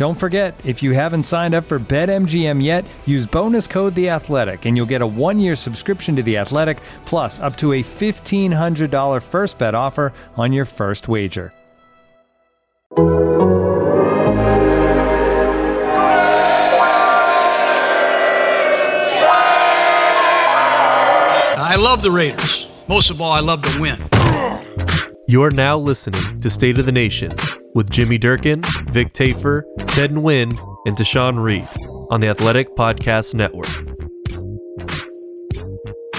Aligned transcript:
Don't 0.00 0.14
forget, 0.14 0.58
if 0.64 0.82
you 0.82 0.92
haven't 0.92 1.24
signed 1.24 1.54
up 1.54 1.64
for 1.64 1.78
BetMGM 1.78 2.64
yet, 2.64 2.86
use 3.04 3.26
bonus 3.26 3.66
code 3.66 3.94
The 3.94 4.08
Athletic, 4.08 4.64
and 4.64 4.74
you'll 4.74 4.86
get 4.86 5.02
a 5.02 5.06
one-year 5.06 5.54
subscription 5.54 6.16
to 6.16 6.22
The 6.22 6.38
Athletic, 6.38 6.80
plus 7.04 7.38
up 7.38 7.54
to 7.58 7.74
a 7.74 7.82
fifteen 7.82 8.50
hundred 8.50 8.90
dollar 8.90 9.20
first 9.20 9.58
bet 9.58 9.74
offer 9.74 10.14
on 10.38 10.54
your 10.54 10.64
first 10.64 11.06
wager. 11.06 11.52
I 21.58 21.76
love 21.78 22.02
the 22.02 22.10
Raiders. 22.10 22.68
Most 22.88 23.10
of 23.10 23.20
all, 23.20 23.32
I 23.32 23.40
love 23.40 23.60
to 23.64 23.78
win. 23.78 23.98
You're 25.28 25.50
now 25.50 25.76
listening 25.76 26.40
to 26.40 26.48
State 26.48 26.78
of 26.78 26.86
the 26.86 26.92
Nation 26.92 27.32
with 27.74 27.90
Jimmy 27.90 28.18
Durkin, 28.18 28.62
Vic 28.90 29.12
Tafur, 29.12 29.62
Ted 29.88 30.10
Nguyen, 30.10 30.56
and 30.86 30.96
Tashan 30.96 31.42
Reed 31.42 31.68
on 32.10 32.20
the 32.20 32.28
Athletic 32.28 32.74
Podcast 32.74 33.34
Network. 33.34 33.68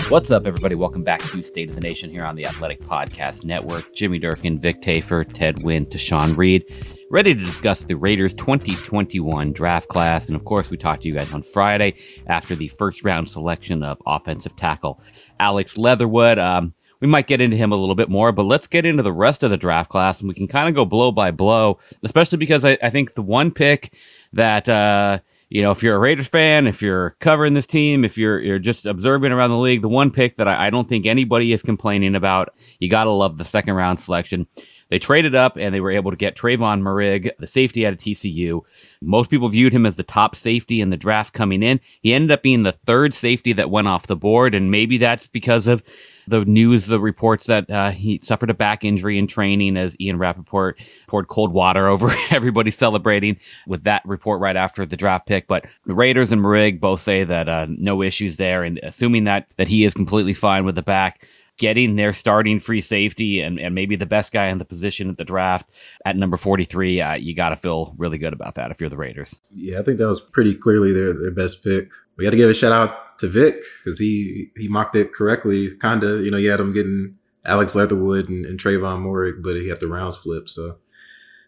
What's 0.09 0.29
up, 0.29 0.45
everybody? 0.45 0.75
Welcome 0.75 1.03
back 1.03 1.21
to 1.21 1.41
State 1.41 1.69
of 1.69 1.75
the 1.75 1.81
Nation 1.81 2.09
here 2.09 2.25
on 2.25 2.35
the 2.35 2.45
Athletic 2.45 2.81
Podcast 2.81 3.45
Network. 3.45 3.93
Jimmy 3.93 4.19
Durkin, 4.19 4.59
Vic 4.59 4.81
Tafur, 4.81 5.25
Ted 5.33 5.57
Nguyen, 5.57 5.89
Tashan 5.89 6.35
Reed, 6.35 6.65
ready 7.09 7.33
to 7.33 7.39
discuss 7.39 7.83
the 7.83 7.95
Raiders 7.95 8.33
2021 8.33 9.53
draft 9.53 9.87
class. 9.87 10.27
And 10.27 10.35
of 10.35 10.43
course, 10.43 10.69
we 10.69 10.75
talked 10.77 11.03
to 11.03 11.07
you 11.07 11.13
guys 11.13 11.33
on 11.33 11.43
Friday 11.43 11.95
after 12.27 12.55
the 12.55 12.67
first 12.67 13.05
round 13.05 13.29
selection 13.29 13.83
of 13.83 14.01
offensive 14.05 14.55
tackle 14.57 15.01
Alex 15.39 15.77
Leatherwood. 15.77 16.39
Um, 16.39 16.73
we 17.01 17.07
might 17.07 17.27
get 17.27 17.41
into 17.41 17.57
him 17.57 17.71
a 17.71 17.75
little 17.75 17.95
bit 17.95 18.09
more, 18.09 18.31
but 18.31 18.43
let's 18.43 18.67
get 18.67 18.85
into 18.85 19.03
the 19.03 19.11
rest 19.11 19.43
of 19.43 19.49
the 19.49 19.57
draft 19.57 19.89
class 19.89 20.19
and 20.19 20.29
we 20.29 20.35
can 20.35 20.47
kind 20.47 20.69
of 20.69 20.75
go 20.75 20.85
blow 20.85 21.11
by 21.11 21.31
blow, 21.31 21.79
especially 22.03 22.37
because 22.37 22.63
I, 22.63 22.77
I 22.81 22.89
think 22.89 23.15
the 23.15 23.21
one 23.21 23.51
pick 23.51 23.93
that, 24.33 24.69
uh, 24.69 25.19
you 25.49 25.61
know, 25.61 25.71
if 25.71 25.83
you're 25.83 25.95
a 25.95 25.99
Raiders 25.99 26.29
fan, 26.29 26.67
if 26.67 26.81
you're 26.81 27.17
covering 27.19 27.55
this 27.55 27.65
team, 27.67 28.05
if 28.05 28.17
you're 28.17 28.39
you're 28.39 28.59
just 28.59 28.85
observing 28.85 29.33
around 29.33 29.49
the 29.49 29.57
league, 29.57 29.81
the 29.81 29.89
one 29.89 30.11
pick 30.11 30.37
that 30.37 30.47
I, 30.47 30.67
I 30.67 30.69
don't 30.69 30.87
think 30.87 31.05
anybody 31.05 31.51
is 31.51 31.61
complaining 31.61 32.15
about, 32.15 32.53
you 32.79 32.87
gotta 32.87 33.09
love 33.09 33.37
the 33.37 33.43
second 33.45 33.73
round 33.73 33.99
selection. 33.99 34.47
They 34.91 34.99
traded 34.99 35.35
up 35.35 35.57
and 35.57 35.73
they 35.73 35.79
were 35.79 35.91
able 35.91 36.11
to 36.11 36.17
get 36.17 36.35
Tre'von 36.35 36.81
Moehrig, 36.81 37.31
the 37.39 37.47
safety 37.47 37.87
out 37.87 37.93
of 37.93 37.99
TCU. 37.99 38.59
Most 39.01 39.29
people 39.29 39.47
viewed 39.47 39.73
him 39.73 39.85
as 39.85 39.95
the 39.95 40.03
top 40.03 40.35
safety 40.35 40.81
in 40.81 40.89
the 40.89 40.97
draft 40.97 41.33
coming 41.33 41.63
in. 41.63 41.79
He 42.01 42.13
ended 42.13 42.29
up 42.31 42.43
being 42.43 42.63
the 42.63 42.73
third 42.85 43.15
safety 43.15 43.53
that 43.53 43.69
went 43.69 43.87
off 43.87 44.07
the 44.07 44.17
board, 44.17 44.53
and 44.53 44.69
maybe 44.69 44.97
that's 44.97 45.27
because 45.27 45.67
of 45.67 45.81
the 46.31 46.45
news, 46.45 46.87
the 46.87 46.99
reports 46.99 47.45
that 47.45 47.69
uh, 47.69 47.91
he 47.91 48.19
suffered 48.23 48.49
a 48.49 48.53
back 48.53 48.83
injury 48.83 49.19
in 49.19 49.27
training 49.27 49.75
as 49.77 49.99
Ian 49.99 50.17
Rapoport 50.17 50.79
poured 51.07 51.27
cold 51.27 51.53
water 51.53 51.87
over 51.89 52.11
everybody 52.31 52.71
celebrating 52.71 53.37
with 53.67 53.83
that 53.83 54.01
report 54.05 54.39
right 54.39 54.55
after 54.55 54.85
the 54.85 54.97
draft 54.97 55.27
pick. 55.27 55.47
But 55.47 55.65
the 55.85 55.93
Raiders 55.93 56.31
and 56.31 56.41
Moehrig 56.41 56.79
both 56.79 57.01
say 57.01 57.23
that 57.25 57.47
uh, 57.47 57.67
no 57.69 58.01
issues 58.01 58.37
there, 58.37 58.63
and 58.63 58.79
assuming 58.81 59.25
that 59.25 59.47
that 59.57 59.67
he 59.67 59.83
is 59.83 59.93
completely 59.93 60.33
fine 60.33 60.65
with 60.65 60.75
the 60.75 60.81
back. 60.81 61.27
Getting 61.57 61.95
their 61.95 62.11
starting 62.11 62.59
free 62.59 62.81
safety 62.81 63.39
and, 63.39 63.59
and 63.59 63.75
maybe 63.75 63.95
the 63.95 64.07
best 64.07 64.33
guy 64.33 64.47
in 64.47 64.57
the 64.57 64.65
position 64.65 65.11
at 65.11 65.17
the 65.17 65.25
draft 65.25 65.69
at 66.05 66.15
number 66.15 66.35
43, 66.35 67.01
uh, 67.01 67.13
you 67.15 67.35
got 67.35 67.49
to 67.49 67.55
feel 67.55 67.93
really 67.97 68.17
good 68.17 68.33
about 68.33 68.55
that 68.55 68.71
if 68.71 68.81
you're 68.81 68.89
the 68.89 68.97
Raiders. 68.97 69.39
Yeah, 69.51 69.79
I 69.79 69.83
think 69.83 69.99
that 69.99 70.07
was 70.07 70.21
pretty 70.21 70.55
clearly 70.55 70.91
their, 70.91 71.13
their 71.13 71.29
best 71.29 71.63
pick. 71.63 71.91
We 72.17 72.23
got 72.23 72.31
to 72.31 72.37
give 72.37 72.49
a 72.49 72.53
shout 72.55 72.71
out 72.71 73.10
to 73.21 73.27
Vic 73.27 73.61
because 73.83 73.97
he 73.99 74.49
he 74.57 74.67
mocked 74.67 74.95
it 74.95 75.13
correctly. 75.13 75.73
Kind 75.77 76.03
of, 76.03 76.25
you 76.25 76.31
know, 76.31 76.37
you 76.37 76.51
had 76.51 76.59
him 76.59 76.73
getting 76.73 77.15
Alex 77.45 77.75
Leatherwood 77.75 78.29
and, 78.29 78.45
and 78.45 78.59
Tre'von 78.59 79.03
Moehrig, 79.03 79.41
but 79.41 79.55
he 79.55 79.69
had 79.69 79.79
the 79.79 79.87
rounds 79.87 80.17
flipped. 80.17 80.49
So 80.49 80.77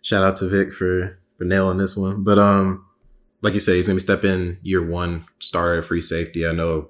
shout 0.02 0.24
out 0.24 0.38
to 0.38 0.48
Vic 0.48 0.74
for 0.74 1.20
for 1.38 1.44
nailing 1.44 1.80
this 1.80 1.98
one. 1.98 2.24
But 2.24 2.40
um, 2.40 2.86
like 3.42 3.54
you 3.54 3.60
said, 3.60 3.76
he's 3.76 3.88
gonna 3.88 3.98
be 3.98 4.02
step 4.02 4.24
in 4.24 4.58
year 4.62 4.86
one, 4.86 5.26
starter 5.40 5.82
free 5.82 6.02
safety. 6.02 6.48
I 6.48 6.52
know 6.52 6.90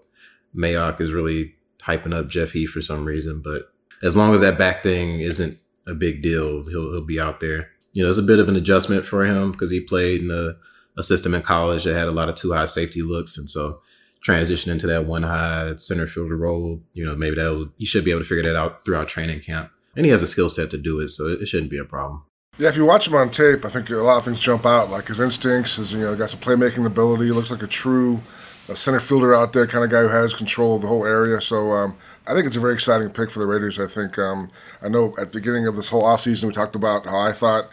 Mayock 0.55 1.01
is 1.01 1.13
really 1.13 1.55
hyping 1.81 2.13
up 2.13 2.29
Jeff 2.29 2.51
Heath 2.51 2.69
for 2.69 2.81
some 2.81 3.05
reason, 3.05 3.41
but 3.41 3.73
as 4.03 4.15
long 4.15 4.33
as 4.33 4.41
that 4.41 4.57
back 4.57 4.83
thing 4.83 5.19
isn't 5.21 5.57
a 5.87 5.93
big 5.93 6.21
deal, 6.21 6.63
he'll 6.69 6.91
he'll 6.91 7.05
be 7.05 7.19
out 7.19 7.39
there. 7.39 7.69
You 7.93 8.03
know, 8.03 8.09
it's 8.09 8.17
a 8.17 8.23
bit 8.23 8.39
of 8.39 8.49
an 8.49 8.55
adjustment 8.57 9.05
for 9.05 9.25
him 9.25 9.51
because 9.51 9.71
he 9.71 9.79
played 9.79 10.21
in 10.21 10.31
a, 10.31 10.55
a 10.99 11.03
system 11.03 11.33
in 11.33 11.41
college 11.41 11.83
that 11.83 11.95
had 11.95 12.07
a 12.07 12.11
lot 12.11 12.27
of 12.27 12.35
two 12.35 12.51
high 12.51 12.65
safety 12.65 13.01
looks, 13.01 13.37
and 13.37 13.49
so 13.49 13.79
transition 14.23 14.71
into 14.71 14.87
that 14.87 15.05
one 15.05 15.23
high 15.23 15.75
center 15.75 16.07
fielder 16.07 16.37
role, 16.37 16.81
you 16.93 17.05
know, 17.05 17.15
maybe 17.15 17.35
that 17.35 17.71
he 17.77 17.85
should 17.85 18.05
be 18.05 18.11
able 18.11 18.21
to 18.21 18.27
figure 18.27 18.43
that 18.43 18.57
out 18.57 18.83
throughout 18.85 19.07
training 19.07 19.41
camp. 19.41 19.71
And 19.95 20.05
he 20.05 20.11
has 20.11 20.21
a 20.21 20.27
skill 20.27 20.49
set 20.49 20.71
to 20.71 20.77
do 20.77 20.99
it, 20.99 21.09
so 21.09 21.27
it 21.27 21.47
shouldn't 21.47 21.69
be 21.69 21.77
a 21.77 21.85
problem. 21.85 22.23
Yeah, 22.57 22.69
if 22.69 22.75
you 22.75 22.85
watch 22.85 23.07
him 23.07 23.15
on 23.15 23.31
tape, 23.31 23.65
I 23.65 23.69
think 23.69 23.89
a 23.89 23.95
lot 23.95 24.17
of 24.17 24.25
things 24.25 24.39
jump 24.39 24.65
out. 24.65 24.89
Like 24.89 25.07
his 25.07 25.19
instincts, 25.19 25.75
his 25.75 25.93
you 25.93 25.99
know, 25.99 26.15
got 26.15 26.29
some 26.29 26.39
playmaking 26.39 26.85
ability. 26.85 27.25
He 27.25 27.31
looks 27.31 27.51
like 27.51 27.63
a 27.63 27.67
true 27.67 28.21
a 28.69 28.75
center 28.75 28.99
fielder 28.99 29.33
out 29.33 29.53
there, 29.53 29.67
kind 29.67 29.83
of 29.83 29.89
guy 29.89 30.01
who 30.01 30.07
has 30.07 30.33
control 30.33 30.75
of 30.75 30.81
the 30.81 30.87
whole 30.87 31.05
area. 31.05 31.41
So 31.41 31.71
um, 31.71 31.97
I 32.25 32.33
think 32.33 32.47
it's 32.47 32.55
a 32.55 32.61
very 32.61 32.73
exciting 32.73 33.09
pick 33.09 33.29
for 33.29 33.39
the 33.39 33.45
Raiders. 33.45 33.79
I 33.79 33.87
think 33.87 34.17
um, 34.17 34.51
I 34.81 34.87
know 34.87 35.15
at 35.19 35.31
the 35.31 35.39
beginning 35.39 35.67
of 35.67 35.75
this 35.75 35.89
whole 35.89 36.03
offseason 36.03 36.45
we 36.45 36.53
talked 36.53 36.75
about 36.75 37.05
how 37.05 37.19
I 37.19 37.33
thought 37.33 37.71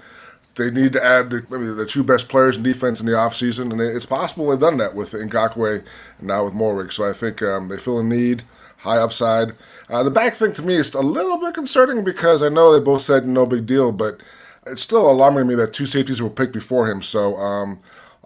they 0.56 0.70
need 0.70 0.92
to 0.94 1.04
add 1.04 1.30
the, 1.30 1.46
maybe 1.50 1.66
the 1.66 1.86
two 1.86 2.04
best 2.04 2.28
players 2.28 2.56
in 2.56 2.62
defense 2.62 3.00
in 3.00 3.06
the 3.06 3.12
offseason, 3.12 3.72
and 3.72 3.80
it's 3.80 4.06
possible 4.06 4.48
they've 4.48 4.58
done 4.58 4.78
that 4.78 4.94
with 4.94 5.12
Ngakoue 5.12 5.84
and 6.18 6.26
now 6.26 6.44
with 6.44 6.54
Moehrig. 6.54 6.92
So 6.92 7.08
I 7.08 7.12
think 7.12 7.42
um, 7.42 7.68
they 7.68 7.76
feel 7.76 7.98
a 7.98 8.04
need, 8.04 8.44
high 8.78 8.98
upside. 8.98 9.52
Uh, 9.88 10.02
the 10.02 10.10
back 10.10 10.34
thing 10.34 10.52
to 10.54 10.62
me 10.62 10.74
is 10.74 10.94
a 10.94 11.00
little 11.00 11.38
bit 11.38 11.54
concerning 11.54 12.04
because 12.04 12.42
I 12.42 12.48
know 12.48 12.72
they 12.72 12.84
both 12.84 13.02
said 13.02 13.26
no 13.26 13.46
big 13.46 13.66
deal, 13.66 13.92
but 13.92 14.20
it's 14.66 14.82
still 14.82 15.10
alarming 15.10 15.44
to 15.44 15.48
me 15.48 15.54
that 15.54 15.72
two 15.72 15.86
safeties 15.86 16.20
were 16.20 16.30
picked 16.30 16.52
before 16.52 16.90
him. 16.90 17.02
So 17.02 17.36
um, 17.36 17.80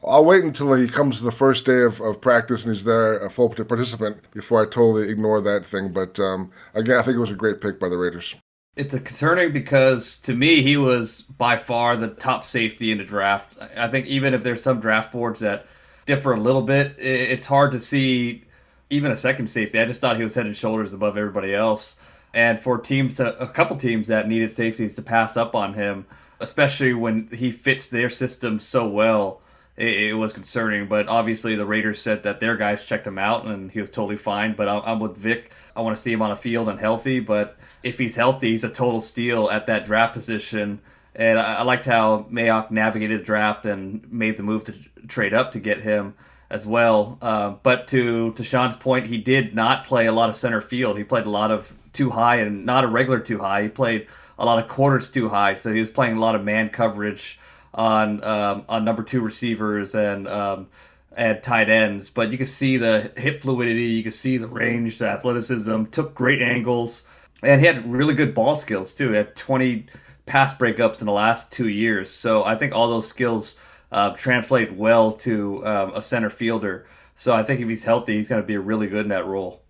I'll 0.06 0.24
wait 0.24 0.44
until 0.44 0.74
he 0.74 0.88
comes 0.88 1.18
to 1.18 1.24
the 1.24 1.32
first 1.32 1.64
day 1.64 1.82
of, 1.82 2.00
of 2.00 2.20
practice 2.20 2.64
and 2.64 2.74
he's 2.74 2.84
there, 2.84 3.18
a 3.18 3.30
full 3.30 3.48
participant, 3.48 4.18
before 4.32 4.62
I 4.62 4.64
totally 4.64 5.08
ignore 5.08 5.40
that 5.40 5.64
thing. 5.64 5.92
But 5.92 6.18
um, 6.18 6.50
again, 6.74 6.98
I 6.98 7.02
think 7.02 7.16
it 7.16 7.20
was 7.20 7.30
a 7.30 7.34
great 7.34 7.60
pick 7.60 7.78
by 7.78 7.88
the 7.88 7.96
Raiders. 7.96 8.34
It's 8.76 8.92
a 8.92 9.00
concerning 9.00 9.52
because 9.52 10.18
to 10.22 10.34
me 10.34 10.62
he 10.62 10.76
was 10.76 11.22
by 11.22 11.56
far 11.56 11.96
the 11.96 12.08
top 12.08 12.42
safety 12.42 12.90
in 12.90 12.98
the 12.98 13.04
draft. 13.04 13.56
I 13.76 13.86
think 13.86 14.06
even 14.06 14.34
if 14.34 14.42
there's 14.42 14.62
some 14.62 14.80
draft 14.80 15.12
boards 15.12 15.40
that 15.40 15.66
differ 16.06 16.32
a 16.32 16.40
little 16.40 16.62
bit, 16.62 16.96
it's 16.98 17.44
hard 17.44 17.70
to 17.72 17.78
see 17.78 18.44
even 18.90 19.10
a 19.10 19.16
second 19.16 19.46
safety. 19.46 19.78
I 19.78 19.84
just 19.84 20.00
thought 20.00 20.16
he 20.16 20.22
was 20.22 20.34
head 20.34 20.46
and 20.46 20.56
shoulders 20.56 20.92
above 20.92 21.16
everybody 21.16 21.54
else. 21.54 21.96
And 22.32 22.58
for 22.58 22.78
teams, 22.78 23.16
to, 23.16 23.38
a 23.38 23.46
couple 23.46 23.76
teams 23.76 24.08
that 24.08 24.28
needed 24.28 24.50
safeties 24.50 24.94
to 24.94 25.02
pass 25.02 25.36
up 25.36 25.54
on 25.54 25.74
him, 25.74 26.04
especially 26.40 26.92
when 26.92 27.28
he 27.28 27.50
fits 27.52 27.86
their 27.86 28.10
system 28.10 28.58
so 28.58 28.88
well, 28.88 29.40
it, 29.76 30.08
it 30.08 30.14
was 30.14 30.32
concerning. 30.32 30.88
But 30.88 31.06
obviously, 31.06 31.54
the 31.54 31.64
Raiders 31.64 32.02
said 32.02 32.24
that 32.24 32.40
their 32.40 32.56
guys 32.56 32.84
checked 32.84 33.06
him 33.06 33.18
out 33.18 33.46
and 33.46 33.70
he 33.70 33.80
was 33.80 33.88
totally 33.88 34.16
fine. 34.16 34.54
But 34.54 34.68
I'm 34.68 34.98
with 34.98 35.16
Vic. 35.16 35.52
I 35.76 35.80
want 35.80 35.96
to 35.96 36.02
see 36.02 36.12
him 36.12 36.22
on 36.22 36.32
a 36.32 36.36
field 36.36 36.68
and 36.68 36.78
healthy. 36.78 37.20
But 37.20 37.56
if 37.84 37.98
he's 37.98 38.16
healthy, 38.16 38.50
he's 38.50 38.64
a 38.64 38.70
total 38.70 39.00
steal 39.00 39.50
at 39.50 39.66
that 39.66 39.84
draft 39.84 40.14
position. 40.14 40.80
And 41.14 41.38
I, 41.38 41.56
I 41.56 41.62
liked 41.62 41.86
how 41.86 42.26
Mayock 42.30 42.70
navigated 42.70 43.20
the 43.20 43.24
draft 43.24 43.66
and 43.66 44.10
made 44.12 44.36
the 44.36 44.42
move 44.42 44.64
to 44.64 44.74
trade 45.06 45.34
up 45.34 45.52
to 45.52 45.60
get 45.60 45.80
him 45.80 46.14
as 46.50 46.66
well. 46.66 47.18
Uh, 47.22 47.50
but 47.62 47.86
to 47.88 48.32
to 48.32 48.44
Sean's 48.44 48.76
point, 48.76 49.06
he 49.06 49.18
did 49.18 49.54
not 49.54 49.84
play 49.84 50.06
a 50.06 50.12
lot 50.12 50.28
of 50.28 50.36
center 50.36 50.60
field. 50.60 50.98
He 50.98 51.04
played 51.04 51.26
a 51.26 51.30
lot 51.30 51.50
of 51.50 51.72
two 51.92 52.10
high 52.10 52.36
and 52.36 52.66
not 52.66 52.84
a 52.84 52.88
regular 52.88 53.20
two 53.20 53.38
high. 53.38 53.62
He 53.62 53.68
played 53.68 54.08
a 54.38 54.44
lot 54.44 54.58
of 54.58 54.68
quarters 54.68 55.10
two 55.10 55.28
high, 55.28 55.54
so 55.54 55.72
he 55.72 55.78
was 55.78 55.90
playing 55.90 56.16
a 56.16 56.20
lot 56.20 56.34
of 56.34 56.42
man 56.42 56.68
coverage 56.70 57.38
on 57.72 58.22
um, 58.24 58.64
on 58.68 58.84
number 58.84 59.02
two 59.02 59.20
receivers 59.20 59.94
and 59.94 60.26
um, 60.26 60.68
and 61.16 61.42
tight 61.42 61.68
ends, 61.68 62.10
but 62.10 62.32
you 62.32 62.38
can 62.38 62.46
see 62.46 62.76
the 62.76 63.12
hip 63.16 63.40
fluidity, 63.40 63.84
you 63.84 64.02
can 64.02 64.12
see 64.12 64.36
the 64.36 64.48
range, 64.48 64.98
the 64.98 65.08
athleticism, 65.08 65.84
took 65.84 66.14
great 66.14 66.42
angles, 66.42 67.06
and 67.44 67.60
he 67.60 67.66
had 67.66 67.90
really 67.90 68.14
good 68.14 68.34
ball 68.34 68.54
skills 68.54 68.92
too. 68.92 69.10
He 69.10 69.16
had 69.16 69.36
20 69.36 69.86
pass 70.26 70.54
breakups 70.56 71.00
in 71.00 71.06
the 71.06 71.12
last 71.12 71.52
two 71.52 71.68
years, 71.68 72.10
so 72.10 72.44
I 72.44 72.56
think 72.56 72.74
all 72.74 72.88
those 72.88 73.06
skills 73.06 73.60
uh, 73.92 74.10
translate 74.14 74.72
well 74.72 75.12
to 75.12 75.66
um, 75.66 75.92
a 75.94 76.02
center 76.02 76.30
fielder. 76.30 76.86
So 77.14 77.34
I 77.34 77.44
think 77.44 77.60
if 77.60 77.68
he's 77.68 77.84
healthy, 77.84 78.16
he's 78.16 78.28
going 78.28 78.42
to 78.42 78.46
be 78.46 78.56
really 78.56 78.88
good 78.88 79.02
in 79.02 79.08
that 79.10 79.26
role. 79.26 79.62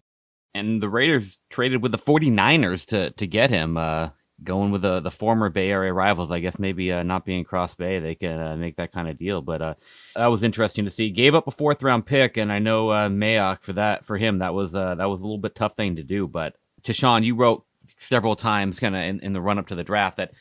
And 0.55 0.83
the 0.83 0.89
Raiders 0.89 1.41
traded 1.51 1.83
with 1.83 1.93
the 1.93 1.99
49ers 1.99 2.87
to 2.87 3.11
to 3.11 3.27
get 3.27 3.51
him. 3.51 3.77
Uh, 3.77 4.11
going 4.43 4.73
with 4.73 4.83
the 4.83 5.01
the 5.01 5.11
former 5.11 5.49
Bay 5.49 5.71
Area 5.71 5.93
rivals, 5.93 6.31
I 6.31 6.41
guess 6.41 6.59
maybe 6.59 6.93
uh, 6.93 7.03
not 7.03 7.25
being 7.25 7.45
Cross 7.45 7.75
Bay, 7.75 7.99
they 7.99 8.15
can 8.15 8.39
uh, 8.39 8.57
make 8.57 8.77
that 8.77 8.93
kind 8.93 9.09
of 9.09 9.19
deal. 9.19 9.43
But 9.43 9.63
uh, 9.63 9.75
that 10.17 10.27
was 10.27 10.43
interesting 10.43 10.85
to 10.85 10.91
see. 10.91 11.11
Gave 11.11 11.35
up 11.35 11.47
a 11.47 11.53
fourth 11.53 11.83
round 11.83 12.07
pick, 12.07 12.37
and 12.37 12.53
I 12.53 12.59
know 12.59 12.91
uh, 12.91 13.09
Mayock 13.09 13.63
for 13.63 13.75
that 13.75 14.05
for 14.05 14.17
him 14.17 14.39
that 14.39 14.55
was 14.55 14.73
that 14.73 14.99
was 14.99 15.21
a 15.21 15.25
little 15.25 15.39
bit 15.39 15.55
tough 15.55 15.77
thing 15.77 15.97
to 15.97 16.03
do. 16.03 16.27
But 16.27 16.57
Tashan, 16.85 17.25
you 17.25 17.35
wrote 17.35 17.65
several 17.99 18.37
times, 18.37 18.79
kind 18.79 18.95
of 18.95 19.03
in, 19.03 19.21
in 19.21 19.33
the 19.33 19.41
run 19.41 19.59
up 19.59 19.69
to 19.69 19.75
the 19.75 19.85
draft, 19.85 20.19
that 20.19 20.33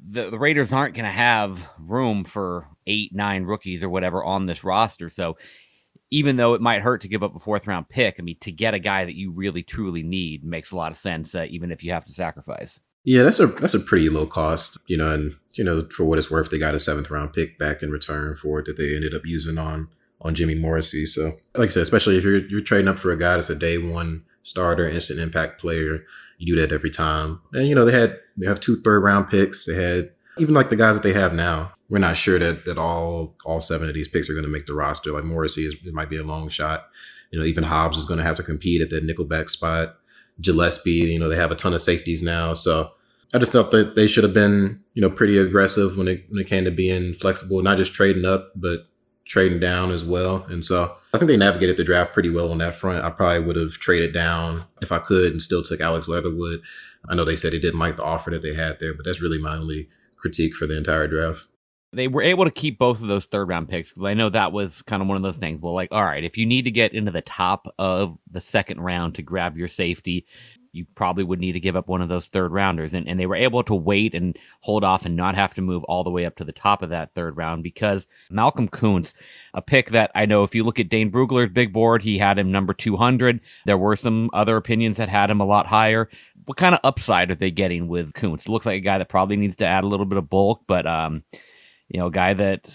the, 0.00 0.30
the 0.30 0.38
Raiders 0.38 0.72
aren't 0.72 0.94
going 0.94 1.04
to 1.04 1.10
have 1.10 1.68
room 1.78 2.24
for 2.24 2.68
eight, 2.86 3.14
nine 3.14 3.44
rookies 3.44 3.82
or 3.82 3.88
whatever 3.88 4.24
on 4.24 4.46
this 4.46 4.64
roster. 4.64 5.10
So 5.10 5.36
even 6.10 6.36
though 6.36 6.54
it 6.54 6.60
might 6.60 6.82
hurt 6.82 7.02
to 7.02 7.08
give 7.08 7.22
up 7.22 7.34
a 7.34 7.38
fourth 7.38 7.66
round 7.66 7.88
pick, 7.88 8.16
I 8.18 8.22
mean, 8.22 8.36
to 8.40 8.52
get 8.52 8.74
a 8.74 8.78
guy 8.78 9.04
that 9.04 9.14
you 9.14 9.30
really 9.30 9.62
truly 9.62 10.02
need 10.02 10.44
makes 10.44 10.72
a 10.72 10.76
lot 10.76 10.92
of 10.92 10.98
sense, 10.98 11.34
uh, 11.34 11.46
even 11.48 11.70
if 11.70 11.82
you 11.82 11.92
have 11.92 12.04
to 12.04 12.12
sacrifice. 12.12 12.80
Yeah, 13.04 13.24
that's 13.24 13.40
a 13.40 13.46
that's 13.46 13.74
a 13.74 13.80
pretty 13.80 14.08
low 14.08 14.26
cost, 14.26 14.78
you 14.86 14.96
know, 14.96 15.10
and 15.10 15.34
you 15.54 15.64
know 15.64 15.88
for 15.90 16.04
what 16.04 16.18
it's 16.18 16.30
worth, 16.30 16.50
they 16.50 16.58
got 16.58 16.74
a 16.74 16.78
seventh 16.78 17.10
round 17.10 17.32
pick 17.32 17.58
back 17.58 17.82
in 17.82 17.90
return 17.90 18.36
for 18.36 18.60
it 18.60 18.66
that 18.66 18.76
they 18.76 18.94
ended 18.94 19.12
up 19.14 19.26
using 19.26 19.58
on 19.58 19.88
on 20.20 20.36
Jimmy 20.36 20.54
Morrissey. 20.54 21.04
So, 21.04 21.32
like 21.56 21.70
I 21.70 21.72
said, 21.72 21.82
especially 21.82 22.16
if 22.16 22.22
you're 22.22 22.46
you're 22.46 22.60
trading 22.60 22.86
up 22.86 23.00
for 23.00 23.10
a 23.10 23.18
guy 23.18 23.34
that's 23.34 23.50
a 23.50 23.56
day 23.56 23.76
one 23.76 24.22
starter, 24.42 24.88
instant 24.88 25.20
impact 25.20 25.60
player, 25.60 26.04
you 26.38 26.54
do 26.54 26.60
that 26.60 26.72
every 26.72 26.90
time. 26.90 27.40
And 27.52 27.68
you 27.68 27.74
know 27.74 27.84
they 27.84 27.98
had 27.98 28.18
they 28.36 28.46
have 28.46 28.60
two 28.60 28.80
third 28.80 29.02
round 29.02 29.28
picks. 29.28 29.66
They 29.66 29.74
had 29.74 30.10
even 30.38 30.54
like 30.54 30.68
the 30.68 30.76
guys 30.76 30.96
that 30.96 31.02
they 31.02 31.12
have 31.12 31.34
now. 31.34 31.72
We're 31.88 31.98
not 31.98 32.16
sure 32.16 32.38
that 32.38 32.64
that 32.64 32.78
all 32.78 33.36
all 33.44 33.60
seven 33.60 33.88
of 33.88 33.94
these 33.94 34.08
picks 34.08 34.28
are 34.28 34.34
going 34.34 34.44
to 34.44 34.50
make 34.50 34.66
the 34.66 34.74
roster. 34.74 35.12
Like 35.12 35.24
Morrissey 35.24 35.66
is 35.66 35.76
it 35.84 35.94
might 35.94 36.10
be 36.10 36.16
a 36.16 36.24
long 36.24 36.48
shot. 36.48 36.88
You 37.30 37.38
know, 37.38 37.46
even 37.46 37.64
Hobbs 37.64 37.96
is 37.96 38.04
going 38.04 38.18
to 38.18 38.24
have 38.24 38.36
to 38.36 38.42
compete 38.42 38.82
at 38.82 38.90
that 38.90 39.06
nickelback 39.06 39.48
spot. 39.48 39.96
Gillespie, 40.40 40.90
you 40.90 41.18
know, 41.18 41.28
they 41.28 41.36
have 41.36 41.50
a 41.50 41.56
ton 41.56 41.74
of 41.74 41.80
safeties 41.80 42.22
now. 42.22 42.54
So 42.54 42.90
I 43.34 43.38
just 43.38 43.52
thought 43.52 43.70
that 43.70 43.94
they 43.94 44.06
should 44.06 44.24
have 44.24 44.34
been, 44.34 44.82
you 44.94 45.02
know, 45.02 45.10
pretty 45.10 45.38
aggressive 45.38 45.96
when 45.96 46.08
it 46.08 46.24
when 46.28 46.40
it 46.40 46.48
came 46.48 46.64
to 46.64 46.70
being 46.70 47.14
flexible, 47.14 47.62
not 47.62 47.76
just 47.76 47.94
trading 47.94 48.24
up, 48.24 48.52
but 48.54 48.86
trading 49.24 49.60
down 49.60 49.90
as 49.90 50.04
well. 50.04 50.44
And 50.48 50.64
so 50.64 50.96
I 51.12 51.18
think 51.18 51.28
they 51.28 51.36
navigated 51.36 51.76
the 51.76 51.84
draft 51.84 52.14
pretty 52.14 52.30
well 52.30 52.50
on 52.50 52.58
that 52.58 52.74
front. 52.74 53.04
I 53.04 53.10
probably 53.10 53.40
would 53.40 53.56
have 53.56 53.72
traded 53.72 54.14
down 54.14 54.64
if 54.80 54.92
I 54.92 54.98
could 54.98 55.32
and 55.32 55.42
still 55.42 55.62
took 55.62 55.80
Alex 55.80 56.08
Leatherwood. 56.08 56.62
I 57.08 57.14
know 57.14 57.24
they 57.24 57.36
said 57.36 57.52
he 57.52 57.58
didn't 57.58 57.80
like 57.80 57.96
the 57.96 58.04
offer 58.04 58.30
that 58.30 58.42
they 58.42 58.54
had 58.54 58.80
there, 58.80 58.94
but 58.94 59.04
that's 59.04 59.20
really 59.20 59.38
my 59.38 59.56
only 59.56 59.88
critique 60.16 60.54
for 60.54 60.66
the 60.66 60.76
entire 60.76 61.06
draft 61.06 61.48
they 61.92 62.08
were 62.08 62.22
able 62.22 62.44
to 62.44 62.50
keep 62.50 62.78
both 62.78 63.02
of 63.02 63.08
those 63.08 63.26
third 63.26 63.48
round 63.48 63.68
picks 63.68 63.90
because 63.90 64.06
I 64.06 64.14
know 64.14 64.30
that 64.30 64.52
was 64.52 64.82
kind 64.82 65.02
of 65.02 65.08
one 65.08 65.16
of 65.16 65.22
those 65.22 65.36
things. 65.36 65.60
Well, 65.60 65.74
like, 65.74 65.92
all 65.92 66.04
right, 66.04 66.24
if 66.24 66.36
you 66.38 66.46
need 66.46 66.62
to 66.62 66.70
get 66.70 66.94
into 66.94 67.10
the 67.10 67.20
top 67.20 67.72
of 67.78 68.16
the 68.30 68.40
second 68.40 68.80
round 68.80 69.14
to 69.16 69.22
grab 69.22 69.56
your 69.56 69.68
safety, 69.68 70.26
you 70.72 70.86
probably 70.94 71.22
would 71.22 71.38
need 71.38 71.52
to 71.52 71.60
give 71.60 71.76
up 71.76 71.86
one 71.86 72.00
of 72.00 72.08
those 72.08 72.26
third 72.26 72.50
rounders. 72.50 72.94
And, 72.94 73.06
and 73.06 73.20
they 73.20 73.26
were 73.26 73.36
able 73.36 73.62
to 73.64 73.74
wait 73.74 74.14
and 74.14 74.36
hold 74.60 74.84
off 74.84 75.04
and 75.04 75.14
not 75.14 75.34
have 75.34 75.52
to 75.54 75.62
move 75.62 75.84
all 75.84 76.02
the 76.02 76.10
way 76.10 76.24
up 76.24 76.36
to 76.36 76.44
the 76.44 76.52
top 76.52 76.82
of 76.82 76.90
that 76.90 77.14
third 77.14 77.36
round 77.36 77.62
because 77.62 78.06
Malcolm 78.30 78.68
Koonce, 78.68 79.14
a 79.52 79.60
pick 79.60 79.90
that 79.90 80.10
I 80.14 80.24
know 80.26 80.44
if 80.44 80.54
you 80.54 80.64
look 80.64 80.80
at 80.80 80.88
Dane 80.88 81.12
Brugler's 81.12 81.52
big 81.52 81.72
board, 81.72 82.02
he 82.02 82.18
had 82.18 82.38
him 82.38 82.50
number 82.50 82.72
200. 82.72 83.40
There 83.66 83.78
were 83.78 83.96
some 83.96 84.30
other 84.32 84.56
opinions 84.56 84.96
that 84.96 85.10
had 85.10 85.30
him 85.30 85.40
a 85.40 85.46
lot 85.46 85.66
higher. 85.66 86.08
What 86.46 86.56
kind 86.56 86.74
of 86.74 86.80
upside 86.82 87.30
are 87.30 87.36
they 87.36 87.50
getting 87.50 87.86
with 87.86 88.14
Koonce? 88.14 88.48
Looks 88.48 88.66
like 88.66 88.76
a 88.76 88.80
guy 88.80 88.98
that 88.98 89.10
probably 89.10 89.36
needs 89.36 89.56
to 89.56 89.66
add 89.66 89.84
a 89.84 89.88
little 89.88 90.06
bit 90.06 90.18
of 90.18 90.30
bulk, 90.30 90.62
but 90.66 90.86
um, 90.86 91.22
you 91.88 92.00
know, 92.00 92.06
a 92.06 92.10
guy 92.10 92.32
that 92.32 92.68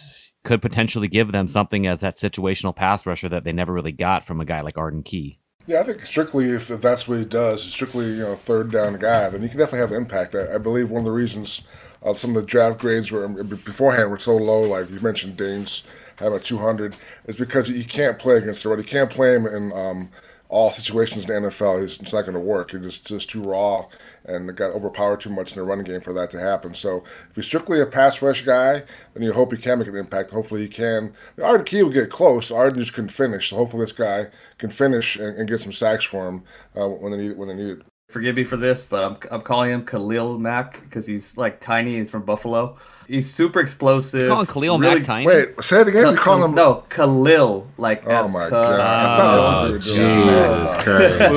could 0.43 0.61
potentially 0.61 1.07
give 1.07 1.31
them 1.31 1.47
something 1.47 1.87
as 1.87 2.01
that 2.01 2.17
situational 2.17 2.75
pass 2.75 3.05
rusher 3.05 3.27
that 3.27 3.43
they 3.43 3.51
never 3.51 3.73
really 3.73 3.91
got 3.91 4.23
from 4.23 4.39
a 4.39 4.45
guy 4.45 4.61
like 4.61 4.77
Arden 4.77 5.03
Key. 5.03 5.39
Yeah, 5.67 5.81
I 5.81 5.83
think 5.83 6.05
strictly 6.05 6.49
if, 6.51 6.71
if 6.71 6.81
that's 6.81 7.07
what 7.07 7.19
he 7.19 7.25
does, 7.25 7.61
strictly 7.63 8.05
you 8.07 8.21
know 8.21 8.35
third 8.35 8.71
down 8.71 8.97
guy, 8.97 9.29
then 9.29 9.41
he 9.41 9.49
can 9.49 9.57
definitely 9.59 9.79
have 9.79 9.91
impact. 9.91 10.33
I, 10.33 10.55
I 10.55 10.57
believe 10.57 10.89
one 10.89 10.99
of 10.99 11.05
the 11.05 11.11
reasons 11.11 11.63
uh, 12.03 12.13
some 12.13 12.31
of 12.31 12.41
the 12.41 12.47
draft 12.47 12.79
grades 12.79 13.11
were 13.11 13.27
beforehand 13.27 14.09
were 14.09 14.19
so 14.19 14.37
low, 14.37 14.61
like 14.61 14.89
you 14.89 14.99
mentioned, 15.01 15.35
Dane's 15.37 15.83
having 16.19 16.37
a 16.37 16.41
200, 16.41 16.95
is 17.25 17.35
because 17.37 17.67
he 17.67 17.83
can't 17.83 18.17
play 18.17 18.37
against 18.37 18.63
the 18.63 18.69
right. 18.69 18.79
He 18.79 18.85
can't 18.85 19.09
play 19.09 19.35
him 19.35 19.45
in 19.45 19.73
um, 19.73 20.09
all 20.49 20.71
situations 20.71 21.25
in 21.25 21.43
the 21.43 21.49
NFL. 21.49 21.83
It's, 21.83 21.97
it's 21.97 22.13
not 22.13 22.21
going 22.21 22.33
to 22.33 22.39
work. 22.39 22.73
It's 22.73 22.85
just, 22.85 23.05
just 23.05 23.29
too 23.29 23.41
raw 23.41 23.85
and 24.25 24.55
got 24.55 24.71
overpowered 24.71 25.21
too 25.21 25.29
much 25.29 25.51
in 25.51 25.57
the 25.57 25.63
running 25.63 25.85
game 25.85 26.01
for 26.01 26.13
that 26.13 26.31
to 26.31 26.39
happen. 26.39 26.73
So 26.73 27.03
if 27.29 27.35
he's 27.35 27.45
strictly 27.45 27.81
a 27.81 27.85
pass 27.85 28.21
rush 28.21 28.43
guy, 28.43 28.83
then 29.13 29.23
you 29.23 29.33
hope 29.33 29.51
he 29.53 29.61
can 29.61 29.79
make 29.79 29.87
an 29.87 29.95
impact. 29.95 30.31
Hopefully 30.31 30.61
he 30.61 30.67
can. 30.67 31.13
Arden 31.41 31.65
Key 31.65 31.83
will 31.83 31.91
get 31.91 32.09
close. 32.09 32.51
Arden 32.51 32.79
just 32.79 32.93
couldn't 32.93 33.09
finish. 33.11 33.49
So 33.49 33.57
hopefully 33.57 33.83
this 33.83 33.91
guy 33.91 34.27
can 34.57 34.69
finish 34.69 35.17
and, 35.17 35.37
and 35.37 35.49
get 35.49 35.61
some 35.61 35.73
sacks 35.73 36.05
for 36.05 36.27
him 36.27 36.43
uh, 36.75 36.87
when 36.87 37.11
they 37.11 37.17
need 37.17 37.31
it. 37.31 37.37
when 37.37 37.47
they 37.47 37.55
need 37.55 37.79
it. 37.79 37.96
Forgive 38.09 38.37
me 38.37 38.45
for 38.45 38.55
this, 38.55 38.85
but 38.85 39.03
I'm, 39.03 39.17
I'm 39.31 39.41
calling 39.41 39.69
him 39.69 39.85
Khalil 39.85 40.39
Mack 40.39 40.79
because 40.83 41.05
he's 41.05 41.37
like 41.37 41.59
tiny. 41.59 41.97
He's 41.97 42.09
from 42.09 42.21
Buffalo. 42.23 42.77
He's 43.05 43.29
super 43.33 43.59
explosive. 43.59 44.29
calling 44.29 44.45
Khalil 44.45 44.79
really, 44.79 44.99
Mack 44.99 45.05
tiny? 45.05 45.25
Wait, 45.27 45.61
say 45.61 45.81
it 45.81 45.89
again. 45.89 46.03
Ka- 46.03 46.09
you 46.11 46.17
call 46.17 46.41
him 46.43 46.55
no 46.55 46.85
Khalil, 46.89 47.67
like 47.77 48.03
oh 48.07 48.11
as 48.11 48.31
my 48.31 48.49
Ka- 48.49 48.61
god! 48.61 48.79
I 48.79 49.17
thought 49.17 49.33
Oh, 49.65 49.71
that's 49.73 49.87
what 49.89 49.97
you 49.97 50.03
were 50.03 50.49
Jesus 50.59 50.71
doing. 50.73 50.85
Christ. 50.85 51.33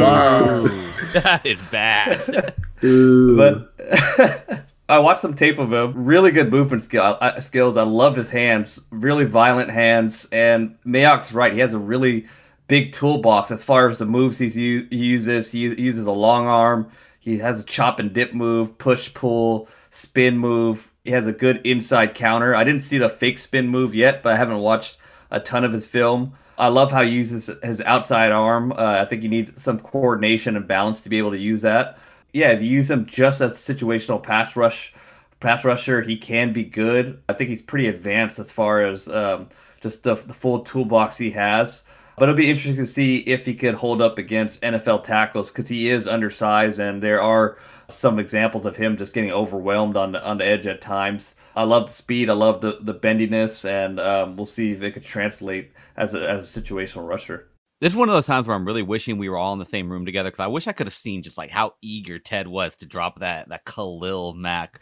Wow. 0.00 0.66
that 1.20 1.46
is 1.46 1.60
bad. 1.70 2.54
But 2.80 4.64
I 4.88 4.98
watched 4.98 5.20
some 5.20 5.34
tape 5.34 5.58
of 5.60 5.72
him. 5.72 6.04
Really 6.04 6.32
good 6.32 6.50
movement 6.50 6.82
skill, 6.82 7.16
uh, 7.20 7.38
skills. 7.38 7.76
I 7.76 7.82
love 7.84 8.16
his 8.16 8.30
hands. 8.30 8.80
Really 8.90 9.24
violent 9.24 9.70
hands. 9.70 10.26
And 10.32 10.76
Mayock's 10.84 11.32
right. 11.32 11.52
He 11.52 11.60
has 11.60 11.74
a 11.74 11.78
really 11.78 12.26
big 12.68 12.92
toolbox 12.92 13.50
as 13.50 13.62
far 13.62 13.88
as 13.88 13.98
the 13.98 14.06
moves 14.06 14.38
he's 14.38 14.56
u- 14.56 14.86
he 14.90 14.96
uses. 14.96 15.50
He 15.52 15.60
uses 15.60 16.06
a 16.06 16.12
long 16.12 16.46
arm. 16.46 16.90
He 17.18 17.38
has 17.38 17.60
a 17.60 17.64
chop 17.64 17.98
and 17.98 18.12
dip 18.12 18.34
move, 18.34 18.78
push 18.78 19.12
pull, 19.12 19.68
spin 19.90 20.38
move. 20.38 20.92
He 21.04 21.10
has 21.12 21.26
a 21.26 21.32
good 21.32 21.64
inside 21.64 22.14
counter. 22.14 22.54
I 22.54 22.64
didn't 22.64 22.82
see 22.82 22.98
the 22.98 23.08
fake 23.08 23.38
spin 23.38 23.68
move 23.68 23.94
yet, 23.94 24.22
but 24.22 24.32
I 24.32 24.36
haven't 24.36 24.58
watched 24.58 24.98
a 25.30 25.40
ton 25.40 25.64
of 25.64 25.72
his 25.72 25.86
film. 25.86 26.34
I 26.58 26.68
love 26.68 26.90
how 26.90 27.02
he 27.02 27.10
uses 27.10 27.50
his 27.62 27.80
outside 27.82 28.32
arm. 28.32 28.72
Uh, 28.72 28.98
I 29.00 29.04
think 29.04 29.22
you 29.22 29.28
need 29.28 29.58
some 29.58 29.78
coordination 29.78 30.56
and 30.56 30.66
balance 30.66 31.00
to 31.00 31.08
be 31.08 31.18
able 31.18 31.32
to 31.32 31.38
use 31.38 31.62
that. 31.62 31.98
Yeah, 32.32 32.50
if 32.50 32.62
you 32.62 32.68
use 32.68 32.90
him 32.90 33.06
just 33.06 33.40
as 33.40 33.52
a 33.52 33.72
situational 33.74 34.22
pass 34.22 34.56
rush, 34.56 34.94
pass 35.40 35.64
rusher, 35.64 36.02
he 36.02 36.16
can 36.16 36.52
be 36.52 36.64
good. 36.64 37.22
I 37.28 37.34
think 37.34 37.50
he's 37.50 37.62
pretty 37.62 37.88
advanced 37.88 38.38
as 38.38 38.50
far 38.50 38.84
as 38.84 39.08
um, 39.08 39.48
just 39.80 40.04
the, 40.04 40.14
the 40.14 40.34
full 40.34 40.60
toolbox 40.60 41.18
he 41.18 41.30
has. 41.32 41.84
But 42.16 42.24
it'll 42.24 42.36
be 42.36 42.48
interesting 42.48 42.76
to 42.76 42.86
see 42.90 43.18
if 43.18 43.44
he 43.44 43.54
could 43.54 43.74
hold 43.74 44.00
up 44.00 44.16
against 44.16 44.62
NFL 44.62 45.02
tackles 45.02 45.50
because 45.50 45.68
he 45.68 45.88
is 45.88 46.08
undersized, 46.08 46.78
and 46.78 47.02
there 47.02 47.20
are 47.20 47.58
some 47.88 48.18
examples 48.18 48.64
of 48.66 48.76
him 48.76 48.96
just 48.96 49.14
getting 49.14 49.30
overwhelmed 49.30 49.96
on 49.96 50.12
the 50.12 50.24
on 50.24 50.38
the 50.38 50.46
edge 50.46 50.66
at 50.66 50.80
times. 50.80 51.36
I 51.54 51.64
love 51.64 51.86
the 51.86 51.92
speed, 51.92 52.30
I 52.30 52.34
love 52.34 52.60
the 52.62 52.78
the 52.80 52.94
bendiness, 52.94 53.68
and 53.68 54.00
um, 54.00 54.36
we'll 54.36 54.46
see 54.46 54.72
if 54.72 54.82
it 54.82 54.92
could 54.92 55.02
translate 55.02 55.72
as 55.96 56.14
a 56.14 56.28
as 56.28 56.56
a 56.56 56.60
situational 56.60 57.06
rusher. 57.06 57.48
This 57.78 57.92
is 57.92 57.96
one 57.96 58.08
of 58.08 58.14
those 58.14 58.24
times 58.24 58.46
where 58.46 58.56
I'm 58.56 58.64
really 58.64 58.82
wishing 58.82 59.18
we 59.18 59.28
were 59.28 59.36
all 59.36 59.52
in 59.52 59.58
the 59.58 59.66
same 59.66 59.92
room 59.92 60.06
together 60.06 60.30
because 60.30 60.42
I 60.42 60.46
wish 60.46 60.66
I 60.66 60.72
could 60.72 60.86
have 60.86 60.94
seen 60.94 61.22
just 61.22 61.36
like 61.36 61.50
how 61.50 61.74
eager 61.82 62.18
Ted 62.18 62.48
was 62.48 62.74
to 62.76 62.86
drop 62.86 63.20
that 63.20 63.50
that 63.50 63.66
Khalil 63.66 64.32
Mack 64.32 64.80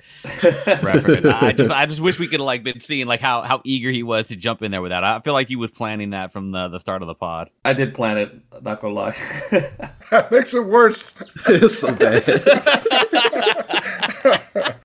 reference. 0.81 1.27
I 1.43 1.53
just 1.53 1.73
I 1.73 1.87
just 1.87 2.01
wish 2.01 2.21
we 2.21 2.29
could 2.29 2.39
have 2.39 2.47
like 2.47 2.63
been 2.63 2.81
seeing 2.81 3.09
like 3.09 3.19
how 3.19 3.43
how 3.43 3.61
eager 3.65 3.91
he 3.91 4.05
was 4.05 4.29
to 4.29 4.37
jump 4.37 4.63
in 4.63 4.71
there 4.71 4.81
with 4.81 4.91
that. 4.91 5.03
I 5.03 5.21
feel 5.23 5.33
like 5.33 5.49
he 5.49 5.57
was 5.57 5.73
planning 5.73 6.11
that 6.11 6.33
from 6.33 6.53
the 6.53 6.69
the 6.69 6.79
start 6.79 7.03
of 7.03 7.09
the 7.09 7.17
pod. 7.17 7.51
I 7.65 7.73
did 7.73 7.95
plan 7.95 8.17
it, 8.17 8.33
not 8.63 8.81
gonna 8.81 8.95
lie. 8.95 9.11
that 10.13 10.29
makes 10.31 10.55
it 10.55 10.65
worse. 10.65 11.13
it's 11.49 11.81
so 11.81 11.97
bad. 11.97 12.23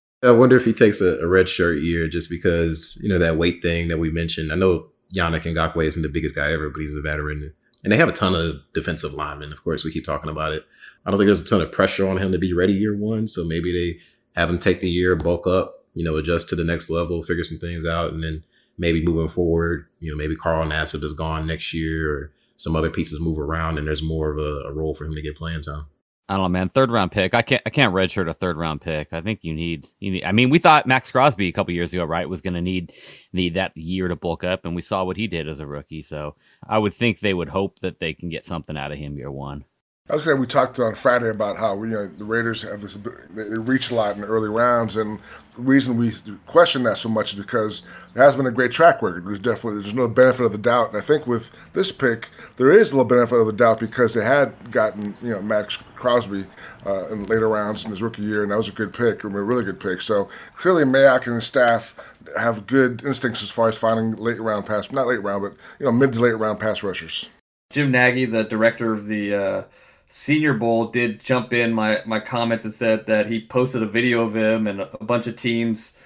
I 0.23 0.31
wonder 0.31 0.57
if 0.57 0.65
he 0.65 0.73
takes 0.73 0.99
a, 0.99 1.19
a 1.19 1.27
red 1.27 1.47
shirt 1.47 1.77
year 1.83 2.09
just 2.09 2.29
because, 2.29 2.99
you 3.03 3.07
know, 3.07 3.19
that 3.19 3.37
weight 3.37 3.61
thing 3.61 3.87
that 3.89 3.99
we 3.99 4.09
mentioned. 4.09 4.51
I 4.51 4.55
know 4.55 4.87
Yannick 5.15 5.43
Ngakoue 5.43 5.85
isn't 5.85 6.01
the 6.01 6.09
biggest 6.09 6.35
guy 6.35 6.51
ever, 6.51 6.69
but 6.71 6.81
he's 6.81 6.95
a 6.95 7.01
veteran. 7.01 7.53
And 7.83 7.93
they 7.93 7.97
have 7.97 8.09
a 8.09 8.13
ton 8.13 8.35
of 8.35 8.61
defensive 8.73 9.13
linemen. 9.13 9.53
Of 9.53 9.63
course, 9.63 9.83
we 9.83 9.91
keep 9.91 10.03
talking 10.03 10.29
about 10.29 10.53
it. 10.53 10.65
I 11.05 11.09
don't 11.09 11.17
think 11.17 11.27
there's 11.27 11.41
a 11.41 11.47
ton 11.47 11.61
of 11.61 11.71
pressure 11.71 12.07
on 12.09 12.17
him 12.17 12.31
to 12.31 12.37
be 12.37 12.53
ready 12.53 12.73
year 12.73 12.95
one. 12.95 13.27
So 13.27 13.45
maybe 13.45 13.71
they 13.71 13.99
have 14.39 14.49
him 14.49 14.59
take 14.59 14.81
the 14.81 14.89
year, 14.89 15.15
bulk 15.15 15.47
up, 15.47 15.85
you 15.93 16.03
know, 16.03 16.17
adjust 16.17 16.49
to 16.49 16.55
the 16.55 16.63
next 16.63 16.89
level, 16.89 17.23
figure 17.23 17.43
some 17.43 17.57
things 17.57 17.85
out, 17.85 18.11
and 18.11 18.23
then 18.23 18.43
maybe 18.77 19.03
moving 19.03 19.27
forward, 19.27 19.87
you 19.99 20.11
know, 20.11 20.17
maybe 20.17 20.35
Carl 20.35 20.67
Nassib 20.67 21.03
is 21.03 21.13
gone 21.13 21.47
next 21.47 21.73
year 21.73 22.11
or 22.11 22.31
some 22.55 22.75
other 22.75 22.89
pieces 22.89 23.19
move 23.21 23.39
around 23.39 23.77
and 23.77 23.87
there's 23.87 24.03
more 24.03 24.31
of 24.31 24.37
a, 24.37 24.67
a 24.67 24.73
role 24.73 24.93
for 24.93 25.05
him 25.05 25.15
to 25.15 25.21
get 25.21 25.37
playing 25.37 25.61
time. 25.61 25.85
I 26.29 26.35
don't 26.35 26.43
know, 26.43 26.49
man. 26.49 26.69
Third 26.69 26.91
round 26.91 27.11
pick. 27.11 27.33
I 27.33 27.41
can't. 27.41 27.63
I 27.65 27.71
can't 27.71 27.91
redshirt 27.93 28.29
a 28.29 28.35
third 28.35 28.55
round 28.55 28.81
pick. 28.81 29.11
I 29.11 29.19
think 29.19 29.39
you 29.41 29.51
need. 29.51 29.89
You 29.99 30.11
need. 30.11 30.23
I 30.23 30.31
mean, 30.31 30.51
we 30.51 30.59
thought 30.59 30.85
Maxx 30.85 31.09
Crosby 31.09 31.47
a 31.47 31.51
couple 31.51 31.73
years 31.73 31.91
ago, 31.91 32.05
right, 32.05 32.29
was 32.29 32.41
going 32.41 32.53
to 32.53 32.61
need 32.61 32.93
need 33.33 33.55
that 33.55 33.75
year 33.75 34.07
to 34.07 34.15
bulk 34.15 34.43
up, 34.43 34.63
and 34.63 34.75
we 34.75 34.83
saw 34.83 35.03
what 35.03 35.17
he 35.17 35.25
did 35.25 35.47
as 35.47 35.59
a 35.59 35.65
rookie. 35.65 36.03
So 36.03 36.35
I 36.67 36.77
would 36.77 36.93
think 36.93 37.19
they 37.19 37.33
would 37.33 37.49
hope 37.49 37.79
that 37.79 37.99
they 37.99 38.13
can 38.13 38.29
get 38.29 38.45
something 38.45 38.77
out 38.77 38.91
of 38.91 38.99
him 38.99 39.17
year 39.17 39.31
one. 39.31 39.65
I 40.09 40.15
was 40.15 40.23
glad 40.23 40.39
we 40.39 40.47
talked 40.47 40.79
on 40.79 40.95
Friday 40.95 41.29
about 41.29 41.57
how 41.57 41.75
we, 41.75 41.89
you 41.89 41.93
know, 41.93 42.07
the 42.07 42.25
Raiders 42.25 42.63
have 42.63 42.81
this 42.81 42.95
they 42.95 43.43
reach 43.43 43.91
a 43.91 43.95
lot 43.95 44.15
in 44.15 44.21
the 44.21 44.27
early 44.27 44.49
rounds, 44.49 44.97
and 44.97 45.19
the 45.55 45.61
reason 45.61 45.97
we 45.97 46.11
question 46.47 46.81
that 46.83 46.97
so 46.97 47.09
much 47.09 47.33
is 47.33 47.39
because 47.39 47.83
there 48.15 48.23
has 48.23 48.35
been 48.35 48.47
a 48.47 48.51
great 48.51 48.71
track 48.71 49.03
record. 49.03 49.27
There's 49.27 49.37
definitely 49.37 49.83
there's 49.83 49.93
no 49.93 50.07
benefit 50.07 50.45
of 50.45 50.51
the 50.51 50.57
doubt, 50.57 50.89
and 50.89 50.97
I 50.97 51.01
think 51.01 51.27
with 51.27 51.51
this 51.73 51.91
pick 51.91 52.29
there 52.55 52.71
is 52.71 52.91
a 52.91 52.95
little 52.95 53.05
benefit 53.05 53.35
of 53.35 53.45
the 53.45 53.53
doubt 53.53 53.79
because 53.79 54.15
they 54.15 54.25
had 54.25 54.71
gotten 54.71 55.15
you 55.21 55.29
know 55.29 55.43
Maxx 55.43 55.77
Crosby 55.95 56.47
uh, 56.87 57.09
in 57.09 57.25
later 57.25 57.47
rounds 57.47 57.85
in 57.85 57.91
his 57.91 58.01
rookie 58.01 58.23
year, 58.23 58.41
and 58.41 58.51
that 58.51 58.57
was 58.57 58.69
a 58.69 58.71
good 58.71 58.95
pick, 58.95 59.23
a 59.23 59.27
really 59.27 59.63
good 59.63 59.79
pick. 59.79 60.01
So 60.01 60.27
clearly 60.55 60.85
Mayock 60.85 61.27
and 61.27 61.35
his 61.35 61.45
staff 61.45 61.93
have 62.35 62.65
good 62.65 63.05
instincts 63.05 63.43
as 63.43 63.51
far 63.51 63.69
as 63.69 63.77
finding 63.77 64.15
late 64.15 64.41
round 64.41 64.65
pass, 64.65 64.91
not 64.91 65.05
late 65.05 65.21
round, 65.21 65.43
but 65.43 65.53
you 65.79 65.85
know 65.85 65.91
mid 65.91 66.13
to 66.13 66.19
late 66.19 66.31
round 66.31 66.59
pass 66.59 66.81
rushers. 66.81 67.29
Jim 67.69 67.91
Nagy, 67.91 68.25
the 68.25 68.43
director 68.43 68.91
of 68.91 69.05
the. 69.05 69.35
Uh 69.35 69.63
Senior 70.09 70.55
Bowl 70.55 70.87
did 70.87 71.19
jump 71.21 71.53
in 71.53 71.71
my 71.71 72.01
my 72.05 72.19
comments 72.19 72.65
and 72.65 72.73
said 72.73 73.05
that 73.05 73.27
he 73.27 73.45
posted 73.45 73.83
a 73.83 73.85
video 73.85 74.23
of 74.23 74.35
him 74.35 74.67
and 74.67 74.81
a 74.81 75.03
bunch 75.03 75.27
of 75.27 75.35
teams 75.35 75.97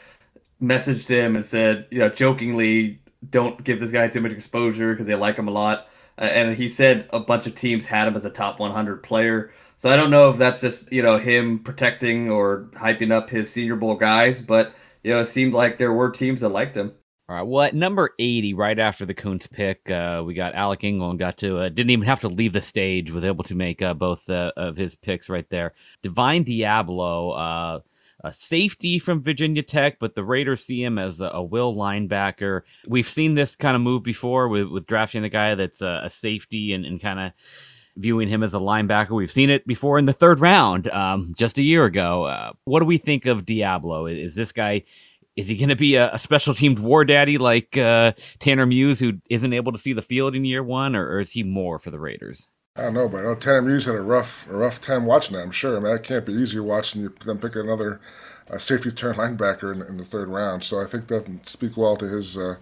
messaged 0.61 1.07
him 1.09 1.35
and 1.35 1.45
said, 1.45 1.87
you 1.89 1.99
know, 1.99 2.09
jokingly, 2.09 2.99
don't 3.29 3.63
give 3.63 3.79
this 3.79 3.91
guy 3.91 4.07
too 4.09 4.21
much 4.21 4.33
exposure 4.33 4.91
because 4.93 5.07
they 5.07 5.15
like 5.15 5.37
him 5.37 5.47
a 5.47 5.51
lot. 5.51 5.87
And 6.17 6.55
he 6.55 6.67
said 6.69 7.07
a 7.11 7.19
bunch 7.19 7.47
of 7.47 7.55
teams 7.55 7.85
had 7.85 8.07
him 8.07 8.15
as 8.15 8.25
a 8.25 8.29
top 8.29 8.59
100 8.59 9.03
player. 9.03 9.51
So 9.77 9.89
I 9.89 9.95
don't 9.95 10.11
know 10.11 10.29
if 10.29 10.37
that's 10.37 10.61
just 10.61 10.91
you 10.91 11.01
know 11.01 11.17
him 11.17 11.59
protecting 11.59 12.29
or 12.29 12.69
hyping 12.73 13.11
up 13.11 13.29
his 13.29 13.51
Senior 13.51 13.77
Bowl 13.77 13.95
guys, 13.95 14.41
but 14.41 14.75
you 15.03 15.13
know 15.13 15.21
it 15.21 15.25
seemed 15.27 15.53
like 15.53 15.77
there 15.77 15.93
were 15.93 16.09
teams 16.11 16.41
that 16.41 16.49
liked 16.49 16.75
him. 16.77 16.93
All 17.33 17.39
right. 17.39 17.47
Well, 17.47 17.63
at 17.63 17.73
number 17.73 18.13
80, 18.19 18.53
right 18.53 18.77
after 18.77 19.07
the 19.07 19.15
Koonce 19.15 19.49
pick, 19.49 19.89
uh, 19.89 20.21
we 20.23 20.35
got 20.35 20.53
Alec 20.53 20.83
Ingold 20.83 21.17
got 21.17 21.35
to, 21.39 21.61
uh, 21.61 21.69
didn't 21.69 21.89
even 21.89 22.05
have 22.05 22.19
to 22.19 22.27
leave 22.27 22.53
the 22.53 22.61
stage, 22.61 23.09
was 23.09 23.23
able 23.23 23.43
to 23.45 23.55
make 23.55 23.81
uh, 23.81 23.95
both 23.95 24.29
uh, 24.29 24.51
of 24.55 24.77
his 24.77 24.93
picks 24.93 25.29
right 25.29 25.49
there. 25.49 25.73
Divine 26.03 26.45
Deablo, 26.45 27.35
uh, 27.35 27.79
a 28.23 28.31
safety 28.31 28.99
from 28.99 29.23
Virginia 29.23 29.63
Tech, 29.63 29.97
but 29.99 30.13
the 30.13 30.23
Raiders 30.23 30.63
see 30.63 30.83
him 30.83 30.99
as 30.99 31.21
a, 31.21 31.29
a, 31.29 31.41
will 31.41 31.73
linebacker. 31.73 32.61
We've 32.87 33.09
seen 33.09 33.33
this 33.33 33.55
kind 33.55 33.75
of 33.75 33.81
move 33.81 34.03
before 34.03 34.47
with, 34.47 34.67
with 34.67 34.85
drafting 34.85 35.23
a 35.23 35.29
guy 35.29 35.55
that's 35.55 35.81
a, 35.81 36.07
safety 36.09 36.71
and, 36.73 36.85
and 36.85 37.01
kind 37.01 37.19
of 37.19 37.31
viewing 37.97 38.29
him 38.29 38.43
as 38.43 38.53
a 38.53 38.59
linebacker. 38.59 39.09
We've 39.09 39.31
seen 39.31 39.49
it 39.49 39.65
before 39.65 39.97
in 39.97 40.05
the 40.05 40.13
third 40.13 40.39
round 40.39 40.87
um, 40.89 41.33
just 41.35 41.57
a 41.57 41.63
year 41.63 41.85
ago. 41.85 42.25
Uh, 42.25 42.51
what 42.65 42.79
do 42.79 42.85
we 42.85 42.99
think 42.99 43.25
of 43.25 43.43
Deablo? 43.43 44.23
Is 44.23 44.35
this 44.35 44.51
guy 44.51 44.83
is 45.35 45.47
he 45.47 45.57
going 45.57 45.69
to 45.69 45.75
be 45.75 45.95
a, 45.95 46.13
a, 46.13 46.19
special 46.19 46.53
teamed 46.53 46.79
war 46.79 47.05
daddy 47.05 47.37
like 47.37 47.77
uh, 47.77 48.13
Tanner 48.39 48.65
Muse, 48.65 48.99
who 48.99 49.13
isn't 49.29 49.53
able 49.53 49.71
to 49.71 49.77
see 49.77 49.93
the 49.93 50.01
field 50.01 50.35
in 50.35 50.45
year 50.45 50.63
one, 50.63 50.95
or, 50.95 51.07
or 51.07 51.19
is 51.19 51.31
he 51.31 51.43
more 51.43 51.79
for 51.79 51.91
the 51.91 51.99
Raiders? 51.99 52.47
I 52.75 52.83
don't 52.83 52.93
know, 52.93 53.07
but 53.07 53.19
I 53.19 53.23
know 53.23 53.35
Tanner 53.35 53.61
Muse 53.61 53.85
had 53.85 53.95
a 53.95 54.01
rough, 54.01 54.47
a 54.47 54.55
rough 54.55 54.81
time 54.81 55.05
watching 55.05 55.35
that. 55.35 55.43
I'm 55.43 55.51
sure. 55.51 55.77
I 55.77 55.79
mean, 55.79 55.93
that 55.93 56.03
can't 56.03 56.25
be 56.25 56.33
easy 56.33 56.59
watching 56.59 57.01
you 57.01 57.13
them 57.23 57.37
pick 57.37 57.55
another 57.55 58.01
uh, 58.51 58.57
safety 58.57 58.91
turn 58.91 59.15
linebacker 59.17 59.73
in, 59.73 59.81
in, 59.81 59.97
the 59.97 60.05
third 60.05 60.27
round. 60.27 60.63
So 60.63 60.81
I 60.81 60.85
think 60.85 61.07
that 61.07 61.19
doesn't 61.19 61.47
speak 61.47 61.77
well 61.77 61.95
to 61.97 62.07
his 62.07 62.37
uh, 62.37 62.55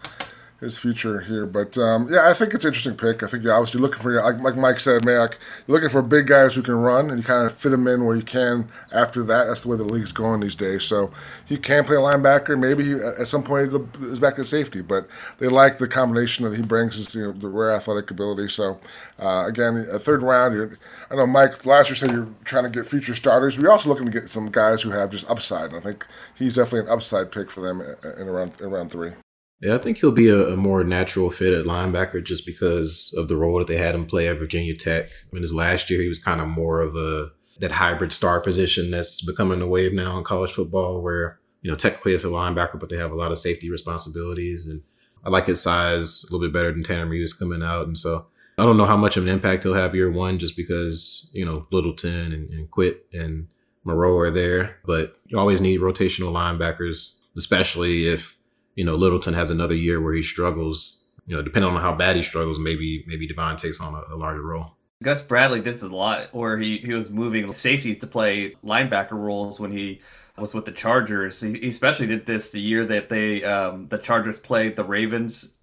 his 0.62 0.78
future 0.78 1.22
here. 1.22 1.46
But 1.46 1.78
um, 1.78 2.08
yeah, 2.10 2.30
I 2.30 2.34
think 2.34 2.54
it's 2.54 2.64
an 2.64 2.70
interesting 2.70 2.96
pick. 2.96 3.24
I 3.24 3.28
think 3.28 3.44
you're 3.44 3.54
obviously 3.54 3.82
looking 3.82 4.02
for, 4.02 4.14
like, 4.22 4.40
like 4.40 4.56
Mike 4.56 4.80
said, 4.80 5.02
Mayock, 5.02 5.34
you're 5.68 5.76
looking 5.76 5.90
for 5.90 6.02
big 6.02 6.28
guys 6.28 6.56
who 6.56 6.62
can 6.62 6.76
run, 6.76 7.10
and 7.10 7.18
you 7.18 7.24
kind 7.26 7.46
of 7.46 7.54
fit 7.54 7.72
them 7.72 7.88
in 7.88 8.06
where 8.06 8.16
you 8.16 8.22
can 8.22 8.70
after 8.92 9.24
that. 9.24 9.46
That's 9.46 9.62
the 9.62 9.70
way 9.70 9.78
the 9.78 9.84
league's 9.84 10.12
going 10.12 10.40
these 10.40 10.56
days. 10.56 10.86
So 10.86 11.12
he 11.46 11.58
can 11.58 11.84
play 11.84 11.96
a 11.96 12.00
linebacker. 12.00 12.58
Maybe 12.58 12.86
he, 12.86 12.94
at 12.94 13.28
some 13.28 13.44
point 13.44 13.72
he 13.72 14.20
back 14.20 14.38
at 14.38 14.48
safety, 14.48 14.82
but 14.82 15.08
they 15.40 15.48
like 15.48 15.80
the 15.80 15.88
combination 15.88 16.46
that 16.46 16.56
he 16.56 16.62
brings, 16.62 16.96
is 16.96 17.14
you 17.16 17.24
know, 17.24 17.32
the 17.32 17.50
rare 17.50 17.72
athletic 17.72 18.12
ability. 18.12 18.48
So 18.50 18.80
uh, 19.20 19.46
again, 19.48 19.88
a 19.92 19.98
third 20.00 20.22
round. 20.22 20.78
I 21.10 21.16
know 21.16 21.26
Mike 21.26 21.66
last 21.66 21.90
year 21.90 21.96
said 21.96 22.12
you're 22.12 22.30
trying 22.46 22.64
to 22.64 22.70
get 22.70 22.86
future 22.86 23.16
starters. 23.16 23.58
We're 23.58 23.72
also 23.72 23.90
looking 23.90 24.06
to 24.06 24.12
get 24.12 24.30
some 24.30 24.52
guys 24.52 24.84
who 24.84 24.92
have 24.92 25.10
just 25.10 25.30
upside. 25.30 25.72
And 25.72 25.78
I 25.78 25.82
think 25.82 26.06
he's 26.36 26.54
definitely 26.54 26.82
an 26.82 26.90
upside 26.90 27.32
pick 27.32 27.50
for 27.50 27.62
them 27.62 27.82
in 27.82 28.28
around 28.28 28.60
in 28.62 28.70
round 28.70 28.92
three. 28.92 29.14
Yeah, 29.62 29.76
I 29.76 29.78
think 29.78 30.00
he'll 30.00 30.12
be 30.12 30.28
a, 30.28 30.50
a, 30.50 30.58
more 30.58 30.84
natural 30.84 31.30
fit 31.30 31.54
at 31.54 31.66
linebacker 31.66 32.24
just 32.24 32.48
because 32.48 33.14
of 33.16 33.28
the 33.28 33.38
role 33.38 33.60
that 33.60 33.68
they 33.68 33.78
had 33.78 33.94
him 33.94 34.08
play 34.08 34.28
at 34.28 34.40
Virginia 34.40 34.76
Tech. 34.76 35.06
I 35.06 35.30
mean, 35.32 35.44
his 35.44 35.54
last 35.54 35.90
year 35.90 36.02
he 36.02 36.08
was 36.08 36.22
kind 36.22 36.42
of 36.42 36.48
more 36.48 36.82
of 36.82 36.96
a 36.96 37.30
that 37.60 37.72
hybrid 37.72 38.12
star 38.12 38.42
position 38.42 38.90
that's 38.90 39.24
becoming 39.24 39.60
the 39.60 39.68
wave 39.68 39.94
now 39.94 40.18
in 40.18 40.24
college 40.24 40.52
football, 40.52 41.02
where 41.02 41.40
you 41.62 41.70
know 41.70 41.78
technically 41.78 42.14
it's 42.14 42.24
a 42.24 42.28
linebacker, 42.28 42.80
but 42.80 42.90
they 42.90 42.98
have 42.98 43.12
a 43.12 43.16
lot 43.16 43.32
of 43.32 43.38
safety 43.38 43.70
responsibilities. 43.70 44.66
And 44.66 44.82
I 45.24 45.30
like 45.30 45.46
his 45.46 45.62
size 45.62 46.24
a 46.24 46.34
little 46.34 46.48
bit 46.48 46.54
better 46.54 46.72
than 46.72 46.84
Tanner 46.84 47.06
Muse 47.06 47.34
coming 47.34 47.62
out, 47.62 47.86
and 47.86 47.96
so 47.96 48.26
I 48.58 48.64
don't 48.64 48.78
know 48.78 48.86
how 48.86 48.98
much 48.98 49.16
of 49.16 49.24
an 49.24 49.30
impact 49.30 49.62
he'll 49.62 49.76
have 49.76 49.94
year 49.94 50.12
one, 50.12 50.40
just 50.40 50.58
because 50.58 51.30
you 51.36 51.46
know 51.46 51.68
Littleton 51.72 52.34
and, 52.34 52.50
and 52.50 52.72
Quitt 52.72 53.06
and 53.14 53.48
Morrow 53.84 54.18
are 54.18 54.32
there, 54.32 54.78
but 54.88 55.18
you 55.28 55.38
always 55.38 55.62
need 55.62 55.82
rotational 55.82 56.34
linebackers, 56.34 57.20
especially 57.38 58.08
if 58.08 58.40
you 58.76 58.86
know, 58.86 58.96
Littleton 58.96 59.34
has 59.34 59.50
another 59.50 59.76
year 59.76 60.02
where 60.02 60.14
he 60.14 60.24
struggles. 60.24 60.98
You 61.28 61.36
know, 61.36 61.44
depending 61.44 61.72
on 61.72 61.80
how 61.80 61.94
bad 61.94 62.16
he 62.16 62.24
struggles, 62.24 62.60
maybe 62.60 63.04
maybe 63.08 63.28
Divine 63.28 63.56
takes 63.56 63.80
on 63.80 63.94
a, 63.94 64.16
a 64.16 64.18
larger 64.18 64.42
role. 64.42 64.76
Gus 65.04 65.22
Bradley 65.22 65.62
did 65.62 65.74
this 65.74 65.84
a 65.84 65.88
lot, 65.88 66.34
where 66.34 66.58
he, 66.58 66.78
he 66.80 66.94
was 66.94 67.10
moving 67.10 67.52
safeties 67.52 67.98
to 68.00 68.08
play 68.08 68.56
linebacker 68.64 69.12
roles 69.12 69.60
when 69.60 69.72
he 69.72 70.02
was 70.38 70.54
with 70.54 70.66
the 70.66 70.72
Chargers. 70.72 71.42
He, 71.42 71.68
especially 71.68 72.08
did 72.08 72.26
this 72.26 72.50
the 72.52 72.60
year 72.60 72.86
that 72.86 73.10
they 73.10 73.44
um, 73.44 73.88
the 73.88 73.98
Chargers 73.98 74.38
played 74.38 74.76
the 74.76 74.84
Ravens 74.84 75.54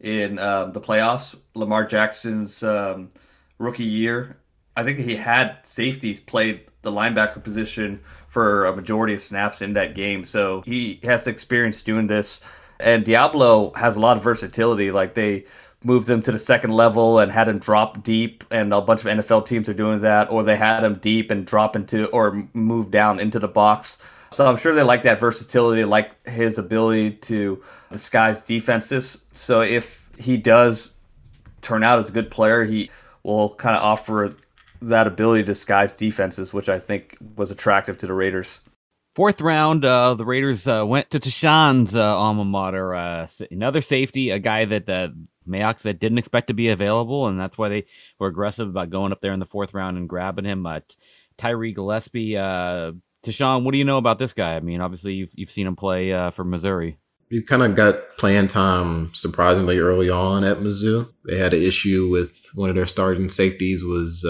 in 0.00 0.38
um, 0.38 0.72
the 0.72 0.80
playoffs. 0.80 1.36
Lamar 1.54 1.84
Jackson's 1.84 2.62
um, 2.62 3.10
rookie 3.58 3.84
year, 3.84 4.38
I 4.76 4.84
think 4.84 4.98
he 4.98 5.16
had 5.16 5.58
safeties 5.64 6.20
played 6.20 6.62
the 6.82 6.92
linebacker 6.92 7.42
position 7.42 8.00
for 8.28 8.66
a 8.66 8.76
majority 8.76 9.14
of 9.14 9.20
snaps 9.20 9.60
in 9.60 9.72
that 9.72 9.94
game. 9.94 10.24
So 10.24 10.62
he 10.62 11.00
has 11.02 11.26
experience 11.26 11.82
doing 11.82 12.06
this. 12.06 12.44
And 12.80 13.04
Deablo 13.04 13.74
has 13.76 13.96
a 13.96 14.00
lot 14.00 14.16
of 14.16 14.22
versatility. 14.22 14.90
Like 14.90 15.14
they 15.14 15.44
moved 15.84 16.06
them 16.08 16.22
to 16.22 16.32
the 16.32 16.38
second 16.38 16.72
level 16.72 17.18
and 17.18 17.30
had 17.30 17.48
him 17.48 17.58
drop 17.58 18.02
deep, 18.02 18.44
and 18.50 18.72
a 18.72 18.80
bunch 18.80 19.00
of 19.00 19.06
NFL 19.06 19.46
teams 19.46 19.68
are 19.68 19.74
doing 19.74 20.00
that, 20.00 20.30
or 20.30 20.42
they 20.42 20.56
had 20.56 20.82
him 20.82 20.94
deep 20.94 21.30
and 21.30 21.46
drop 21.46 21.76
into 21.76 22.06
or 22.06 22.48
move 22.52 22.90
down 22.90 23.20
into 23.20 23.38
the 23.38 23.48
box. 23.48 24.02
So 24.30 24.46
I'm 24.46 24.56
sure 24.56 24.74
they 24.74 24.82
like 24.82 25.02
that 25.02 25.20
versatility, 25.20 25.84
like 25.84 26.26
his 26.26 26.58
ability 26.58 27.12
to 27.12 27.62
disguise 27.90 28.42
defenses. 28.42 29.24
So 29.34 29.62
if 29.62 30.08
he 30.18 30.36
does 30.36 30.98
turn 31.62 31.82
out 31.82 31.98
as 31.98 32.10
a 32.10 32.12
good 32.12 32.30
player, 32.30 32.64
he 32.64 32.90
will 33.22 33.54
kind 33.54 33.76
of 33.76 33.82
offer 33.82 34.34
that 34.82 35.06
ability 35.06 35.42
to 35.42 35.46
disguise 35.46 35.92
defenses, 35.92 36.52
which 36.52 36.68
I 36.68 36.78
think 36.78 37.16
was 37.36 37.50
attractive 37.50 37.98
to 37.98 38.06
the 38.06 38.14
Raiders. 38.14 38.60
Fourth 39.18 39.40
round, 39.40 39.84
uh, 39.84 40.14
the 40.14 40.24
Raiders 40.24 40.68
uh, 40.68 40.84
went 40.86 41.10
to 41.10 41.18
Tashan's 41.18 41.96
uh, 41.96 42.16
alma 42.16 42.44
mater, 42.44 42.94
uh, 42.94 43.26
another 43.50 43.80
safety, 43.80 44.30
a 44.30 44.38
guy 44.38 44.64
that 44.64 44.88
uh, 44.88 45.08
Mayock 45.44 45.80
said 45.80 45.98
didn't 45.98 46.18
expect 46.18 46.46
to 46.46 46.54
be 46.54 46.68
available, 46.68 47.26
and 47.26 47.40
that's 47.40 47.58
why 47.58 47.68
they 47.68 47.86
were 48.20 48.28
aggressive 48.28 48.68
about 48.68 48.90
going 48.90 49.10
up 49.10 49.20
there 49.20 49.32
in 49.32 49.40
the 49.40 49.44
fourth 49.44 49.74
round 49.74 49.98
and 49.98 50.08
grabbing 50.08 50.44
him. 50.44 50.64
Uh, 50.64 50.78
Tyree 51.36 51.72
Gillespie, 51.72 52.36
uh, 52.36 52.92
Tashan, 53.24 53.64
what 53.64 53.72
do 53.72 53.78
you 53.78 53.84
know 53.84 53.98
about 53.98 54.20
this 54.20 54.34
guy? 54.34 54.54
I 54.54 54.60
mean, 54.60 54.80
obviously 54.80 55.14
you've 55.14 55.32
you've 55.34 55.50
seen 55.50 55.66
him 55.66 55.74
play 55.74 56.12
uh, 56.12 56.30
for 56.30 56.44
Missouri. 56.44 56.96
He 57.28 57.42
kind 57.42 57.64
of 57.64 57.74
got 57.74 58.18
playing 58.18 58.46
time 58.46 59.12
surprisingly 59.14 59.78
early 59.78 60.08
on 60.08 60.44
at 60.44 60.58
Mizzou. 60.58 61.12
They 61.24 61.38
had 61.38 61.54
an 61.54 61.62
issue 61.62 62.08
with 62.08 62.52
one 62.54 62.68
of 62.68 62.76
their 62.76 62.86
starting 62.86 63.30
safeties 63.30 63.82
was 63.82 64.24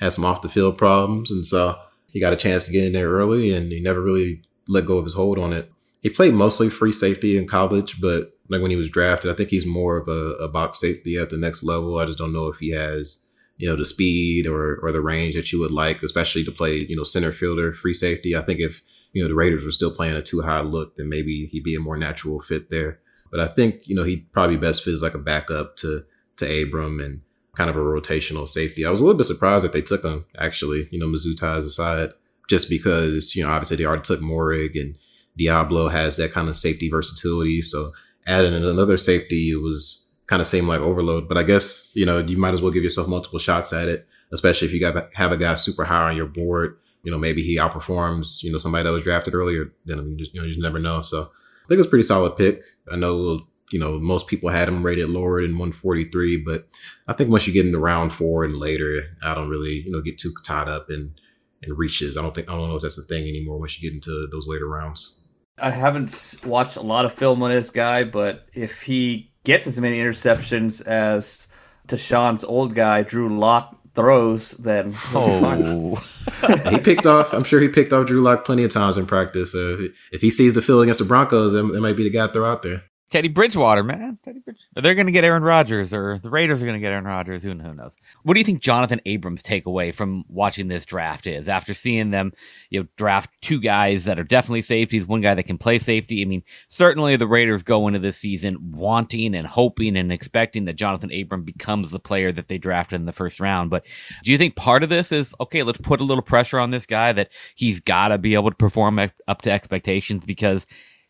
had 0.00 0.14
some 0.14 0.24
off 0.24 0.40
the 0.40 0.48
field 0.48 0.78
problems, 0.78 1.30
and 1.30 1.44
so 1.44 1.78
he 2.12 2.20
got 2.20 2.32
a 2.32 2.36
chance 2.36 2.66
to 2.66 2.72
get 2.72 2.84
in 2.84 2.92
there 2.92 3.10
early, 3.10 3.52
and 3.52 3.72
he 3.72 3.80
never 3.80 4.00
really 4.00 4.42
let 4.68 4.86
go 4.86 4.98
of 4.98 5.04
his 5.04 5.14
hold 5.14 5.38
on 5.38 5.52
it. 5.52 5.70
He 6.02 6.10
played 6.10 6.34
mostly 6.34 6.68
free 6.68 6.92
safety 6.92 7.36
in 7.36 7.46
college, 7.46 8.00
but 8.00 8.36
like 8.48 8.60
when 8.60 8.70
he 8.70 8.76
was 8.76 8.90
drafted, 8.90 9.30
I 9.30 9.34
think 9.34 9.50
he's 9.50 9.66
more 9.66 9.96
of 9.96 10.08
a, 10.08 10.44
a 10.44 10.48
box 10.48 10.80
safety 10.80 11.16
at 11.16 11.30
the 11.30 11.36
next 11.36 11.62
level. 11.62 11.98
I 11.98 12.06
just 12.06 12.18
don't 12.18 12.32
know 12.32 12.48
if 12.48 12.58
he 12.58 12.70
has 12.70 13.26
you 13.58 13.68
know 13.68 13.76
the 13.76 13.84
speed 13.84 14.46
or 14.46 14.78
or 14.82 14.92
the 14.92 15.00
range 15.00 15.34
that 15.34 15.52
you 15.52 15.60
would 15.60 15.70
like, 15.70 16.02
especially 16.02 16.44
to 16.44 16.52
play 16.52 16.86
you 16.88 16.96
know 16.96 17.04
center 17.04 17.32
fielder, 17.32 17.72
free 17.72 17.94
safety. 17.94 18.36
I 18.36 18.42
think 18.42 18.60
if 18.60 18.82
you 19.12 19.22
know, 19.22 19.28
the 19.28 19.34
Raiders 19.34 19.64
were 19.64 19.70
still 19.70 19.90
playing 19.90 20.16
a 20.16 20.22
two 20.22 20.40
high 20.40 20.60
look, 20.60 20.96
then 20.96 21.08
maybe 21.08 21.46
he'd 21.46 21.64
be 21.64 21.74
a 21.74 21.80
more 21.80 21.96
natural 21.96 22.40
fit 22.40 22.70
there. 22.70 22.98
But 23.30 23.40
I 23.40 23.46
think, 23.46 23.86
you 23.86 23.94
know, 23.94 24.04
he'd 24.04 24.30
probably 24.32 24.56
best 24.56 24.82
fit 24.82 24.94
as 24.94 25.02
like 25.02 25.14
a 25.14 25.18
backup 25.18 25.76
to 25.78 26.04
to 26.36 26.62
Abram 26.62 27.00
and 27.00 27.20
kind 27.56 27.68
of 27.68 27.76
a 27.76 27.80
rotational 27.80 28.48
safety. 28.48 28.86
I 28.86 28.90
was 28.90 29.00
a 29.00 29.04
little 29.04 29.18
bit 29.18 29.26
surprised 29.26 29.64
that 29.64 29.72
they 29.72 29.82
took 29.82 30.04
him, 30.04 30.24
actually, 30.38 30.88
you 30.90 30.98
know, 30.98 31.06
Mizzou 31.06 31.36
ties 31.36 31.66
aside, 31.66 32.10
just 32.48 32.70
because, 32.70 33.36
you 33.36 33.44
know, 33.44 33.50
obviously 33.50 33.76
they 33.76 33.84
already 33.84 34.02
took 34.02 34.20
Moehrig 34.20 34.80
and 34.80 34.96
Deablo 35.38 35.90
has 35.90 36.16
that 36.16 36.32
kind 36.32 36.48
of 36.48 36.56
safety 36.56 36.88
versatility. 36.90 37.62
So 37.62 37.92
adding 38.26 38.54
another 38.54 38.96
safety, 38.96 39.50
it 39.50 39.60
was 39.62 40.14
kind 40.26 40.40
of 40.40 40.46
seemed 40.46 40.68
like 40.68 40.80
overload. 40.80 41.28
But 41.28 41.38
I 41.38 41.42
guess, 41.42 41.90
you 41.94 42.06
know, 42.06 42.18
you 42.18 42.36
might 42.36 42.54
as 42.54 42.62
well 42.62 42.72
give 42.72 42.82
yourself 42.82 43.08
multiple 43.08 43.38
shots 43.38 43.72
at 43.72 43.88
it. 43.88 44.06
especially 44.32 44.66
if 44.66 44.74
you 44.74 44.80
got 44.80 45.08
have 45.14 45.30
a 45.30 45.36
guy 45.36 45.54
super 45.54 45.84
high 45.84 46.10
on 46.10 46.16
your 46.16 46.26
board. 46.26 46.78
You 47.04 47.10
know, 47.10 47.18
maybe 47.18 47.42
he 47.42 47.58
outperforms 47.58 48.42
you 48.42 48.50
know 48.50 48.58
somebody 48.58 48.84
that 48.84 48.92
was 48.92 49.04
drafted 49.04 49.34
earlier. 49.34 49.72
Then 49.84 50.10
you 50.10 50.16
just, 50.16 50.34
you 50.34 50.40
know 50.40 50.46
you 50.46 50.52
just 50.52 50.62
never 50.62 50.78
know. 50.78 51.02
So 51.02 51.22
I 51.22 51.68
think 51.68 51.72
it 51.72 51.78
was 51.78 51.86
a 51.86 51.90
pretty 51.90 52.04
solid 52.04 52.36
pick. 52.36 52.62
I 52.90 52.96
know 52.96 53.46
you 53.72 53.78
know 53.78 53.98
most 53.98 54.28
people 54.28 54.50
had 54.50 54.68
him 54.68 54.82
rated 54.82 55.08
lower 55.08 55.42
than 55.42 55.52
143, 55.52 56.38
but 56.38 56.66
I 57.08 57.12
think 57.12 57.30
once 57.30 57.46
you 57.46 57.52
get 57.52 57.66
into 57.66 57.78
round 57.78 58.12
four 58.12 58.44
and 58.44 58.56
later, 58.56 59.16
I 59.22 59.34
don't 59.34 59.48
really 59.48 59.82
you 59.84 59.90
know 59.90 60.00
get 60.00 60.18
too 60.18 60.32
tied 60.44 60.68
up 60.68 60.90
in 60.90 61.14
in 61.62 61.74
reaches. 61.74 62.16
I 62.16 62.22
don't 62.22 62.34
think 62.34 62.50
I 62.50 62.54
don't 62.54 62.68
know 62.68 62.76
if 62.76 62.82
that's 62.82 62.98
a 62.98 63.02
thing 63.02 63.28
anymore 63.28 63.58
once 63.58 63.80
you 63.80 63.88
get 63.88 63.94
into 63.94 64.28
those 64.30 64.46
later 64.46 64.68
rounds. 64.68 65.18
I 65.58 65.70
haven't 65.70 66.40
watched 66.44 66.76
a 66.76 66.82
lot 66.82 67.04
of 67.04 67.12
film 67.12 67.42
on 67.42 67.50
this 67.50 67.70
guy, 67.70 68.04
but 68.04 68.46
if 68.52 68.82
he 68.82 69.32
gets 69.44 69.66
as 69.66 69.80
many 69.80 69.98
interceptions 69.98 70.84
as 70.86 71.48
Tashan's 71.86 72.44
old 72.44 72.74
guy 72.74 73.02
Drew 73.02 73.38
Lock 73.38 73.78
throws, 73.94 74.52
then 74.52 74.92
oh, 75.14 75.96
he 76.70 76.78
picked 76.78 77.06
off. 77.06 77.32
I'm 77.32 77.44
sure 77.44 77.60
he 77.60 77.68
picked 77.68 77.92
off 77.92 78.06
Drew 78.06 78.22
Lock 78.22 78.44
plenty 78.44 78.64
of 78.64 78.70
times 78.70 78.96
in 78.96 79.06
practice. 79.06 79.52
So 79.52 79.78
if 80.10 80.20
he 80.20 80.30
sees 80.30 80.54
the 80.54 80.62
field 80.62 80.82
against 80.82 80.98
the 80.98 81.04
Broncos, 81.04 81.52
that 81.52 81.62
might 81.62 81.96
be 81.96 82.04
the 82.04 82.10
guy 82.10 82.26
to 82.26 82.32
throw 82.32 82.50
out 82.50 82.62
there. 82.62 82.84
Teddy 83.12 83.28
Bridgewater, 83.28 83.82
man. 83.82 84.18
Teddy 84.24 84.38
Bridgewater. 84.38 84.66
Are 84.74 84.80
They're 84.80 84.94
going 84.94 85.06
to 85.06 85.12
get 85.12 85.22
Aaron 85.22 85.42
Rodgers, 85.42 85.92
or 85.92 86.18
the 86.22 86.30
Raiders 86.30 86.62
are 86.62 86.64
going 86.64 86.78
to 86.78 86.80
get 86.80 86.92
Aaron 86.92 87.04
Rodgers. 87.04 87.42
Who, 87.42 87.52
knows? 87.52 87.94
What 88.22 88.32
do 88.32 88.40
you 88.40 88.44
think 88.44 88.62
Jonathan 88.62 89.02
Abram's 89.04 89.42
takeaway 89.42 89.94
from 89.94 90.24
watching 90.28 90.68
this 90.68 90.86
draft 90.86 91.26
is 91.26 91.46
after 91.46 91.74
seeing 91.74 92.10
them, 92.10 92.32
you 92.70 92.80
know, 92.80 92.86
draft 92.96 93.30
two 93.42 93.60
guys 93.60 94.06
that 94.06 94.18
are 94.18 94.24
definitely 94.24 94.62
safeties, 94.62 95.06
one 95.06 95.20
guy 95.20 95.34
that 95.34 95.42
can 95.42 95.58
play 95.58 95.78
safety? 95.78 96.22
I 96.22 96.24
mean, 96.24 96.42
certainly 96.68 97.16
the 97.16 97.26
Raiders 97.26 97.62
go 97.62 97.86
into 97.86 97.98
this 97.98 98.16
season 98.16 98.72
wanting 98.72 99.34
and 99.34 99.46
hoping 99.46 99.94
and 99.98 100.10
expecting 100.10 100.64
that 100.64 100.76
Jonathan 100.76 101.12
Abram 101.12 101.42
becomes 101.42 101.90
the 101.90 102.00
player 102.00 102.32
that 102.32 102.48
they 102.48 102.56
drafted 102.56 102.98
in 102.98 103.04
the 103.04 103.12
first 103.12 103.40
round. 103.40 103.68
But 103.68 103.84
do 104.24 104.32
you 104.32 104.38
think 104.38 104.56
part 104.56 104.82
of 104.82 104.88
this 104.88 105.12
is 105.12 105.34
okay? 105.38 105.62
Let's 105.62 105.76
put 105.82 106.00
a 106.00 106.04
little 106.04 106.22
pressure 106.22 106.58
on 106.58 106.70
this 106.70 106.86
guy 106.86 107.12
that 107.12 107.28
he's 107.56 107.78
got 107.78 108.08
to 108.08 108.16
be 108.16 108.32
able 108.32 108.48
to 108.48 108.56
perform 108.56 108.98
up 109.28 109.42
to 109.42 109.50
expectations 109.50 110.24
because 110.24 110.66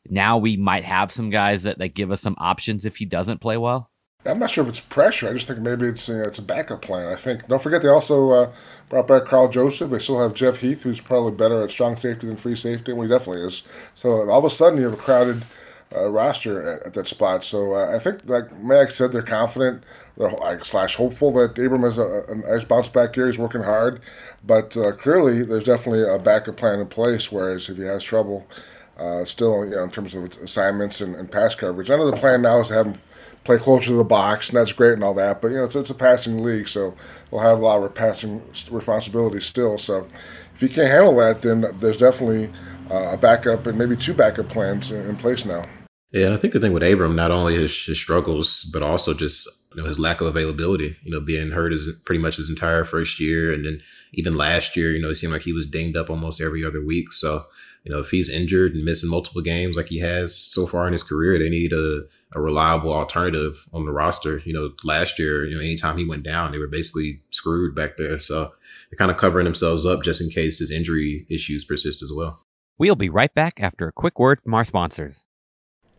now 0.08 0.38
we 0.38 0.56
might 0.56 0.84
have 0.84 1.12
some 1.12 1.30
guys 1.30 1.62
that, 1.62 1.78
that 1.78 1.94
give 1.94 2.10
us 2.10 2.20
some 2.20 2.36
options 2.38 2.84
if 2.84 2.96
he 2.96 3.04
doesn't 3.04 3.40
play 3.40 3.56
well? 3.56 3.90
I'm 4.24 4.38
not 4.38 4.50
sure 4.50 4.62
if 4.62 4.68
it's 4.68 4.80
pressure. 4.80 5.28
I 5.28 5.32
just 5.32 5.48
think 5.48 5.60
maybe 5.60 5.86
it's 5.86 6.08
you 6.08 6.16
know, 6.16 6.22
it's 6.22 6.38
a 6.38 6.42
backup 6.42 6.82
plan. 6.82 7.12
I 7.12 7.16
think 7.16 7.48
don't 7.48 7.62
forget 7.62 7.82
they 7.82 7.88
also 7.88 8.30
uh, 8.30 8.52
brought 8.88 9.08
back 9.08 9.24
Karl 9.24 9.48
Joseph. 9.48 9.90
They 9.90 9.98
still 9.98 10.20
have 10.20 10.34
Jeff 10.34 10.58
Heath, 10.58 10.84
who's 10.84 11.00
probably 11.00 11.32
better 11.32 11.62
at 11.62 11.72
strong 11.72 11.96
safety 11.96 12.28
than 12.28 12.36
free 12.36 12.54
safety, 12.54 12.92
and 12.92 13.02
he 13.02 13.08
definitely 13.08 13.42
is. 13.42 13.64
So 13.94 14.30
all 14.30 14.38
of 14.38 14.44
a 14.44 14.50
sudden 14.50 14.78
you 14.78 14.84
have 14.84 14.92
a 14.92 15.02
crowded 15.02 15.42
uh, 15.94 16.08
roster 16.08 16.62
at, 16.62 16.86
at, 16.86 16.94
that 16.94 17.06
spot. 17.08 17.42
So 17.44 17.74
uh, 17.74 17.94
I 17.94 17.98
think, 17.98 18.24
like 18.26 18.56
Mag 18.56 18.92
said, 18.92 19.12
they're 19.12 19.22
confident. 19.22 19.82
They're 20.16 20.30
like, 20.30 20.64
slash 20.64 20.96
hopeful 20.96 21.32
that 21.32 21.58
Abram 21.58 21.82
has 21.82 21.98
a, 21.98 22.24
a 22.28 22.34
nice 22.34 22.64
bounce 22.64 22.88
back 22.88 23.14
here. 23.14 23.26
He's 23.26 23.38
working 23.38 23.62
hard, 23.62 24.00
but 24.44 24.76
uh, 24.76 24.92
clearly 24.92 25.42
there's 25.44 25.64
definitely 25.64 26.08
a 26.08 26.18
backup 26.18 26.56
plan 26.56 26.80
in 26.80 26.86
place. 26.86 27.32
Whereas 27.32 27.68
if 27.68 27.76
he 27.76 27.84
has 27.84 28.04
trouble 28.04 28.46
uh, 28.98 29.24
still, 29.24 29.64
you 29.64 29.72
know, 29.72 29.84
in 29.84 29.90
terms 29.90 30.14
of 30.14 30.24
assignments 30.24 31.00
and, 31.00 31.14
and, 31.14 31.30
pass 31.30 31.54
coverage. 31.54 31.90
I 31.90 31.96
know 31.96 32.10
the 32.10 32.16
plan 32.16 32.42
now 32.42 32.60
is 32.60 32.68
to 32.68 32.74
have 32.74 32.86
him 32.86 33.00
play 33.44 33.58
closer 33.58 33.86
to 33.86 33.96
the 33.96 34.04
box, 34.04 34.48
and 34.48 34.58
that's 34.58 34.72
great 34.72 34.92
and 34.92 35.04
all 35.04 35.14
that. 35.14 35.40
But 35.40 35.48
you 35.48 35.56
know, 35.56 35.64
it's, 35.64 35.74
it's 35.74 35.90
a 35.90 35.94
passing 35.94 36.42
league, 36.42 36.68
so 36.68 36.94
we'll 37.30 37.42
have 37.42 37.58
a 37.58 37.62
lot 37.62 37.82
of 37.82 37.94
passing 37.94 38.42
responsibilities 38.70 39.46
still. 39.46 39.78
So 39.78 40.06
if 40.54 40.62
you 40.62 40.68
can't 40.68 40.88
handle 40.88 41.16
that, 41.16 41.42
then 41.42 41.66
there's 41.78 41.96
definitely 41.96 42.52
uh, 42.90 43.12
a 43.12 43.16
backup 43.16 43.66
and 43.66 43.78
maybe 43.78 43.96
two 43.96 44.14
backup 44.14 44.48
plans 44.48 44.92
in, 44.92 45.08
in 45.08 45.16
place 45.16 45.44
now. 45.44 45.64
Yeah, 46.12 46.34
I 46.34 46.36
think 46.36 46.52
the 46.52 46.60
thing 46.60 46.74
with 46.74 46.82
Abram, 46.82 47.16
not 47.16 47.30
only 47.30 47.56
his, 47.56 47.86
his 47.86 47.98
struggles, 47.98 48.64
but 48.64 48.82
also 48.82 49.14
just 49.14 49.48
you 49.74 49.82
know 49.82 49.88
his 49.88 49.98
lack 49.98 50.20
of 50.20 50.26
availability. 50.26 50.96
You 51.02 51.12
know, 51.12 51.20
being 51.20 51.50
hurt 51.50 51.72
is 51.72 51.90
pretty 52.04 52.20
much 52.20 52.36
his 52.36 52.50
entire 52.50 52.84
first 52.84 53.20
year, 53.20 53.52
and 53.52 53.64
then 53.64 53.82
even 54.12 54.36
last 54.36 54.76
year, 54.76 54.92
you 54.92 55.00
know, 55.00 55.10
it 55.10 55.14
seemed 55.16 55.32
like 55.32 55.42
he 55.42 55.52
was 55.52 55.66
dinged 55.66 55.96
up 55.96 56.10
almost 56.10 56.40
every 56.40 56.64
other 56.64 56.84
week. 56.84 57.12
So 57.12 57.44
you 57.84 57.92
know, 57.92 57.98
if 57.98 58.10
he's 58.10 58.30
injured 58.30 58.74
and 58.74 58.84
missing 58.84 59.10
multiple 59.10 59.42
games 59.42 59.76
like 59.76 59.88
he 59.88 59.98
has 59.98 60.36
so 60.36 60.66
far 60.66 60.86
in 60.86 60.92
his 60.92 61.02
career, 61.02 61.38
they 61.38 61.48
need 61.48 61.72
a, 61.72 62.02
a 62.32 62.40
reliable 62.40 62.92
alternative 62.92 63.66
on 63.72 63.84
the 63.84 63.92
roster. 63.92 64.40
You 64.44 64.52
know, 64.52 64.70
last 64.84 65.18
year, 65.18 65.44
you 65.44 65.56
know, 65.56 65.60
anytime 65.60 65.98
he 65.98 66.06
went 66.06 66.22
down, 66.22 66.52
they 66.52 66.58
were 66.58 66.68
basically 66.68 67.20
screwed 67.30 67.74
back 67.74 67.96
there. 67.96 68.20
So 68.20 68.52
they're 68.90 68.98
kind 68.98 69.10
of 69.10 69.16
covering 69.16 69.44
themselves 69.44 69.84
up 69.84 70.02
just 70.02 70.20
in 70.20 70.30
case 70.30 70.60
his 70.60 70.70
injury 70.70 71.26
issues 71.28 71.64
persist 71.64 72.02
as 72.02 72.12
well. 72.14 72.40
We'll 72.78 72.94
be 72.94 73.08
right 73.08 73.34
back 73.34 73.60
after 73.60 73.88
a 73.88 73.92
quick 73.92 74.18
word 74.18 74.40
from 74.40 74.54
our 74.54 74.64
sponsors. 74.64 75.26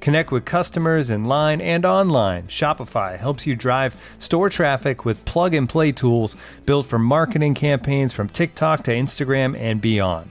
Connect 0.00 0.30
with 0.30 0.44
customers 0.44 1.10
in 1.10 1.24
line 1.24 1.60
and 1.60 1.84
online. 1.84 2.46
Shopify 2.48 3.18
helps 3.18 3.46
you 3.46 3.56
drive 3.56 4.00
store 4.18 4.50
traffic 4.50 5.04
with 5.04 5.24
plug 5.24 5.54
and 5.54 5.68
play 5.68 5.92
tools 5.92 6.36
built 6.66 6.86
for 6.86 6.98
marketing 6.98 7.54
campaigns 7.54 8.12
from 8.12 8.28
TikTok 8.28 8.82
to 8.84 8.92
Instagram 8.92 9.58
and 9.58 9.80
beyond. 9.80 10.30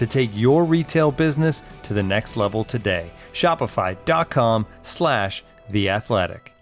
to 0.00 0.06
take 0.06 0.30
your 0.32 0.64
retail 0.64 1.12
business 1.12 1.62
to 1.82 1.92
the 1.92 2.02
next 2.02 2.34
level 2.34 2.64
today. 2.64 3.12
Shopify.com 3.34 4.66
slash 4.82 5.44
the 5.68 5.90
athletic. 5.90 6.54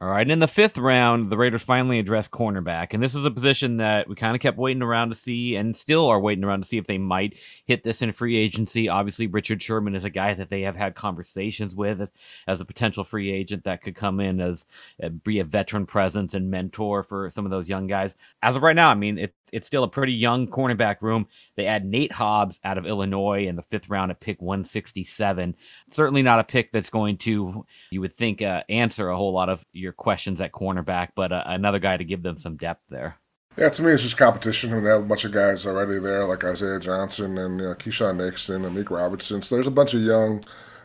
All 0.00 0.08
right. 0.08 0.20
And 0.20 0.30
in 0.30 0.38
the 0.38 0.46
fifth 0.46 0.78
round, 0.78 1.28
the 1.28 1.36
Raiders 1.36 1.62
finally 1.62 1.98
addressed 1.98 2.30
cornerback. 2.30 2.94
And 2.94 3.02
this 3.02 3.16
is 3.16 3.24
a 3.24 3.32
position 3.32 3.78
that 3.78 4.08
we 4.08 4.14
kind 4.14 4.36
of 4.36 4.40
kept 4.40 4.56
waiting 4.56 4.82
around 4.82 5.08
to 5.08 5.16
see 5.16 5.56
and 5.56 5.76
still 5.76 6.06
are 6.06 6.20
waiting 6.20 6.44
around 6.44 6.62
to 6.62 6.68
see 6.68 6.78
if 6.78 6.86
they 6.86 6.98
might 6.98 7.36
hit 7.64 7.82
this 7.82 8.00
in 8.00 8.12
free 8.12 8.36
agency. 8.36 8.88
Obviously, 8.88 9.26
Richard 9.26 9.60
Sherman 9.60 9.96
is 9.96 10.04
a 10.04 10.10
guy 10.10 10.34
that 10.34 10.50
they 10.50 10.60
have 10.60 10.76
had 10.76 10.94
conversations 10.94 11.74
with 11.74 12.08
as 12.46 12.60
a 12.60 12.64
potential 12.64 13.02
free 13.02 13.32
agent 13.32 13.64
that 13.64 13.82
could 13.82 13.96
come 13.96 14.20
in 14.20 14.40
as 14.40 14.66
uh, 15.02 15.08
be 15.08 15.40
a 15.40 15.44
veteran 15.44 15.84
presence 15.84 16.32
and 16.32 16.48
mentor 16.48 17.02
for 17.02 17.28
some 17.30 17.44
of 17.44 17.50
those 17.50 17.68
young 17.68 17.88
guys. 17.88 18.14
As 18.40 18.54
of 18.54 18.62
right 18.62 18.76
now, 18.76 18.90
I 18.90 18.94
mean, 18.94 19.18
it, 19.18 19.34
it's 19.52 19.66
still 19.66 19.82
a 19.82 19.88
pretty 19.88 20.12
young 20.12 20.46
cornerback 20.46 20.96
room. 21.00 21.26
They 21.56 21.66
add 21.66 21.84
Nate 21.84 22.12
Hobbs 22.12 22.60
out 22.64 22.78
of 22.78 22.86
Illinois 22.86 23.46
in 23.46 23.56
the 23.56 23.62
fifth 23.62 23.88
round 23.88 24.10
at 24.10 24.20
pick 24.20 24.40
167. 24.40 25.56
Certainly 25.90 26.22
not 26.22 26.40
a 26.40 26.44
pick 26.44 26.70
that's 26.70 26.90
going 26.90 27.16
to, 27.18 27.66
you 27.90 28.00
would 28.00 28.14
think, 28.14 28.42
uh, 28.42 28.62
answer 28.68 29.08
a 29.08 29.16
whole 29.16 29.32
lot 29.32 29.48
of 29.48 29.64
your 29.72 29.87
your 29.88 29.94
questions 29.94 30.40
at 30.40 30.52
cornerback, 30.52 31.08
but 31.16 31.32
uh, 31.32 31.42
another 31.46 31.78
guy 31.78 31.96
to 31.96 32.04
give 32.04 32.22
them 32.22 32.36
some 32.36 32.56
depth 32.56 32.82
there. 32.90 33.16
Yeah, 33.56 33.70
to 33.70 33.82
me, 33.82 33.92
it's 33.92 34.02
just 34.02 34.16
competition. 34.16 34.70
I 34.70 34.74
mean, 34.74 34.84
they 34.84 34.90
have 34.90 35.02
a 35.02 35.06
bunch 35.06 35.24
of 35.24 35.32
guys 35.32 35.66
already 35.66 35.98
there, 35.98 36.24
like 36.26 36.44
Isaiah 36.44 36.78
Johnson 36.78 37.38
and 37.38 37.58
you 37.58 37.66
know, 37.66 37.74
Keisean 37.74 38.16
Nixon 38.16 38.64
and 38.64 38.76
Meek 38.76 38.90
Robertson. 38.90 39.42
So 39.42 39.56
there's 39.56 39.66
a 39.66 39.72
bunch 39.72 39.94
of 39.94 40.02
young 40.02 40.44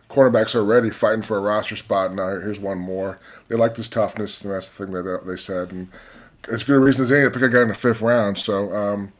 cornerbacks 0.10 0.56
already 0.56 0.90
fighting 0.90 1.22
for 1.22 1.38
a 1.38 1.42
roster 1.42 1.76
spot. 1.76 2.14
Now 2.16 2.30
here's 2.30 2.60
one 2.60 2.80
more. 2.80 3.20
They 3.48 3.56
like 3.56 3.76
this 3.76 3.90
toughness, 3.90 4.42
and 4.44 4.54
that's 4.54 4.70
the 4.70 4.86
thing 4.86 4.94
that 4.94 5.24
they 5.28 5.36
said. 5.36 5.72
And 5.72 5.90
it's 6.48 6.64
good 6.64 6.78
a 6.78 6.80
reason 6.80 7.04
as 7.04 7.12
any 7.12 7.26
to 7.26 7.32
pick 7.32 7.44
a 7.44 7.50
guy 7.50 7.62
in 7.62 7.68
the 7.68 7.76
fifth 7.76 8.02
round. 8.02 8.38
So, 8.40 8.74
um, 8.76 9.14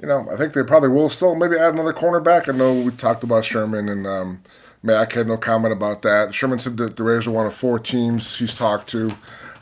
you 0.00 0.06
know, 0.06 0.28
I 0.30 0.36
think 0.36 0.52
they 0.52 0.62
probably 0.62 0.90
will 0.90 1.08
still 1.08 1.34
maybe 1.34 1.56
add 1.56 1.74
another 1.74 1.92
cornerback. 1.92 2.48
I 2.48 2.56
know 2.56 2.74
we 2.74 2.92
talked 2.92 3.24
about 3.24 3.44
Sherman 3.44 3.88
and 3.88 4.06
um, 4.06 4.42
Mack 4.82 5.12
had 5.12 5.26
no 5.26 5.36
comment 5.36 5.72
about 5.72 6.02
that. 6.02 6.34
Sherman 6.34 6.60
said 6.60 6.76
that 6.76 6.96
the 6.96 7.02
Raiders 7.02 7.26
are 7.26 7.32
one 7.32 7.46
of 7.46 7.54
four 7.54 7.78
teams 7.78 8.36
he's 8.36 8.54
talked 8.54 8.88
to. 8.90 9.10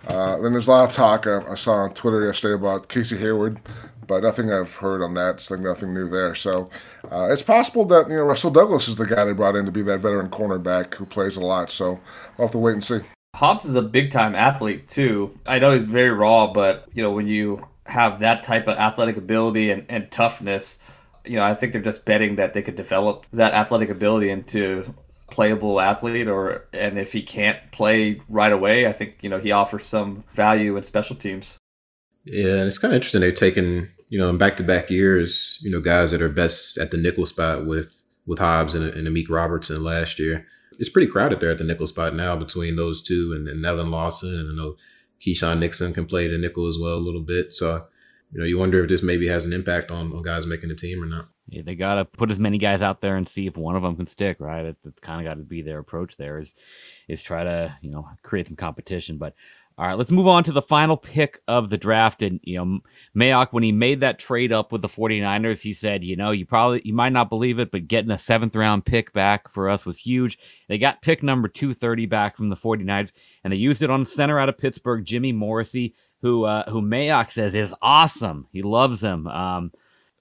Uh, 0.07 0.39
then 0.39 0.53
there's 0.53 0.69
a 0.69 0.71
lot 0.71 0.89
of 0.89 0.95
talk 0.95 1.27
uh, 1.27 1.41
I 1.51 1.57
saw 1.57 1.73
on 1.73 1.95
Twitter 1.95 2.25
yesterday 2.25 2.55
about 2.55 2.89
Casey 2.89 3.17
Hayward, 3.19 3.61
but 4.07 4.23
nothing 4.23 4.53
I've 4.53 4.77
heard 4.77 5.03
on 5.03 5.15
that. 5.15 5.37
It's 5.37 5.51
like 5.51 5.61
nothing 5.61 5.93
new 5.93 6.09
there. 6.09 6.35
So 6.35 6.71
uh, 7.11 7.29
it's 7.31 7.43
possible 7.43 7.85
that 7.87 8.09
you 8.09 8.17
know 8.17 8.23
Rasul 8.23 8.51
Douglas 8.51 8.87
is 8.87 8.97
the 8.97 9.07
guy 9.07 9.25
they 9.25 9.33
brought 9.33 9.57
in 9.57 9.65
to 9.65 9.73
be 9.73 9.83
that 9.83 9.99
veteran 9.99 10.29
cornerback 10.29 10.95
who 10.95 11.07
plays 11.07 11.37
a 11.37 11.41
lot. 11.41 11.71
So 11.71 12.01
we'll 12.37 12.47
have 12.47 12.53
to 12.53 12.59
wait 12.59 12.75
and 12.75 12.85
see. 12.85 13.01
Hobbs 13.35 13.65
is 13.65 13.75
a 13.75 13.83
big 13.83 14.11
time 14.11 14.35
athlete 14.35 14.87
too. 14.87 15.39
I 15.45 15.59
know 15.59 15.73
he's 15.73 15.85
very 15.85 16.11
raw, 16.11 16.47
but 16.53 16.89
you 16.95 17.03
know 17.03 17.11
when 17.11 17.27
you 17.27 17.67
have 17.87 18.21
that 18.21 18.43
type 18.43 18.69
of 18.69 18.79
athletic 18.79 19.17
ability 19.17 19.71
and, 19.71 19.87
and 19.89 20.11
toughness, 20.11 20.81
you 21.25 21.35
know 21.35 21.43
I 21.43 21.55
think 21.55 21.73
they're 21.73 21.83
just 21.83 22.07
betting 22.07 22.37
that 22.37 22.55
they 22.55 22.63
could 22.63 22.77
develop 22.77 23.27
that 23.33 23.55
athletic 23.55 23.89
ability 23.89 24.31
into 24.31 24.95
playable 25.37 25.83
athlete 25.83 26.29
or 26.29 26.67
and 26.73 26.99
if 26.99 27.13
he 27.13 27.23
can't 27.23 27.71
play 27.71 28.19
right 28.27 28.53
away, 28.53 28.87
I 28.87 28.93
think 28.93 29.19
you 29.23 29.29
know 29.29 29.39
he 29.39 29.53
offers 29.53 29.85
some 29.85 30.25
value 30.33 30.79
in 30.79 30.83
special 30.83 31.15
teams. 31.15 31.59
Yeah, 32.25 32.55
and 32.55 32.67
it's 32.67 32.79
kind 32.79 32.93
of 32.93 32.97
interesting 32.97 33.21
they've 33.21 33.35
taken 33.35 33.93
you 34.09 34.19
know 34.19 34.31
in 34.31 34.39
back 34.39 34.57
to 34.57 34.63
back 34.63 34.89
years 34.89 35.61
you 35.63 35.71
know 35.71 35.81
guys 35.81 36.11
that 36.11 36.23
are 36.23 36.31
best 36.31 36.79
at 36.79 36.91
the 36.91 36.97
nickel 36.97 37.27
spot 37.27 37.67
with 37.67 38.03
with 38.27 38.39
Hobbs 38.39 38.75
and, 38.75 38.89
and 38.89 39.07
Amik 39.07 39.29
Robertson 39.29 39.85
last 39.85 40.19
year. 40.19 40.47
It's 40.79 40.89
pretty 40.89 41.13
crowded 41.13 41.41
there 41.41 41.51
at 41.51 41.59
the 41.59 41.65
nickel 41.65 41.87
spot 41.87 42.15
now 42.15 42.35
between 42.35 42.77
those 42.77 43.05
two 43.05 43.35
and, 43.37 43.47
and 43.47 43.61
Nevin 43.61 43.91
Lawson 43.91 44.35
and 44.35 44.51
I 44.51 44.55
know 44.55 44.77
Keisean 45.21 45.59
Nixon 45.59 45.93
can 45.93 46.07
play 46.07 46.29
the 46.29 46.39
nickel 46.39 46.67
as 46.67 46.79
well 46.81 46.95
a 46.95 47.07
little 47.07 47.21
bit. 47.21 47.53
So 47.53 47.85
you 48.33 48.41
know 48.41 48.47
you 48.47 48.59
wonder 48.59 48.83
if 48.83 48.89
this 48.89 49.03
maybe 49.03 49.29
has 49.29 49.45
an 49.45 49.53
impact 49.53 49.91
on, 49.91 50.15
on 50.15 50.23
guys 50.23 50.47
making 50.47 50.71
the 50.71 50.75
team 50.75 51.03
or 51.03 51.07
not. 51.07 51.29
Yeah, 51.49 51.63
they 51.63 51.77
gotta 51.77 52.05
put 52.05 52.31
as 52.31 52.41
many 52.41 52.59
guys 52.59 52.83
out 52.83 53.01
there 53.01 53.17
and 53.17 53.29
see 53.29 53.47
if 53.47 53.57
one 53.57 53.77
of 53.77 53.83
them 53.83 53.97
can 53.97 54.07
stick. 54.07 54.39
Right, 54.41 54.65
it's, 54.65 54.85
it's 54.87 55.01
kind 55.01 55.21
of 55.21 55.31
got 55.31 55.39
to 55.39 55.45
be 55.45 55.63
their 55.63 55.79
approach. 55.79 56.17
There 56.17 56.39
is 56.39 56.55
is 57.09 57.23
try 57.23 57.45
to 57.45 57.77
you 57.83 57.91
know 57.91 58.09
create 58.23 58.49
some 58.49 58.57
competition. 58.57 59.17
But 59.17 59.35
all 59.79 59.87
right, 59.87 59.99
let's 59.99 60.11
move 60.11 60.27
on 60.27 60.43
to 60.45 60.53
the 60.53 60.63
final 60.63 60.97
pick 60.97 61.43
of 61.47 61.69
the 61.69 61.77
draft. 61.77 62.23
And 62.23 62.41
you 62.43 62.57
know, 62.57 62.81
Mayock 63.15 63.53
when 63.53 63.63
he 63.63 63.73
made 63.73 64.01
that 64.01 64.19
trade 64.19 64.51
up 64.51 64.73
with 64.73 64.81
the 64.81 64.89
49ers, 64.89 65.61
he 65.61 65.73
said, 65.75 66.03
you 66.03 66.17
know, 66.17 66.31
you 66.31 66.47
probably 66.47 66.81
you 66.85 66.95
might 66.95 67.13
not 67.13 67.29
believe 67.29 67.59
it, 67.59 67.71
but 67.71 67.87
getting 67.87 68.11
a 68.11 68.19
seventh 68.19 68.57
round 68.57 68.87
pick 68.87 69.13
back 69.13 69.49
for 69.51 69.69
us 69.69 69.85
was 69.85 69.99
huge. 69.99 70.39
They 70.69 70.79
got 70.79 71.03
pick 71.03 71.23
number 71.23 71.47
230 71.47 72.07
back 72.07 72.37
from 72.37 72.49
the 72.49 72.57
49ers, 72.57 73.13
and 73.45 73.53
they 73.53 73.59
used 73.59 73.83
it 73.83 73.91
on 73.91 74.07
center 74.07 74.41
out 74.41 74.49
of 74.49 74.59
Pittsburgh, 74.59 75.05
Jimmy 75.05 75.33
Morrissey, 75.33 75.95
who 76.23 76.45
uh, 76.45 76.69
who 76.71 76.81
Mayock 76.81 77.31
says 77.31 77.55
is 77.55 77.75
awesome. 77.83 78.49
He 78.53 78.63
loves 78.63 79.03
him. 79.03 79.27
Um, 79.27 79.73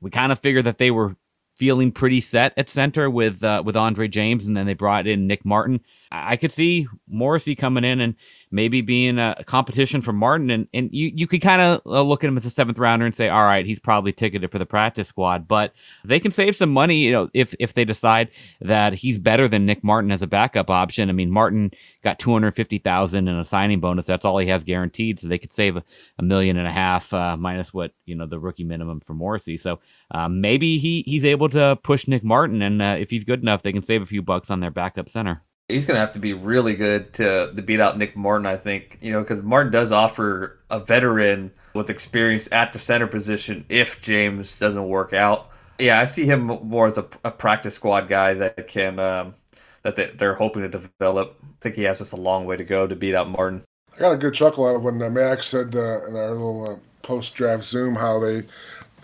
we 0.06 0.12
kind 0.12 0.32
of 0.32 0.38
figured 0.38 0.66
that 0.66 0.78
they 0.78 0.92
were 0.92 1.16
feeling 1.58 1.92
pretty 1.92 2.22
set 2.22 2.54
at 2.58 2.70
center 2.70 3.10
with 3.10 3.44
uh, 3.44 3.64
with 3.66 3.76
Andre 3.76 4.08
James, 4.08 4.46
and 4.46 4.56
then 4.56 4.68
they 4.68 4.76
brought 4.76 5.08
in 5.08 5.26
Nick 5.26 5.44
Martin. 5.44 5.82
I 6.12 6.38
could 6.38 6.52
see 6.52 6.88
Morrissey 7.08 7.56
coming 7.56 7.84
in 7.84 8.00
and 8.00 8.16
maybe 8.52 8.82
being 8.82 9.18
a 9.20 9.44
competition 9.46 10.02
for 10.02 10.14
Martin, 10.14 10.50
and, 10.50 10.68
and 10.74 10.90
you, 10.92 11.12
you 11.14 11.28
could 11.28 11.42
kind 11.42 11.62
of 11.62 11.82
uh, 11.86 12.02
look 12.02 12.24
at 12.24 12.28
him 12.28 12.38
as 12.38 12.46
a 12.46 12.50
seventh 12.50 12.78
rounder 12.78 13.06
and 13.06 13.16
say, 13.16 13.28
all 13.28 13.44
right, 13.44 13.66
he's 13.66 13.80
probably 13.80 14.14
ticketed 14.14 14.52
for 14.52 14.60
the 14.60 14.66
practice 14.66 15.08
squad, 15.08 15.48
but 15.48 15.74
they 16.04 16.20
can 16.20 16.32
save 16.32 16.56
some 16.56 16.72
money, 16.72 16.98
you 16.98 17.12
know, 17.12 17.30
if 17.34 17.56
if 17.60 17.74
they 17.74 17.86
decide 17.86 18.30
that 18.62 18.94
he's 18.94 19.18
better 19.18 19.48
than 19.48 19.66
Nick 19.66 19.84
Martin 19.84 20.12
as 20.12 20.22
a 20.22 20.28
backup 20.28 20.70
option. 20.70 21.10
I 21.10 21.14
mean, 21.14 21.32
Martin 21.32 21.72
got 22.04 22.20
two 22.20 22.32
hundred 22.32 22.56
fifty 22.56 22.78
thousand 22.78 23.28
in 23.28 23.36
a 23.36 23.46
signing 23.46 23.80
bonus. 23.80 24.06
That's 24.06 24.26
all 24.26 24.38
he 24.38 24.48
has 24.48 24.64
guaranteed, 24.64 25.20
so 25.20 25.28
they 25.28 25.40
could 25.40 25.54
save 25.54 25.78
a, 25.78 25.84
a 26.20 26.24
million 26.24 26.58
and 26.58 26.68
a 26.68 26.72
half 26.72 27.14
uh, 27.14 27.36
minus 27.38 27.74
what 27.74 27.92
you 28.06 28.16
know 28.16 28.26
the 28.26 28.40
rookie 28.40 28.64
minimum 28.64 29.00
for 29.00 29.14
Morrissey. 29.14 29.58
So 29.58 29.80
um, 30.12 30.42
maybe 30.42 30.78
he 30.78 31.04
he's 31.06 31.26
able 31.26 31.50
to 31.50 31.78
push 31.84 32.08
Nick 32.08 32.24
Martin, 32.24 32.62
and 32.62 32.82
uh, 32.82 32.96
if 33.00 33.10
he's 33.10 33.26
good 33.26 33.42
enough, 33.42 33.64
they 33.64 33.74
can 33.74 33.84
save 33.84 34.02
a 34.02 34.06
few 34.06 34.22
bucks 34.22 34.52
on 34.52 34.60
their 34.60 34.72
backup 34.72 35.10
center 35.10 35.42
he's 35.68 35.88
going 35.88 35.96
to 35.96 36.00
have 36.00 36.14
to 36.14 36.20
be 36.20 36.34
really 36.34 36.76
good 36.76 37.14
to, 37.14 37.52
to 37.54 37.62
beat 37.62 37.80
out 37.80 37.98
Nick 37.98 38.16
Martin, 38.16 38.46
I 38.46 38.58
think, 38.58 38.98
you 39.02 39.12
know, 39.12 39.22
because 39.22 39.42
Martin 39.42 39.72
does 39.72 39.92
offer 39.92 40.60
a 40.70 40.80
veteran 40.80 41.52
with 41.74 41.90
experience 41.90 42.52
at 42.52 42.74
the 42.74 42.80
center 42.80 43.08
position 43.08 43.66
if 43.70 44.02
James 44.02 44.60
doesn't 44.60 44.88
work 44.88 45.14
out. 45.14 45.50
Yeah, 45.80 46.00
I 46.00 46.06
see 46.06 46.26
him 46.26 46.44
more 46.44 46.88
as 46.88 46.98
a, 46.98 47.06
a 47.24 47.32
practice 47.32 47.76
squad 47.76 48.08
guy 48.08 48.34
that 48.36 48.68
can, 48.68 49.00
um, 49.00 49.36
that 49.82 49.96
they, 49.96 50.12
they're 50.16 50.36
hoping 50.36 50.62
to 50.62 50.70
develop. 50.70 51.38
I 51.44 51.48
think 51.62 51.76
he 51.76 51.84
has 51.84 52.00
just 52.00 52.14
a 52.14 52.18
long 52.18 52.46
way 52.46 52.58
to 52.58 52.64
go 52.64 52.88
to 52.88 52.96
beat 52.96 53.16
out 53.16 53.30
Martin. 53.30 53.64
I 53.96 54.00
got 54.00 54.14
a 54.14 54.18
good 54.18 54.34
chuckle 54.34 54.68
out 54.68 54.76
of 54.76 54.84
when 54.84 55.02
uh, 55.02 55.10
Max 55.10 55.48
said 55.48 55.76
uh, 55.76 56.06
in 56.08 56.16
our 56.16 56.32
little 56.32 56.70
uh, 56.70 56.76
post 57.02 57.34
draft 57.36 57.64
Zoom 57.64 57.96
how 57.96 58.20
they 58.20 58.44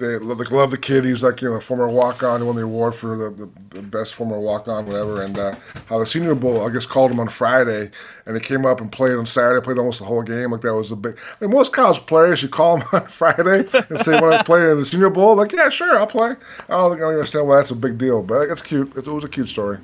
they 0.02 0.18
like 0.18 0.52
love 0.52 0.72
the 0.72 0.78
kid. 0.78 1.06
He's 1.06 1.24
like 1.24 1.42
you 1.42 1.50
know 1.50 1.56
a 1.56 1.62
former 1.62 1.88
walk 1.88 2.24
on. 2.24 2.42
He 2.42 2.48
won 2.48 2.56
the 2.56 2.64
award 2.64 2.96
for 2.96 3.16
the, 3.16 3.50
the, 3.70 3.82
best 3.82 4.16
former 4.16 4.40
walk 4.40 4.68
on, 4.68 4.86
whatever. 4.86 5.22
And 5.22 5.38
uh, 5.38 5.56
how 5.86 6.00
the 6.00 6.06
Senior 6.06 6.36
Bowl, 6.36 6.66
I 6.66 6.70
guess, 6.70 6.86
called 6.86 7.12
him 7.12 7.20
on 7.20 7.30
Friday, 7.30 7.92
and 8.26 8.36
he 8.36 8.42
came 8.42 8.66
up 8.66 8.82
and 8.82 8.92
played 8.92 9.14
on 9.14 9.26
Saturday. 9.26 9.64
Played 9.64 9.78
almost 9.78 10.00
the 10.00 10.06
whole 10.06 10.24
game. 10.24 10.52
Like 10.52 10.62
that 10.62 10.76
was 10.76 10.92
a 10.92 10.96
big. 10.96 11.18
I 11.40 11.46
mean, 11.46 11.56
most 11.56 11.72
college 11.72 12.06
players, 12.06 12.44
you 12.44 12.50
call 12.50 12.80
them 12.80 12.88
on 12.94 13.08
Friday 13.08 13.68
and 13.90 14.00
say, 14.02 14.20
"Want 14.20 14.38
to 14.38 14.44
play 14.46 14.70
in 14.70 14.80
the 14.80 14.86
Senior 14.86 15.10
Bowl?" 15.10 15.36
Like, 15.36 15.54
yeah, 15.54 15.70
sure, 15.70 15.98
I'll 15.98 16.08
play. 16.08 16.32
I 16.68 16.74
don't 16.74 16.92
think 16.92 17.04
I 17.04 17.08
understand 17.08 17.48
why 17.48 17.58
that's 17.58 17.72
a 17.72 17.76
big 17.76 17.98
deal, 17.98 18.24
but 18.24 18.50
it's 18.50 18.62
cute. 18.62 18.96
It, 18.98 19.08
it 19.08 19.12
was 19.12 19.24
a 19.24 19.30
cute 19.30 19.48
story. 19.48 19.78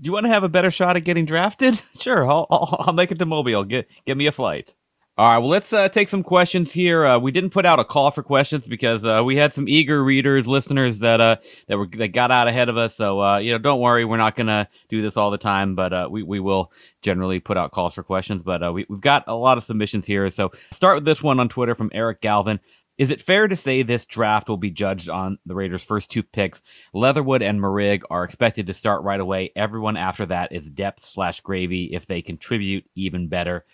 Do 0.00 0.06
you 0.06 0.12
want 0.12 0.26
to 0.26 0.32
have 0.32 0.44
a 0.44 0.48
better 0.48 0.70
shot 0.70 0.96
at 0.96 1.04
getting 1.04 1.24
drafted? 1.24 1.82
Sure, 1.98 2.24
I'll, 2.24 2.46
I'll, 2.48 2.84
I'll 2.86 2.92
make 2.92 3.10
it 3.10 3.18
to 3.18 3.26
Mobile. 3.26 3.64
Get 3.64 3.88
get 4.06 4.16
me 4.16 4.26
a 4.26 4.32
flight. 4.32 4.72
All 5.18 5.28
right, 5.28 5.38
well, 5.38 5.48
let's 5.48 5.72
uh, 5.72 5.88
take 5.88 6.08
some 6.08 6.22
questions 6.22 6.72
here. 6.72 7.04
Uh, 7.04 7.18
we 7.18 7.32
didn't 7.32 7.50
put 7.50 7.66
out 7.66 7.80
a 7.80 7.84
call 7.84 8.12
for 8.12 8.22
questions 8.22 8.68
because 8.68 9.04
uh, 9.04 9.20
we 9.24 9.34
had 9.34 9.52
some 9.52 9.68
eager 9.68 10.04
readers, 10.04 10.46
listeners 10.46 11.00
that 11.00 11.20
uh, 11.20 11.36
that 11.66 11.76
were 11.76 11.88
that 11.96 12.12
got 12.12 12.30
out 12.30 12.46
ahead 12.46 12.68
of 12.68 12.76
us. 12.76 12.94
So 12.94 13.20
uh, 13.20 13.38
you 13.38 13.50
know, 13.50 13.58
don't 13.58 13.80
worry, 13.80 14.04
we're 14.04 14.16
not 14.16 14.36
gonna 14.36 14.68
do 14.88 15.02
this 15.02 15.16
all 15.16 15.32
the 15.32 15.36
time, 15.36 15.74
but 15.74 15.92
uh, 15.92 16.08
we 16.08 16.22
we 16.22 16.38
will 16.38 16.70
generally 17.02 17.40
put 17.40 17.56
out 17.56 17.72
calls 17.72 17.96
for 17.96 18.04
questions. 18.04 18.42
But 18.44 18.72
we 18.72 18.86
we've 18.88 19.00
got 19.00 19.24
a 19.26 19.34
lot 19.34 19.58
of 19.58 19.64
submissions 19.64 20.06
here. 20.06 20.30
So 20.30 20.52
start 20.70 20.94
with 20.94 21.04
this 21.04 21.20
one 21.20 21.40
on 21.40 21.48
Twitter 21.48 21.74
from 21.74 21.90
Eric 21.92 22.20
Galvin. 22.20 22.60
Is 22.96 23.10
it 23.10 23.20
fair 23.20 23.48
to 23.48 23.56
say 23.56 23.82
this 23.82 24.06
draft 24.06 24.48
will 24.48 24.56
be 24.56 24.70
judged 24.70 25.10
on 25.10 25.38
the 25.46 25.54
Raiders' 25.56 25.82
first 25.82 26.12
two 26.12 26.22
picks? 26.22 26.62
Leatherwood 26.94 27.42
and 27.42 27.60
Moehrig 27.60 28.02
are 28.08 28.22
expected 28.22 28.68
to 28.68 28.74
start 28.74 29.02
right 29.02 29.20
away. 29.20 29.50
Everyone 29.56 29.96
after 29.96 30.26
that 30.26 30.52
is 30.52 30.70
depth 30.70 31.04
slash 31.04 31.40
gravy 31.40 31.86
if 31.92 32.06
they 32.06 32.22
contribute 32.22 32.84
even 32.94 33.26
better. 33.26 33.64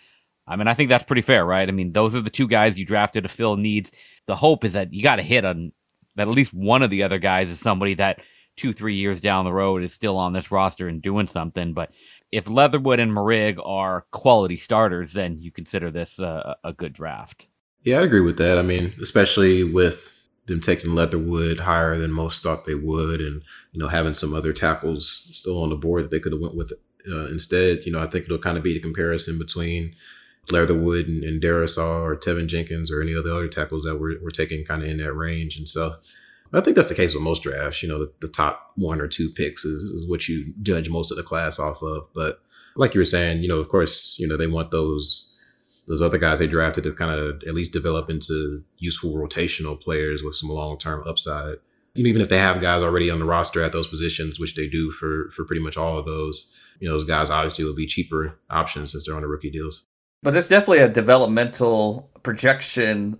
I 0.47 0.55
mean, 0.55 0.67
I 0.67 0.73
think 0.73 0.89
that's 0.89 1.03
pretty 1.03 1.21
fair, 1.21 1.45
right? 1.45 1.67
I 1.67 1.71
mean, 1.71 1.91
those 1.93 2.13
are 2.13 2.21
the 2.21 2.29
two 2.29 2.47
guys 2.47 2.77
you 2.77 2.85
drafted 2.85 3.23
to 3.23 3.29
fill 3.29 3.57
needs. 3.57 3.91
The 4.27 4.35
hope 4.35 4.63
is 4.63 4.73
that 4.73 4.93
you 4.93 5.01
got 5.01 5.15
to 5.15 5.23
hit 5.23 5.43
on 5.43 5.71
that 6.15 6.27
at 6.27 6.33
least 6.33 6.53
one 6.53 6.83
of 6.83 6.89
the 6.89 7.03
other 7.03 7.17
guys 7.17 7.49
is 7.49 7.59
somebody 7.59 7.95
that 7.95 8.19
two, 8.55 8.73
three 8.73 8.95
years 8.95 9.19
down 9.19 9.45
the 9.45 9.51
road 9.51 9.83
is 9.83 9.93
still 9.93 10.17
on 10.17 10.33
this 10.33 10.51
roster 10.51 10.87
and 10.87 11.01
doing 11.01 11.27
something. 11.27 11.73
But 11.73 11.91
if 12.31 12.49
Leatherwood 12.49 12.99
and 12.99 13.11
Moehrig 13.11 13.59
are 13.65 14.05
quality 14.11 14.57
starters, 14.57 15.13
then 15.13 15.41
you 15.41 15.51
consider 15.51 15.91
this 15.91 16.19
a 16.19 16.73
good 16.77 16.93
draft. 16.93 17.47
Yeah, 17.83 17.99
I 17.99 18.03
agree 18.03 18.21
with 18.21 18.37
that. 18.37 18.57
I 18.57 18.61
mean, 18.61 18.93
especially 19.01 19.63
with 19.63 20.27
them 20.47 20.59
taking 20.59 20.95
Leatherwood 20.95 21.59
higher 21.59 21.97
than 21.97 22.11
most 22.11 22.43
thought 22.43 22.65
they 22.65 22.75
would, 22.75 23.19
and 23.19 23.41
you 23.71 23.79
know 23.79 23.87
having 23.87 24.13
some 24.13 24.33
other 24.33 24.53
tackles 24.53 25.07
still 25.31 25.61
on 25.61 25.69
the 25.69 25.75
board 25.75 26.05
that 26.05 26.11
they 26.11 26.19
could 26.19 26.31
have 26.31 26.41
went 26.41 26.55
with 26.55 26.73
uh, 27.09 27.27
instead. 27.27 27.85
You 27.85 27.91
know, 27.91 28.01
I 28.01 28.07
think 28.07 28.25
it'll 28.25 28.37
kind 28.37 28.57
of 28.57 28.63
be 28.63 28.73
the 28.73 28.79
comparison 28.79 29.37
between 29.37 29.95
Leatherwood 30.51 31.07
and, 31.07 31.23
and 31.23 31.41
Darrisaw 31.41 32.01
or 32.01 32.15
Teven 32.15 32.47
Jenkins 32.47 32.91
or 32.91 33.01
any 33.01 33.13
of 33.13 33.23
the 33.23 33.33
other 33.33 33.47
tackles 33.47 33.83
that 33.83 33.99
we're, 33.99 34.21
we're 34.21 34.29
taking 34.29 34.63
kind 34.63 34.83
of 34.83 34.89
in 34.89 34.97
that 34.97 35.13
range. 35.13 35.57
And 35.57 35.67
so 35.67 35.95
I 36.53 36.61
think 36.61 36.75
that's 36.75 36.89
the 36.89 36.95
case 36.95 37.13
with 37.13 37.23
most 37.23 37.43
drafts. 37.43 37.81
You 37.81 37.89
know, 37.89 37.99
the, 37.99 38.11
the 38.21 38.27
top 38.27 38.71
one 38.75 39.01
or 39.01 39.07
two 39.07 39.29
picks 39.29 39.65
is, 39.65 39.81
is, 39.81 40.09
what 40.09 40.27
you 40.27 40.53
judge 40.61 40.89
most 40.89 41.11
of 41.11 41.17
the 41.17 41.23
class 41.23 41.59
off 41.59 41.81
of. 41.81 42.07
But 42.13 42.39
like 42.75 42.93
you 42.93 43.01
were 43.01 43.05
saying, 43.05 43.41
you 43.41 43.47
know, 43.47 43.59
of 43.59 43.69
course, 43.69 44.17
you 44.19 44.27
know, 44.27 44.37
they 44.37 44.47
want 44.47 44.71
those 44.71 45.31
those 45.87 46.01
other 46.01 46.17
guys 46.17 46.39
they 46.39 46.47
drafted 46.47 46.83
to 46.83 46.93
kind 46.93 47.11
of 47.11 47.43
at 47.47 47.53
least 47.53 47.71
develop 47.71 48.09
into 48.09 48.63
useful 48.79 49.13
rotational 49.13 49.79
players 49.79 50.23
with 50.23 50.33
some 50.35 50.49
long 50.49 50.77
term 50.77 51.03
upside. 51.07 51.57
You 51.93 52.03
know, 52.03 52.09
even 52.09 52.21
if 52.21 52.29
they 52.29 52.39
have 52.39 52.59
guys 52.59 52.81
already 52.81 53.09
on 53.09 53.19
the 53.19 53.25
roster 53.25 53.63
at 53.63 53.71
those 53.71 53.87
positions, 53.87 54.39
which 54.39 54.55
they 54.55 54.67
do 54.67 54.91
for 54.91 55.31
for 55.31 55.45
pretty 55.45 55.61
much 55.61 55.77
all 55.77 55.97
of 55.97 56.05
those, 56.05 56.53
you 56.79 56.87
know, 56.87 56.93
those 56.93 57.05
guys 57.05 57.29
obviously 57.29 57.65
will 57.65 57.75
be 57.75 57.87
cheaper 57.87 58.39
options 58.49 58.91
since 58.91 59.05
they're 59.05 59.15
on 59.15 59.21
the 59.21 59.27
rookie 59.27 59.51
deals. 59.51 59.85
But 60.23 60.31
there's 60.31 60.47
definitely 60.47 60.79
a 60.79 60.89
developmental 60.89 62.09
projection 62.23 63.19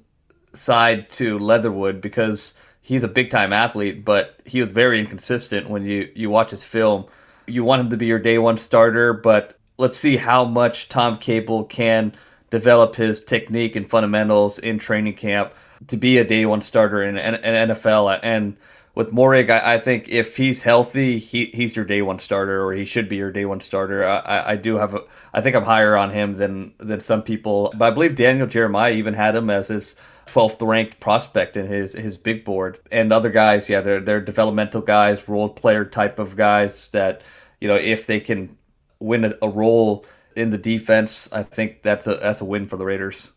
side 0.54 1.10
to 1.12 1.38
Leatherwood 1.38 2.02
because 2.02 2.60
he's 2.82 3.04
a 3.04 3.08
big 3.08 3.30
time 3.30 3.54
athlete, 3.54 4.06
but 4.06 4.40
he 4.46 4.60
was 4.60 4.72
very 4.72 5.00
inconsistent 5.00 5.70
when 5.70 5.86
you, 5.86 6.10
you 6.16 6.30
watch 6.30 6.52
his 6.52 6.64
film. 6.64 7.06
You 7.48 7.64
want 7.64 7.82
him 7.82 7.90
to 7.90 7.98
be 7.98 8.06
your 8.06 8.20
day 8.20 8.38
one 8.38 8.58
starter, 8.58 9.14
but 9.14 9.58
let's 9.78 9.98
see 9.98 10.18
how 10.18 10.46
much 10.46 10.90
Tom 10.90 11.18
Cable 11.18 11.66
can 11.66 12.14
develop 12.50 12.96
his 12.96 13.24
technique 13.24 13.76
and 13.76 13.90
fundamentals 13.90 14.60
in 14.60 14.80
training 14.80 15.16
camp 15.16 15.54
to 15.88 15.98
be 15.98 16.18
a 16.18 16.24
day 16.24 16.46
one 16.46 16.62
starter 16.62 17.04
in, 17.04 17.18
an 17.18 17.70
NFL. 17.70 18.20
And 18.24 18.56
with 18.96 19.12
Moehrig, 19.12 19.50
I, 19.50 19.76
I, 19.76 19.80
think 19.80 20.08
if 20.08 20.38
he's 20.38 20.64
healthy, 20.64 21.20
he, 21.20 21.46
he's 21.48 21.76
your 21.76 21.84
day 21.86 22.02
one 22.02 22.18
starter, 22.18 22.64
or 22.64 22.74
he 22.74 22.86
should 22.86 23.10
be 23.10 23.18
your 23.18 23.32
day 23.32 23.46
one 23.46 23.60
starter. 23.60 24.06
I, 24.06 24.52
I 24.52 24.56
do 24.56 24.76
have, 24.76 24.96
a, 24.96 25.02
I 25.34 25.42
think 25.42 25.56
I'm 25.56 25.66
higher 25.66 25.98
on 25.98 26.12
him 26.12 26.38
than 26.38 26.74
than 26.78 27.02
some 27.02 27.22
people, 27.22 27.74
but 27.78 27.86
I 27.86 27.92
believe 27.92 28.16
Daniel 28.16 28.48
Jeremiah 28.48 28.94
even 28.94 29.14
had 29.14 29.36
him 29.36 29.50
as 29.50 29.68
his 29.68 29.96
12th 30.28 30.66
ranked 30.66 31.00
prospect 31.00 31.58
in 31.58 31.68
his 31.68 31.94
his 31.94 32.18
big 32.18 32.46
board, 32.46 32.80
and 32.92 33.12
other 33.12 33.30
guys, 33.30 33.70
yeah, 33.70 33.82
they're 33.82 34.02
they're 34.02 34.22
developmental 34.22 34.82
guys, 34.82 35.28
role 35.28 35.50
player 35.50 35.86
type 35.86 36.18
of 36.18 36.36
guys 36.36 36.90
that 36.90 37.22
you 37.60 37.68
know 37.68 37.76
if 37.76 38.08
they 38.08 38.20
can 38.20 38.58
win 39.00 39.26
a, 39.26 39.34
a 39.42 39.50
role 39.50 40.06
in 40.36 40.50
the 40.50 40.58
defense, 40.58 41.32
I 41.34 41.44
think 41.44 41.82
that's 41.84 42.08
a 42.08 42.16
that's 42.16 42.42
a 42.42 42.46
win 42.46 42.66
for 42.66 42.78
the 42.78 42.86
Raiders. 42.86 43.32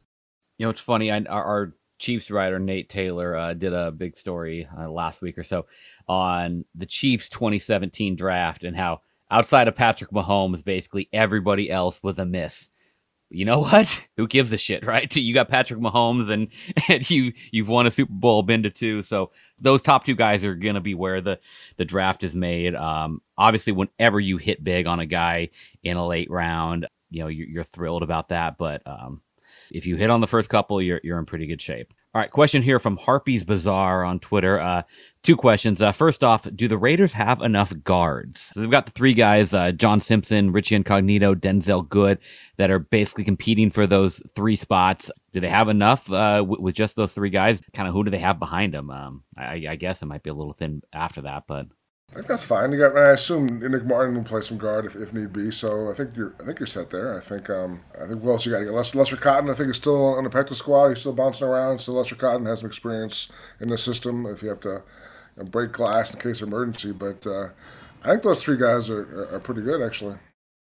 You 0.59 0.67
know, 0.67 0.71
it's 0.71 0.81
funny. 0.81 1.11
I, 1.11 1.23
our 1.25 1.75
Chiefs 1.99 2.31
writer 2.31 2.59
Nate 2.59 2.89
Taylor 2.89 3.37
uh, 3.37 3.55
did 3.55 3.73
a 3.73 3.91
big 3.91 4.17
story 4.17 4.69
uh, 4.79 4.91
last 4.91 5.21
week 5.21 5.39
or 5.39 5.45
so 5.45 5.67
on 6.07 6.65
the 6.75 6.87
Chiefs 6.87 7.29
2017 7.29 8.17
draft 8.17 8.65
and 8.65 8.77
how 8.77 9.01
outside 9.31 9.69
of 9.69 9.77
Patrick 9.77 10.11
Mahomes, 10.11 10.65
basically 10.65 11.09
everybody 11.13 11.71
else 11.71 12.03
was 12.03 12.19
a 12.19 12.25
miss. 12.25 12.69
You 13.31 13.45
know 13.45 13.61
what? 13.63 14.09
Who 14.17 14.27
gives 14.27 14.53
a 14.53 14.59
shit, 14.59 14.87
right? 14.87 15.15
You 15.15 15.35
got 15.35 15.49
Patrick 15.49 15.81
Mahomes 15.81 16.31
and, 16.31 16.49
and 16.89 17.09
you 17.11 17.33
you've 17.51 17.69
won 17.69 17.87
a 17.87 17.91
Super 17.91 18.13
Bowl, 18.13 18.43
been 18.43 18.63
to 18.63 18.71
two. 18.71 19.03
So 19.03 19.33
those 19.61 19.83
top 19.83 20.05
two 20.05 20.15
guys 20.15 20.45
are 20.45 20.55
gonna 20.55 20.81
be 20.81 20.95
where 20.95 21.21
the 21.21 21.39
the 21.77 21.85
draft 21.85 22.25
is 22.25 22.35
made. 22.35 22.75
Um, 22.75 23.21
obviously, 23.37 23.73
whenever 23.73 24.19
you 24.21 24.39
hit 24.39 24.65
big 24.65 24.87
on 24.87 25.01
a 25.01 25.07
guy 25.07 25.51
in 25.83 25.97
a 25.97 26.07
late 26.07 26.31
round, 26.31 26.87
you 27.11 27.21
know 27.21 27.29
you're, 27.29 27.49
you're 27.49 27.65
thrilled 27.65 28.03
about 28.03 28.29
that. 28.31 28.57
But 28.57 28.83
um, 28.87 29.21
if 29.71 29.87
you 29.87 29.97
hit 29.97 30.11
on 30.11 30.21
the 30.21 30.27
first 30.27 30.49
couple, 30.49 30.81
you're 30.81 31.01
you're 31.03 31.19
in 31.19 31.27
pretty 31.27 31.47
good 31.47 31.61
shape. 31.63 31.93
All 32.15 32.23
right, 32.23 32.31
question 32.31 32.63
here 32.63 32.79
from 32.79 32.97
Harpy's 32.97 33.45
Bazaar 33.45 34.03
on 34.03 34.19
Twitter. 34.19 34.59
Uh, 34.59 34.83
two 35.23 35.37
questions. 35.37 35.83
Uh, 35.83 35.93
first 35.93 36.25
off, 36.25 36.49
do 36.57 36.67
the 36.67 36.79
Raiders 36.79 37.13
have 37.13 37.43
enough 37.43 37.73
guards? 37.85 38.51
So 38.55 38.61
they've 38.61 38.71
got 38.71 38.87
the 38.87 38.93
three 38.93 39.13
guys: 39.15 39.53
uh, 39.53 39.73
John 39.73 40.01
Simpson, 40.01 40.51
Richie 40.51 40.77
Incognito, 40.77 41.35
Denzel 41.35 41.89
Good, 41.89 42.19
that 42.57 42.71
are 42.71 42.79
basically 42.79 43.25
competing 43.25 43.71
for 43.71 43.87
those 43.87 44.23
three 44.35 44.57
spots. 44.57 45.11
Do 45.33 45.41
they 45.41 45.51
have 45.51 45.69
enough 45.69 46.11
uh, 46.11 46.39
w- 46.39 46.63
with 46.63 46.75
just 46.75 46.97
those 46.97 47.13
three 47.13 47.31
guys? 47.31 47.61
Kind 47.75 47.89
of 47.89 47.95
who 47.95 48.05
do 48.05 48.11
they 48.11 48.19
have 48.19 48.39
behind 48.39 48.73
them? 48.73 48.91
Um, 48.91 49.23
I, 49.37 49.67
I 49.69 49.77
guess 49.77 50.03
it 50.03 50.07
might 50.07 50.23
be 50.23 50.31
a 50.31 50.35
little 50.35 50.55
thin 50.55 50.83
after 50.93 51.21
that, 51.23 51.45
but 51.47 51.67
I 52.11 52.15
think 52.15 52.27
that's 52.27 52.45
fine. 52.45 52.73
You 52.73 52.79
got, 52.79 52.97
I 52.97 53.11
assume 53.11 53.61
Nick 53.61 53.85
Martin 53.85 54.17
will 54.17 54.25
play 54.25 54.41
some 54.41 54.57
guard 54.57 54.87
if, 54.87 54.97
if 54.97 55.13
need 55.13 55.33
be. 55.33 55.51
So 55.51 55.91
I 55.91 55.95
think 55.95 56.17
you're, 56.17 56.35
I 56.41 56.47
think 56.47 56.59
you're 56.59 56.67
set 56.67 56.91
there. 56.91 57.17
I 57.17 57.21
think, 57.21 57.51
um, 57.51 57.83
I 57.95 58.07
think 58.07 58.23
what 58.23 58.33
else 58.33 58.47
you 58.47 58.53
got? 58.53 58.61
You 58.61 58.67
got 58.67 58.77
Lester, 58.77 58.99
Lester 58.99 59.17
Cotton. 59.17 59.51
I 59.51 59.55
think 59.55 59.71
is 59.71 59.77
still 59.77 60.15
on 60.15 60.25
the 60.25 60.31
practice 60.31 60.59
squad. 60.59 60.89
He's 60.89 61.01
still 61.01 61.13
bouncing 61.13 61.47
around. 61.47 61.81
So 61.81 61.93
Lester 61.93 62.15
Cotton 62.15 62.47
has 62.47 62.61
some 62.61 62.69
experience 62.69 63.31
in 63.61 63.69
the 63.69 63.77
system 63.77 64.25
if 64.25 64.43
you 64.43 64.49
have 64.49 64.61
to 64.61 64.83
you 65.37 65.43
know, 65.43 65.45
break 65.45 65.73
glass 65.73 66.11
in 66.11 66.19
case 66.19 66.41
of 66.41 66.49
emergency. 66.49 66.93
But 66.93 67.27
uh, 67.27 67.49
I 68.03 68.11
think 68.11 68.23
those 68.23 68.43
three 68.43 68.57
guys 68.57 68.89
are, 68.89 69.03
are, 69.03 69.35
are 69.35 69.41
pretty 69.41 69.63
good 69.63 69.83
actually. 69.83 70.17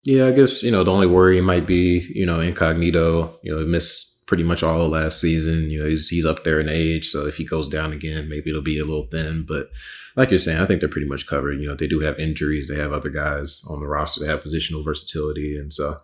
Yeah, 0.04 0.26
I 0.26 0.33
guess 0.33 0.62
you 0.62 0.70
know 0.70 0.83
the 0.85 0.92
only 0.92 1.07
worry 1.07 1.40
might 1.40 1.66
be 1.66 2.07
you 2.14 2.26
know 2.26 2.40
incognito. 2.40 3.38
You 3.42 3.57
know, 3.57 3.66
miss 3.66 4.13
pretty 4.26 4.42
much 4.42 4.62
all 4.62 4.88
last 4.88 5.20
season. 5.20 5.70
You 5.70 5.82
know, 5.82 5.88
he's 5.88 6.08
he's 6.08 6.26
up 6.26 6.42
there 6.42 6.60
in 6.60 6.68
age, 6.68 7.08
so 7.08 7.26
if 7.26 7.37
he 7.37 7.44
goes 7.44 7.68
down 7.68 7.92
again, 7.92 8.28
maybe 8.28 8.50
it'll 8.50 8.62
be 8.62 8.78
a 8.78 8.84
little 8.84 9.06
thin. 9.06 9.44
But 9.46 9.70
like 10.16 10.30
you're 10.30 10.38
saying, 10.38 10.60
I 10.60 10.66
think 10.66 10.80
they're 10.80 10.88
pretty 10.88 11.08
much 11.08 11.26
covered. 11.26 11.60
You 11.60 11.68
know, 11.68 11.74
they 11.74 11.87
do 11.87 12.00
have 12.00 12.18
injuries, 12.18 12.68
they 12.68 12.78
have 12.78 12.92
other 12.92 13.10
guys 13.10 13.64
on 13.68 13.80
the 13.80 13.87
roster 13.87 14.20
that 14.20 14.30
have 14.30 14.42
positional 14.42 14.84
versatility, 14.84 15.56
and 15.56 15.72
so 15.72 15.96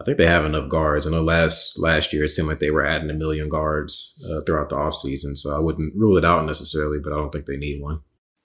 I 0.00 0.04
think 0.04 0.16
they 0.16 0.26
have 0.26 0.44
enough 0.44 0.68
guards. 0.68 1.06
I 1.06 1.10
know 1.10 1.22
last 1.22 1.78
last 1.78 2.12
year 2.12 2.24
it 2.24 2.30
seemed 2.30 2.48
like 2.48 2.60
they 2.60 2.70
were 2.70 2.86
adding 2.86 3.10
a 3.10 3.14
million 3.14 3.48
guards 3.48 4.24
uh, 4.30 4.40
throughout 4.42 4.70
the 4.70 4.76
offseason, 4.76 5.36
so 5.36 5.54
I 5.54 5.58
wouldn't 5.58 5.94
rule 5.94 6.16
it 6.16 6.24
out 6.24 6.46
necessarily, 6.46 6.98
but 6.98 7.12
I 7.12 7.16
don't 7.16 7.30
think 7.30 7.46
they 7.46 7.56
need 7.56 7.82
one. 7.82 8.00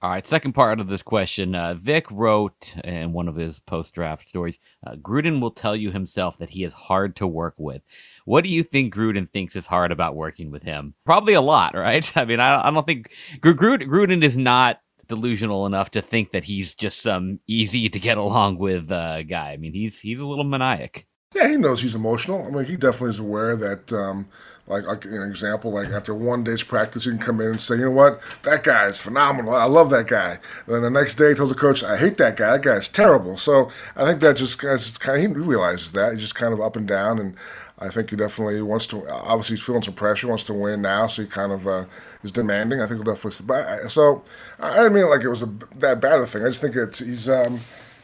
All 0.05 0.11
right, 0.11 0.27
second 0.27 0.53
part 0.53 0.79
of 0.79 0.87
this 0.87 1.01
question. 1.01 1.55
Uh, 1.55 1.73
Vic 1.73 2.05
wrote 2.11 2.75
in 2.83 3.11
one 3.11 3.27
of 3.27 3.35
his 3.35 3.57
post 3.57 3.95
draft 3.95 4.29
stories 4.29 4.59
uh, 4.85 4.93
Gruden 4.97 5.41
will 5.41 5.49
tell 5.49 5.75
you 5.75 5.89
himself 5.89 6.37
that 6.37 6.51
he 6.51 6.63
is 6.63 6.73
hard 6.73 7.15
to 7.15 7.25
work 7.25 7.55
with. 7.57 7.81
What 8.23 8.43
do 8.43 8.51
you 8.51 8.61
think 8.61 8.93
Gruden 8.93 9.27
thinks 9.27 9.55
is 9.55 9.65
hard 9.65 9.91
about 9.91 10.15
working 10.15 10.51
with 10.51 10.61
him? 10.61 10.93
Probably 11.07 11.33
a 11.33 11.41
lot, 11.41 11.73
right? 11.73 12.15
I 12.15 12.23
mean, 12.23 12.39
I, 12.39 12.67
I 12.67 12.69
don't 12.69 12.85
think 12.85 13.09
Gruden, 13.39 13.87
Gruden 13.87 14.23
is 14.23 14.37
not 14.37 14.79
delusional 15.07 15.65
enough 15.65 15.89
to 15.89 16.03
think 16.03 16.33
that 16.33 16.43
he's 16.43 16.75
just 16.75 17.01
some 17.01 17.39
easy 17.47 17.89
to 17.89 17.99
get 17.99 18.19
along 18.19 18.59
with 18.59 18.91
uh, 18.91 19.23
guy. 19.23 19.53
I 19.53 19.57
mean, 19.57 19.73
he's 19.73 19.99
he's 20.01 20.19
a 20.19 20.25
little 20.27 20.43
maniac. 20.43 21.07
Yeah, 21.35 21.49
he 21.49 21.57
knows 21.57 21.81
he's 21.81 21.95
emotional. 21.95 22.45
I 22.47 22.49
mean, 22.49 22.63
he 22.65 22.77
definitely 22.77 23.09
is 23.09 23.19
aware 23.19 23.57
that, 23.57 23.91
um, 23.91 24.27
like, 24.67 24.85
like 24.85 25.03
an 25.03 25.21
example, 25.21 25.71
like 25.71 25.89
after 25.89 26.13
one 26.13 26.45
day's 26.45 26.63
practice, 26.63 27.03
he 27.03 27.11
can 27.11 27.19
come 27.19 27.41
in 27.41 27.47
and 27.51 27.61
say, 27.61 27.75
you 27.75 27.85
know 27.85 27.91
what, 27.91 28.21
that 28.43 28.63
guy 28.63 28.85
is 28.87 29.01
phenomenal. 29.01 29.53
I 29.53 29.65
love 29.65 29.89
that 29.89 30.07
guy. 30.07 30.39
And 30.65 30.75
then 30.75 30.81
the 30.81 30.89
next 30.89 31.15
day, 31.15 31.29
he 31.29 31.35
tells 31.35 31.49
the 31.49 31.55
coach, 31.55 31.83
I 31.83 31.97
hate 31.97 32.17
that 32.17 32.37
guy. 32.37 32.53
That 32.53 32.63
guy's 32.63 32.87
terrible. 32.87 33.37
So 33.37 33.69
I 33.97 34.05
think 34.05 34.21
that 34.21 34.37
just 34.37 34.57
kind 34.59 34.73
of, 34.73 35.37
he 35.37 35.39
realizes 35.39 35.91
that. 35.91 36.13
He's 36.13 36.21
just 36.21 36.35
kind 36.35 36.53
of 36.53 36.61
up 36.61 36.77
and 36.77 36.87
down. 36.87 37.19
And 37.19 37.35
I 37.77 37.89
think 37.89 38.09
he 38.09 38.15
definitely 38.15 38.61
wants 38.61 38.87
to. 38.87 39.07
Obviously, 39.09 39.57
he's 39.57 39.65
feeling 39.65 39.83
some 39.83 39.93
pressure, 39.93 40.27
wants 40.27 40.45
to 40.45 40.53
win 40.53 40.81
now, 40.81 41.07
so 41.07 41.23
he 41.23 41.27
kind 41.27 41.51
of 41.51 41.67
uh, 41.67 41.85
is 42.23 42.31
demanding. 42.31 42.79
I 42.79 42.87
think 42.87 43.03
he'll 43.03 43.13
definitely. 43.13 43.89
So 43.89 44.23
I 44.59 44.77
didn't 44.77 44.93
mean 44.93 45.09
like 45.09 45.21
it 45.21 45.29
was 45.29 45.41
a 45.41 45.49
that 45.75 45.99
bad 45.99 46.21
a 46.21 46.25
thing. 46.25 46.45
I 46.45 46.47
just 46.47 46.61
think 46.61 46.75
it's 46.77 46.99
he's 46.99 47.27
um, 47.27 47.59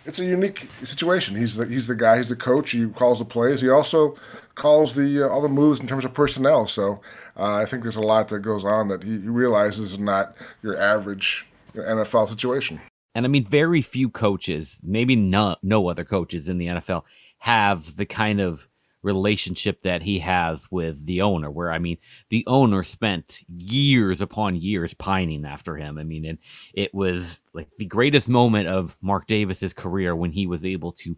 it's 0.06 0.20
a 0.20 0.26
unique 0.26 0.68
situation. 0.84 1.36
He's 1.36 1.56
the 1.56 1.66
he's 1.66 1.88
the 1.88 1.96
guy. 1.96 2.18
He's 2.18 2.30
the 2.30 2.36
coach. 2.36 2.72
He 2.72 2.88
calls 2.88 3.20
the 3.20 3.26
plays. 3.26 3.62
He 3.62 3.70
also 3.70 4.16
calls 4.56 4.96
the 4.96 5.26
uh, 5.26 5.30
all 5.30 5.42
the 5.42 5.50
moves 5.50 5.80
in 5.80 5.88
terms 5.88 6.06
of 6.06 6.14
personnel. 6.14 6.68
So 6.68 7.02
uh, 7.38 7.56
I 7.56 7.66
think 7.66 7.84
there's 7.84 7.96
a 7.96 8.02
lot 8.02 8.30
that 8.30 8.40
goes 8.40 8.66
on 8.66 8.88
that 8.90 9.04
he, 9.04 9.22
he 9.22 9.28
realizes 9.28 9.94
is 9.94 10.00
not 10.00 10.36
your 10.62 10.80
average 10.80 11.46
NFL 11.76 12.30
situation. 12.30 12.82
And 13.14 13.26
I 13.26 13.30
mean, 13.30 13.46
very 13.46 13.82
few 13.82 14.10
coaches, 14.10 14.80
maybe 14.84 15.16
no 15.16 15.56
no 15.62 15.88
other 15.88 16.06
coaches 16.06 16.50
in 16.50 16.58
the 16.58 16.68
NFL 16.68 17.04
have 17.40 17.96
the 17.96 18.06
kind 18.06 18.40
of 18.40 18.68
relationship 19.04 19.82
that 19.82 20.02
he 20.02 20.20
has 20.20 20.70
with 20.72 21.06
the 21.06 21.22
owner 21.22 21.50
where 21.50 21.72
i 21.72 21.80
mean 21.80 21.98
the 22.30 22.44
owner 22.48 22.84
spent 22.84 23.42
years 23.58 24.22
upon 24.22 24.56
years 24.56 24.94
pining 24.94 25.46
after 25.46 25.76
him. 25.76 25.98
I 25.98 26.04
mean 26.04 26.26
and 26.26 26.38
it 26.74 26.94
was 26.94 27.42
like 27.54 27.70
the 27.78 27.86
greatest 27.86 28.30
moment 28.30 28.68
of 28.68 28.96
mark 29.02 29.28
davis's 29.28 29.74
career 29.74 30.16
when 30.16 30.32
he 30.32 30.46
was 30.46 30.64
able 30.64 30.92
to 30.94 31.18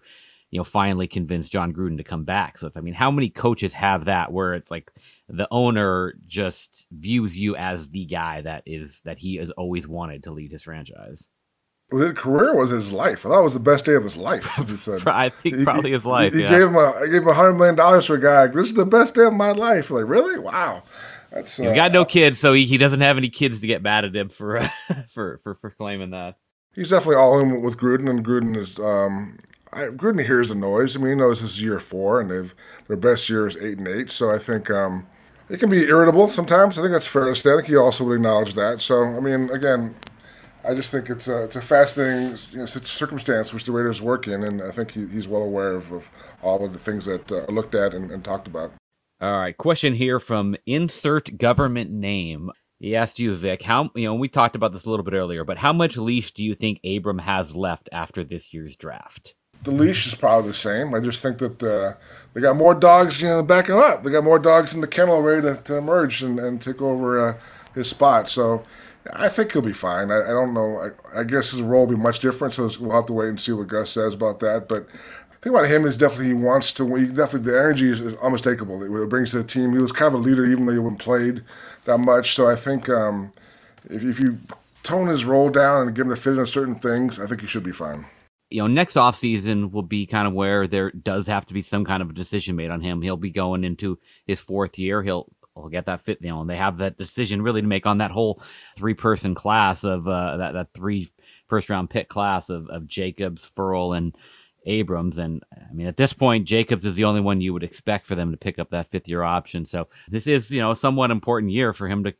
you 0.52 0.60
know 0.60 0.63
finally 0.63 1.08
convince 1.08 1.50
jon 1.50 1.74
gruden 1.74 1.98
to 1.98 2.04
come 2.04 2.24
back. 2.24 2.58
So 2.58 2.72
i 2.76 2.80
mean 2.82 2.93
how 2.93 3.12
many 3.12 3.30
coaches 3.30 3.74
have 3.74 4.06
that 4.06 4.32
where 4.32 4.54
it's 4.54 4.72
like 4.72 4.91
the 5.28 5.48
owner 5.52 6.15
just 6.26 6.88
views 6.91 7.38
you 7.38 7.56
as 7.56 7.89
the 7.89 8.06
guy 8.06 8.41
that 8.41 8.63
is 8.65 9.02
that 9.04 9.19
he 9.19 9.36
has 9.38 9.50
always 9.52 9.88
wanted 9.88 10.24
to 10.24 10.32
lead 10.32 10.52
his 10.52 10.63
franchise 10.63 11.28
his 11.99 12.13
career 12.17 12.56
was 12.56 12.69
his 12.69 12.91
life. 12.91 13.25
I 13.25 13.29
thought 13.29 13.39
it 13.39 13.43
was 13.43 13.53
the 13.53 13.60
best 13.60 13.86
day 13.86 13.93
of 13.93 14.03
his 14.03 14.17
life. 14.17 14.47
I 15.08 15.29
think 15.29 15.56
he, 15.58 15.63
probably 15.63 15.91
his 15.91 16.06
life. 16.06 16.34
He, 16.34 16.41
yeah. 16.41 16.49
gave 16.49 16.67
him 16.67 16.75
a 16.75 16.91
I 16.91 17.06
gave 17.08 17.21
him 17.21 17.27
a 17.27 17.34
hundred 17.34 17.53
million 17.53 17.75
dollars 17.75 18.06
for 18.06 18.15
a 18.15 18.21
guy. 18.21 18.47
This 18.47 18.67
is 18.67 18.73
the 18.73 18.86
best 18.86 19.15
day 19.15 19.25
of 19.25 19.34
my 19.34 19.51
life. 19.51 19.89
Like 19.89 20.08
really? 20.08 20.39
Wow. 20.39 20.84
That's, 21.32 21.58
He's 21.58 21.71
uh, 21.71 21.73
got 21.73 21.91
no 21.91 22.06
kids, 22.06 22.39
so 22.39 22.53
he, 22.53 22.65
he 22.65 22.77
doesn't 22.77 23.01
have 23.01 23.17
any 23.17 23.29
kids 23.29 23.60
to 23.62 23.67
get 23.67 23.82
mad 23.82 24.06
at 24.06 24.15
him 24.15 24.29
for 24.29 24.58
uh, 24.58 24.69
for, 25.13 25.39
for 25.43 25.56
for 25.56 25.71
claiming 25.71 26.12
that. 26.12 26.36
He's 26.75 26.89
definitely 26.89 27.15
all 27.15 27.39
in 27.39 27.62
with 27.62 27.77
Gruden, 27.77 28.10
and 28.10 28.25
Gruden 28.25 28.56
is 28.56 28.79
um, 28.79 29.39
I, 29.71 29.86
Gruden 29.88 30.25
hears 30.25 30.49
the 30.49 30.56
noise. 30.56 30.95
I 30.95 30.99
mean, 30.99 31.10
he 31.10 31.15
knows 31.15 31.41
this 31.41 31.53
is 31.53 31.62
year 31.62 31.79
four, 31.79 32.21
and 32.21 32.29
they've 32.29 32.53
their 32.88 32.97
best 32.97 33.29
year 33.29 33.47
is 33.47 33.58
eight 33.58 33.79
and 33.79 33.88
eight. 33.88 34.10
So 34.10 34.32
I 34.32 34.38
think 34.38 34.69
um, 34.69 35.08
it 35.49 35.60
can 35.60 35.69
be 35.69 35.84
irritable 35.84 36.29
sometimes. 36.29 36.77
I 36.77 36.82
think 36.82 36.93
that's 36.93 37.08
fair 37.08 37.25
to 37.25 37.36
say. 37.36 37.51
I 37.51 37.56
think 37.58 37.67
he 37.67 37.75
also 37.75 38.03
would 38.06 38.15
acknowledge 38.15 38.53
that. 38.53 38.82
So 38.82 39.03
I 39.03 39.19
mean, 39.19 39.49
again, 39.49 39.95
I 40.65 40.73
just 40.73 40.91
think 40.91 41.10
it's 41.10 41.28
a, 41.28 41.43
it's 41.43 41.56
a 41.56 41.62
fascinating 41.62 42.38
you 42.52 42.60
know, 42.60 42.65
circumstance 42.65 43.54
which 43.54 43.65
the 43.65 43.71
Raiders 43.71 44.02
work 44.02 44.28
in, 44.28 44.43
and 44.43 44.62
I 44.62 44.71
think 44.71 44.91
he, 44.91 45.08
he's 45.08 45.28
well 45.28 45.41
aware 45.41 45.76
of, 45.76 45.91
of, 45.91 46.10
all 46.41 46.65
of 46.65 46.73
the 46.73 46.80
things 46.80 47.06
that 47.06 47.32
uh, 47.32 47.45
are 47.45 47.54
looked 47.54 47.76
at 47.76 47.93
and, 47.93 48.12
and 48.12 48.23
talked 48.23 48.47
about. 48.47 48.73
All 49.21 49.39
right, 49.39 49.58
question 49.58 49.93
here 49.95 50.19
from 50.19 50.56
insert 50.65 51.38
government 51.38 51.91
name. 51.91 52.52
He 52.80 52.95
asked 52.95 53.19
you, 53.19 53.36
Vic, 53.36 53.62
how 53.62 53.91
you 53.95 54.06
know 54.06 54.13
we 54.13 54.28
talked 54.28 54.56
about 54.56 54.73
this 54.73 54.84
a 54.84 54.89
little 54.89 55.06
bit 55.06 55.13
earlier, 55.13 55.45
but 55.45 55.58
how 55.58 55.71
much 55.71 55.95
leash 55.95 56.32
do 56.32 56.43
you 56.43 56.54
think 56.54 56.80
Abram 56.84 57.19
has 57.19 57.56
left 57.56 57.88
after 57.93 58.23
this 58.23 58.54
year's 58.54 58.76
draft? 58.76 59.36
The 59.63 59.71
leash 59.71 60.06
is 60.06 60.15
probably 60.15 60.49
the 60.49 60.54
same. 60.54 60.93
I 60.93 60.99
just 60.99 61.21
think 61.21 61.38
that 61.38 61.63
uh, 61.63 61.93
they 62.34 62.41
got 62.41 62.58
more 62.58 62.76
dogs, 62.76 63.21
you 63.21 63.30
know, 63.30 63.41
backing 63.41 63.76
up. 63.76 64.04
They 64.04 64.12
got 64.12 64.26
more 64.26 64.39
dogs 64.39 64.73
in 64.73 64.82
the 64.82 64.88
kennel 64.88 65.21
ready 65.21 65.43
to, 65.43 65.56
to 65.56 65.76
emerge 65.76 66.21
and, 66.21 66.38
and 66.38 66.62
take 66.62 66.82
over 66.82 67.30
uh, 67.30 67.38
his 67.73 67.89
spot. 67.89 68.28
So 68.28 68.65
I 69.11 69.29
think 69.29 69.51
he'll 69.51 69.61
be 69.61 69.73
fine. 69.73 70.11
I, 70.11 70.23
I 70.23 70.29
don't 70.29 70.53
know. 70.53 70.79
I, 70.79 71.19
I, 71.19 71.23
guess 71.23 71.51
his 71.51 71.61
role 71.61 71.85
will 71.85 71.95
be 71.95 72.01
much 72.01 72.19
different, 72.19 72.53
so 72.53 72.69
we'll 72.79 72.95
have 72.95 73.07
to 73.07 73.13
wait 73.13 73.29
and 73.29 73.41
see 73.41 73.51
what 73.51 73.67
Gus 73.67 73.91
says 73.91 74.13
about 74.13 74.39
that. 74.39 74.67
But 74.69 74.87
the 74.87 75.37
thing 75.41 75.53
about 75.53 75.67
him 75.67 75.85
is 75.85 75.97
definitely 75.97 76.27
he 76.27 76.33
wants 76.33 76.73
to. 76.75 76.95
He 76.95 77.07
definitely 77.07 77.51
the 77.51 77.59
energy 77.59 77.89
is, 77.89 77.99
is 77.99 78.15
unmistakable. 78.17 78.81
It 79.03 79.09
brings 79.09 79.31
to 79.31 79.39
the 79.39 79.43
team. 79.43 79.73
He 79.73 79.79
was 79.79 79.91
kind 79.91 80.13
of 80.13 80.21
a 80.21 80.23
leader, 80.23 80.45
even 80.45 80.65
though 80.65 80.73
he 80.73 80.79
wasn't 80.79 80.99
played 80.99 81.43
that 81.83 81.97
much. 81.97 82.33
So 82.33 82.49
I 82.49 82.55
think 82.55 82.87
um, 82.87 83.33
if, 83.89 84.03
if 84.03 84.19
you 84.19 84.39
tone 84.83 85.07
his 85.07 85.25
role 85.25 85.49
down 85.49 85.87
and 85.87 85.95
give 85.95 86.05
him 86.05 86.09
the 86.09 86.15
fit 86.15 86.37
in 86.37 86.45
certain 86.45 86.75
things, 86.75 87.19
I 87.19 87.27
think 87.27 87.41
he 87.41 87.47
should 87.47 87.63
be 87.63 87.71
fine. 87.71 88.05
You 88.49 88.61
know, 88.61 88.67
next 88.67 88.93
offseason 88.93 89.71
will 89.71 89.81
be 89.81 90.05
kind 90.05 90.27
of 90.27 90.33
where 90.33 90.67
there 90.67 90.91
does 90.91 91.25
have 91.27 91.45
to 91.47 91.53
be 91.53 91.63
some 91.63 91.83
kind 91.85 92.03
of 92.03 92.11
a 92.11 92.13
decision 92.13 92.55
made 92.55 92.69
on 92.69 92.81
him. 92.81 93.01
He'll 93.01 93.17
be 93.17 93.31
going 93.31 93.63
into 93.63 93.97
his 94.27 94.39
fourth 94.39 94.77
year. 94.77 95.01
He'll 95.01 95.33
will 95.61 95.69
get 95.69 95.85
that 95.85 96.01
fit. 96.01 96.19
You 96.21 96.29
know, 96.29 96.41
and 96.41 96.49
they 96.49 96.57
have 96.57 96.77
that 96.77 96.97
decision 96.97 97.41
really 97.41 97.61
to 97.61 97.67
make 97.67 97.85
on 97.85 97.99
that 97.99 98.11
whole 98.11 98.41
three 98.75 98.93
person 98.93 99.35
class 99.35 99.83
of 99.83 100.07
uh, 100.07 100.37
that 100.37 100.53
that 100.53 100.73
three 100.73 101.11
first 101.47 101.69
round 101.69 101.89
pick 101.89 102.09
class 102.09 102.49
of 102.49 102.69
of 102.69 102.87
Jacobs, 102.87 103.45
Ferrell, 103.55 103.93
and 103.93 104.15
Abrams. 104.65 105.17
And 105.17 105.43
I 105.53 105.73
mean, 105.73 105.87
at 105.87 105.97
this 105.97 106.13
point, 106.13 106.47
Jacobs 106.47 106.85
is 106.85 106.95
the 106.95 107.03
only 107.03 107.21
one 107.21 107.41
you 107.41 107.53
would 107.53 107.63
expect 107.63 108.05
for 108.05 108.15
them 108.15 108.31
to 108.31 108.37
pick 108.37 108.59
up 108.59 108.69
that 108.71 108.89
fifth 108.91 109.07
year 109.07 109.23
option. 109.23 109.65
So 109.65 109.87
this 110.09 110.27
is, 110.27 110.49
you 110.51 110.59
know, 110.59 110.73
somewhat 110.73 111.11
important 111.11 111.51
year 111.51 111.73
for 111.73 111.87
him 111.87 112.03
to, 112.05 112.13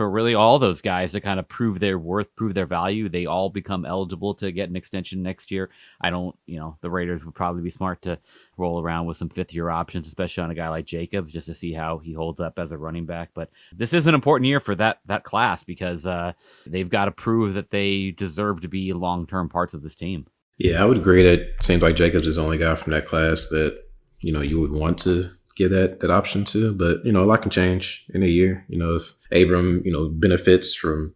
for 0.00 0.08
really 0.08 0.34
all 0.34 0.58
those 0.58 0.80
guys 0.80 1.12
to 1.12 1.20
kind 1.20 1.38
of 1.38 1.46
prove 1.46 1.78
their 1.78 1.98
worth, 1.98 2.34
prove 2.34 2.54
their 2.54 2.64
value. 2.64 3.06
They 3.06 3.26
all 3.26 3.50
become 3.50 3.84
eligible 3.84 4.34
to 4.36 4.50
get 4.50 4.70
an 4.70 4.74
extension 4.74 5.22
next 5.22 5.50
year. 5.50 5.68
I 6.00 6.08
don't, 6.08 6.34
you 6.46 6.58
know, 6.58 6.78
the 6.80 6.88
Raiders 6.88 7.22
would 7.22 7.34
probably 7.34 7.60
be 7.60 7.68
smart 7.68 8.00
to 8.00 8.18
roll 8.56 8.80
around 8.80 9.04
with 9.04 9.18
some 9.18 9.28
fifth 9.28 9.52
year 9.52 9.68
options, 9.68 10.06
especially 10.06 10.42
on 10.42 10.50
a 10.50 10.54
guy 10.54 10.70
like 10.70 10.86
Jacobs, 10.86 11.34
just 11.34 11.48
to 11.48 11.54
see 11.54 11.74
how 11.74 11.98
he 11.98 12.14
holds 12.14 12.40
up 12.40 12.58
as 12.58 12.72
a 12.72 12.78
running 12.78 13.04
back. 13.04 13.32
But 13.34 13.50
this 13.76 13.92
is 13.92 14.06
an 14.06 14.14
important 14.14 14.46
year 14.46 14.58
for 14.58 14.74
that 14.76 15.00
that 15.04 15.24
class 15.24 15.64
because 15.64 16.06
uh, 16.06 16.32
they've 16.66 16.88
got 16.88 17.04
to 17.04 17.10
prove 17.10 17.52
that 17.52 17.70
they 17.70 18.12
deserve 18.12 18.62
to 18.62 18.68
be 18.68 18.94
long 18.94 19.26
term 19.26 19.50
parts 19.50 19.74
of 19.74 19.82
this 19.82 19.96
team. 19.96 20.28
Yeah, 20.56 20.82
I 20.82 20.86
would 20.86 20.96
agree 20.96 21.22
that 21.24 21.62
seems 21.62 21.82
like 21.82 21.96
Jacobs 21.96 22.26
is 22.26 22.36
the 22.36 22.42
only 22.42 22.56
guy 22.56 22.74
from 22.74 22.94
that 22.94 23.04
class 23.04 23.48
that, 23.48 23.78
you 24.20 24.32
know, 24.32 24.40
you 24.40 24.62
would 24.62 24.72
want 24.72 24.96
to 25.00 25.30
give 25.60 25.70
that 25.70 26.00
that 26.00 26.10
option 26.10 26.44
to. 26.46 26.74
But, 26.74 27.04
you 27.04 27.12
know, 27.12 27.22
a 27.22 27.28
lot 27.30 27.42
can 27.42 27.50
change 27.50 28.06
in 28.14 28.22
a 28.22 28.26
year. 28.26 28.64
You 28.68 28.78
know, 28.78 28.96
if 28.96 29.14
Abram, 29.30 29.82
you 29.84 29.92
know, 29.92 30.08
benefits 30.08 30.74
from 30.74 31.14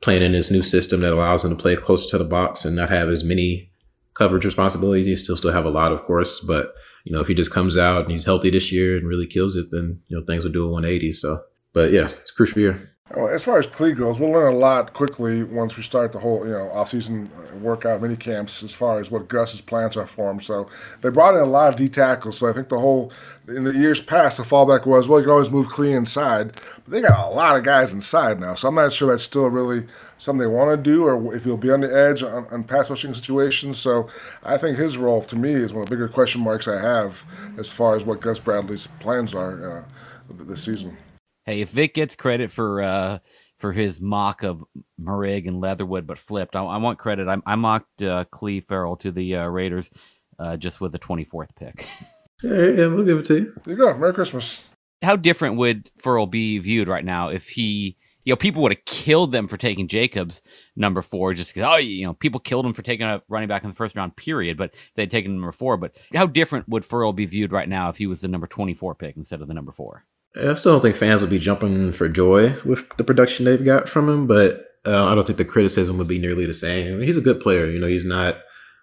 playing 0.00 0.22
in 0.22 0.32
this 0.32 0.50
new 0.50 0.62
system 0.62 1.00
that 1.00 1.12
allows 1.12 1.44
him 1.44 1.50
to 1.50 1.62
play 1.62 1.76
closer 1.76 2.08
to 2.10 2.18
the 2.18 2.24
box 2.24 2.64
and 2.64 2.76
not 2.76 2.90
have 2.90 3.08
as 3.08 3.24
many 3.24 3.70
coverage 4.14 4.44
responsibilities. 4.44 5.06
He 5.06 5.16
still 5.16 5.36
still 5.36 5.52
have 5.52 5.64
a 5.64 5.70
lot, 5.70 5.92
of 5.92 6.02
course, 6.04 6.40
but 6.40 6.74
you 7.04 7.12
know, 7.12 7.20
if 7.20 7.28
he 7.28 7.34
just 7.34 7.50
comes 7.50 7.76
out 7.76 8.02
and 8.02 8.10
he's 8.10 8.24
healthy 8.24 8.50
this 8.50 8.70
year 8.70 8.96
and 8.96 9.08
really 9.08 9.26
kills 9.26 9.56
it, 9.56 9.70
then 9.70 10.00
you 10.08 10.18
know 10.18 10.24
things 10.24 10.44
will 10.44 10.52
do 10.52 10.64
a 10.64 10.70
180. 10.70 11.12
So, 11.12 11.42
but 11.72 11.92
yeah, 11.92 12.08
it's 12.20 12.30
crucial 12.30 12.60
year. 12.60 12.91
As 13.14 13.44
far 13.44 13.58
as 13.58 13.66
Klee 13.66 13.96
goes, 13.96 14.18
we'll 14.18 14.30
learn 14.30 14.54
a 14.54 14.56
lot 14.56 14.94
quickly 14.94 15.42
once 15.42 15.76
we 15.76 15.82
start 15.82 16.12
the 16.12 16.20
whole, 16.20 16.46
you 16.46 16.52
know, 16.52 16.70
off-season 16.70 17.30
workout 17.60 18.00
mini 18.00 18.16
camps 18.16 18.62
as 18.62 18.72
far 18.72 19.00
as 19.00 19.10
what 19.10 19.28
Gus's 19.28 19.60
plans 19.60 19.96
are 19.96 20.06
for 20.06 20.30
him. 20.30 20.40
So 20.40 20.68
they 21.02 21.10
brought 21.10 21.34
in 21.34 21.40
a 21.40 21.46
lot 21.46 21.68
of 21.68 21.76
D 21.76 21.88
tackles. 21.88 22.38
So 22.38 22.48
I 22.48 22.52
think 22.52 22.70
the 22.70 22.78
whole 22.78 23.12
in 23.46 23.64
the 23.64 23.72
years 23.72 24.00
past, 24.00 24.38
the 24.38 24.44
fallback 24.44 24.86
was, 24.86 25.08
well, 25.08 25.20
you 25.20 25.24
can 25.24 25.32
always 25.32 25.50
move 25.50 25.66
Klee 25.66 25.94
inside, 25.94 26.52
but 26.52 26.88
they 26.88 27.02
got 27.02 27.30
a 27.30 27.34
lot 27.34 27.56
of 27.56 27.64
guys 27.64 27.92
inside 27.92 28.40
now. 28.40 28.54
So 28.54 28.68
I'm 28.68 28.76
not 28.76 28.92
sure 28.92 29.10
that's 29.10 29.24
still 29.24 29.48
really 29.48 29.86
something 30.18 30.40
they 30.40 30.46
want 30.46 30.70
to 30.70 30.90
do, 30.90 31.04
or 31.04 31.34
if 31.34 31.44
he'll 31.44 31.56
be 31.56 31.70
on 31.70 31.80
the 31.80 31.94
edge 31.94 32.22
on, 32.22 32.46
on 32.46 32.64
pass 32.64 32.88
rushing 32.88 33.12
situations. 33.12 33.78
So 33.78 34.08
I 34.42 34.56
think 34.56 34.78
his 34.78 34.96
role, 34.96 35.22
to 35.22 35.36
me, 35.36 35.50
is 35.50 35.72
one 35.72 35.82
of 35.82 35.88
the 35.88 35.94
bigger 35.94 36.08
question 36.08 36.40
marks 36.40 36.66
I 36.66 36.80
have 36.80 37.26
as 37.58 37.70
far 37.70 37.96
as 37.96 38.04
what 38.04 38.20
Gus 38.20 38.38
Bradley's 38.38 38.86
plans 39.00 39.34
are 39.34 39.80
uh, 39.80 39.84
this 40.30 40.62
season. 40.62 40.96
Hey, 41.44 41.60
if 41.60 41.70
Vic 41.70 41.94
gets 41.94 42.14
credit 42.14 42.52
for 42.52 42.82
uh, 42.82 43.18
for 43.58 43.72
his 43.72 44.00
mock 44.00 44.42
of 44.42 44.64
Moehrig 45.00 45.48
and 45.48 45.60
Leatherwood, 45.60 46.06
but 46.06 46.18
flipped, 46.18 46.54
I, 46.54 46.62
I 46.62 46.76
want 46.76 46.98
credit. 46.98 47.28
I, 47.28 47.38
I 47.46 47.56
mocked 47.56 48.02
uh, 48.02 48.24
Cleve 48.30 48.64
Ferrell 48.66 48.96
to 48.98 49.10
the 49.10 49.36
uh, 49.36 49.46
Raiders 49.46 49.90
uh, 50.38 50.56
just 50.56 50.80
with 50.80 50.92
the 50.92 50.98
24th 50.98 51.54
pick. 51.56 51.86
yeah, 52.42 52.52
yeah, 52.52 52.86
we'll 52.86 53.04
give 53.04 53.18
it 53.18 53.24
to 53.26 53.34
you. 53.34 53.54
There 53.64 53.74
you 53.74 53.80
go. 53.80 53.96
Merry 53.96 54.14
Christmas. 54.14 54.64
How 55.02 55.16
different 55.16 55.56
would 55.56 55.90
Ferrell 55.98 56.26
be 56.26 56.58
viewed 56.58 56.86
right 56.86 57.04
now 57.04 57.28
if 57.28 57.48
he, 57.48 57.96
you 58.24 58.32
know, 58.32 58.36
people 58.36 58.62
would 58.62 58.72
have 58.72 58.84
killed 58.84 59.32
them 59.32 59.48
for 59.48 59.56
taking 59.56 59.88
Jacobs 59.88 60.42
number 60.76 61.02
four 61.02 61.34
just 61.34 61.52
because, 61.52 61.68
oh, 61.72 61.76
you 61.76 62.06
know, 62.06 62.14
people 62.14 62.38
killed 62.38 62.64
him 62.64 62.72
for 62.72 62.82
taking 62.82 63.06
a 63.06 63.20
running 63.28 63.48
back 63.48 63.64
in 63.64 63.70
the 63.70 63.76
first 63.76 63.96
round, 63.96 64.14
period, 64.14 64.56
but 64.56 64.74
they'd 64.94 65.10
taken 65.10 65.34
number 65.34 65.50
four. 65.50 65.76
But 65.76 65.96
how 66.14 66.26
different 66.26 66.68
would 66.68 66.84
Ferrell 66.84 67.12
be 67.12 67.26
viewed 67.26 67.50
right 67.50 67.68
now 67.68 67.88
if 67.88 67.96
he 67.96 68.06
was 68.06 68.20
the 68.20 68.28
number 68.28 68.46
24 68.46 68.94
pick 68.94 69.16
instead 69.16 69.40
of 69.40 69.48
the 69.48 69.54
number 69.54 69.72
four? 69.72 70.04
I 70.36 70.54
still 70.54 70.72
don't 70.72 70.80
think 70.80 70.96
fans 70.96 71.20
would 71.20 71.30
be 71.30 71.38
jumping 71.38 71.92
for 71.92 72.08
joy 72.08 72.54
with 72.64 72.88
the 72.96 73.04
production 73.04 73.44
they've 73.44 73.64
got 73.64 73.88
from 73.88 74.08
him, 74.08 74.26
but 74.26 74.64
uh, 74.86 75.06
I 75.06 75.14
don't 75.14 75.26
think 75.26 75.38
the 75.38 75.44
criticism 75.44 75.98
would 75.98 76.08
be 76.08 76.18
nearly 76.18 76.46
the 76.46 76.54
same. 76.54 76.86
I 76.88 76.96
mean, 76.96 77.06
he's 77.06 77.16
a 77.16 77.22
good 77.22 77.40
player. 77.40 77.66
You 77.66 77.78
know, 77.78 77.86
he's 77.86 78.04
not 78.04 78.36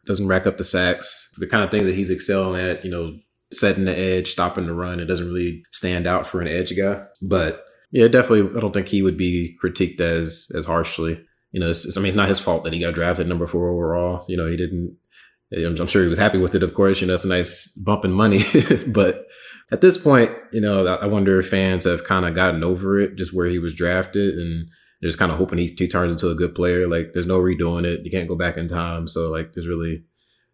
doesn't 0.06 0.28
rack 0.28 0.48
up 0.48 0.58
the 0.58 0.64
sacks, 0.64 1.32
the 1.38 1.48
kind 1.48 1.64
of 1.64 1.72
things 1.72 1.86
that 1.86 1.96
he's 1.96 2.10
excelling 2.10 2.62
at. 2.62 2.86
You 2.86 2.92
know, 2.92 3.18
setting 3.52 3.86
the 3.86 3.98
edge, 3.98 4.32
stopping 4.32 4.68
the 4.68 4.74
run. 4.74 5.00
It 5.00 5.06
doesn't 5.06 5.28
really 5.28 5.64
stand 5.72 6.08
out 6.08 6.26
for 6.26 6.42
an 6.42 6.48
edge 6.48 6.76
guy, 6.78 7.04
but 7.22 7.66
yeah, 7.92 8.08
definitely. 8.08 8.56
I 8.56 8.62
don't 8.62 8.74
think 8.74 8.88
he 8.88 9.02
would 9.02 9.18
be 9.18 9.58
critiqued 9.62 10.00
as 10.00 10.52
as 10.56 10.66
harshly. 10.66 11.20
You 11.52 11.60
know, 11.60 11.70
it's, 11.70 11.86
it's, 11.86 11.98
I 11.98 12.00
mean, 12.00 12.10
it's 12.10 12.16
not 12.16 12.30
his 12.30 12.40
fault 12.40 12.64
that 12.64 12.74
he 12.74 12.80
got 12.80 12.94
drafted 12.94 13.28
number 13.28 13.48
four 13.48 13.70
overall. 13.70 14.24
You 14.28 14.38
know, 14.38 14.48
he 14.48 14.56
didn't. 14.56 14.96
I'm, 15.52 15.76
I'm 15.80 15.88
sure 15.88 16.04
he 16.04 16.10
was 16.10 16.20
happy 16.20 16.38
with 16.38 16.54
it. 16.54 16.62
Of 16.62 16.76
course, 16.76 17.02
you 17.02 17.08
know, 17.08 17.16
it's 17.16 17.26
a 17.26 17.30
nice 17.30 17.68
bump 17.74 18.06
in 18.06 18.12
money, 18.12 18.44
but 18.88 19.26
at 19.72 19.82
this 19.82 20.02
point, 20.02 20.32
you 20.52 20.62
know, 20.62 20.88
I 20.88 21.06
wonder 21.06 21.40
if 21.40 21.50
fans 21.50 21.84
have 21.84 22.04
kind 22.04 22.26
of 22.26 22.34
gotten 22.34 22.64
over 22.64 23.00
it, 23.00 23.16
just 23.16 23.34
where 23.34 23.48
he 23.48 23.60
was 23.60 23.76
drafted, 23.76 24.36
and 24.36 24.68
they're 25.00 25.10
just 25.10 25.20
kind 25.20 25.32
of 25.32 25.38
hoping 25.38 25.60
he, 25.60 25.68
he 25.78 25.88
turns 25.88 26.14
into 26.14 26.30
a 26.30 26.36
good 26.36 26.56
player. 26.56 26.88
Like, 26.88 27.14
there's 27.14 27.28
no 27.28 27.40
redoing 27.40 27.86
it. 27.86 28.02
You 28.04 28.12
can't 28.12 28.28
go 28.28 28.36
back 28.36 28.58
in 28.58 28.68
time, 28.68 29.08
so 29.08 29.30
like, 29.30 29.54
there's 29.54 29.68
really 29.68 30.04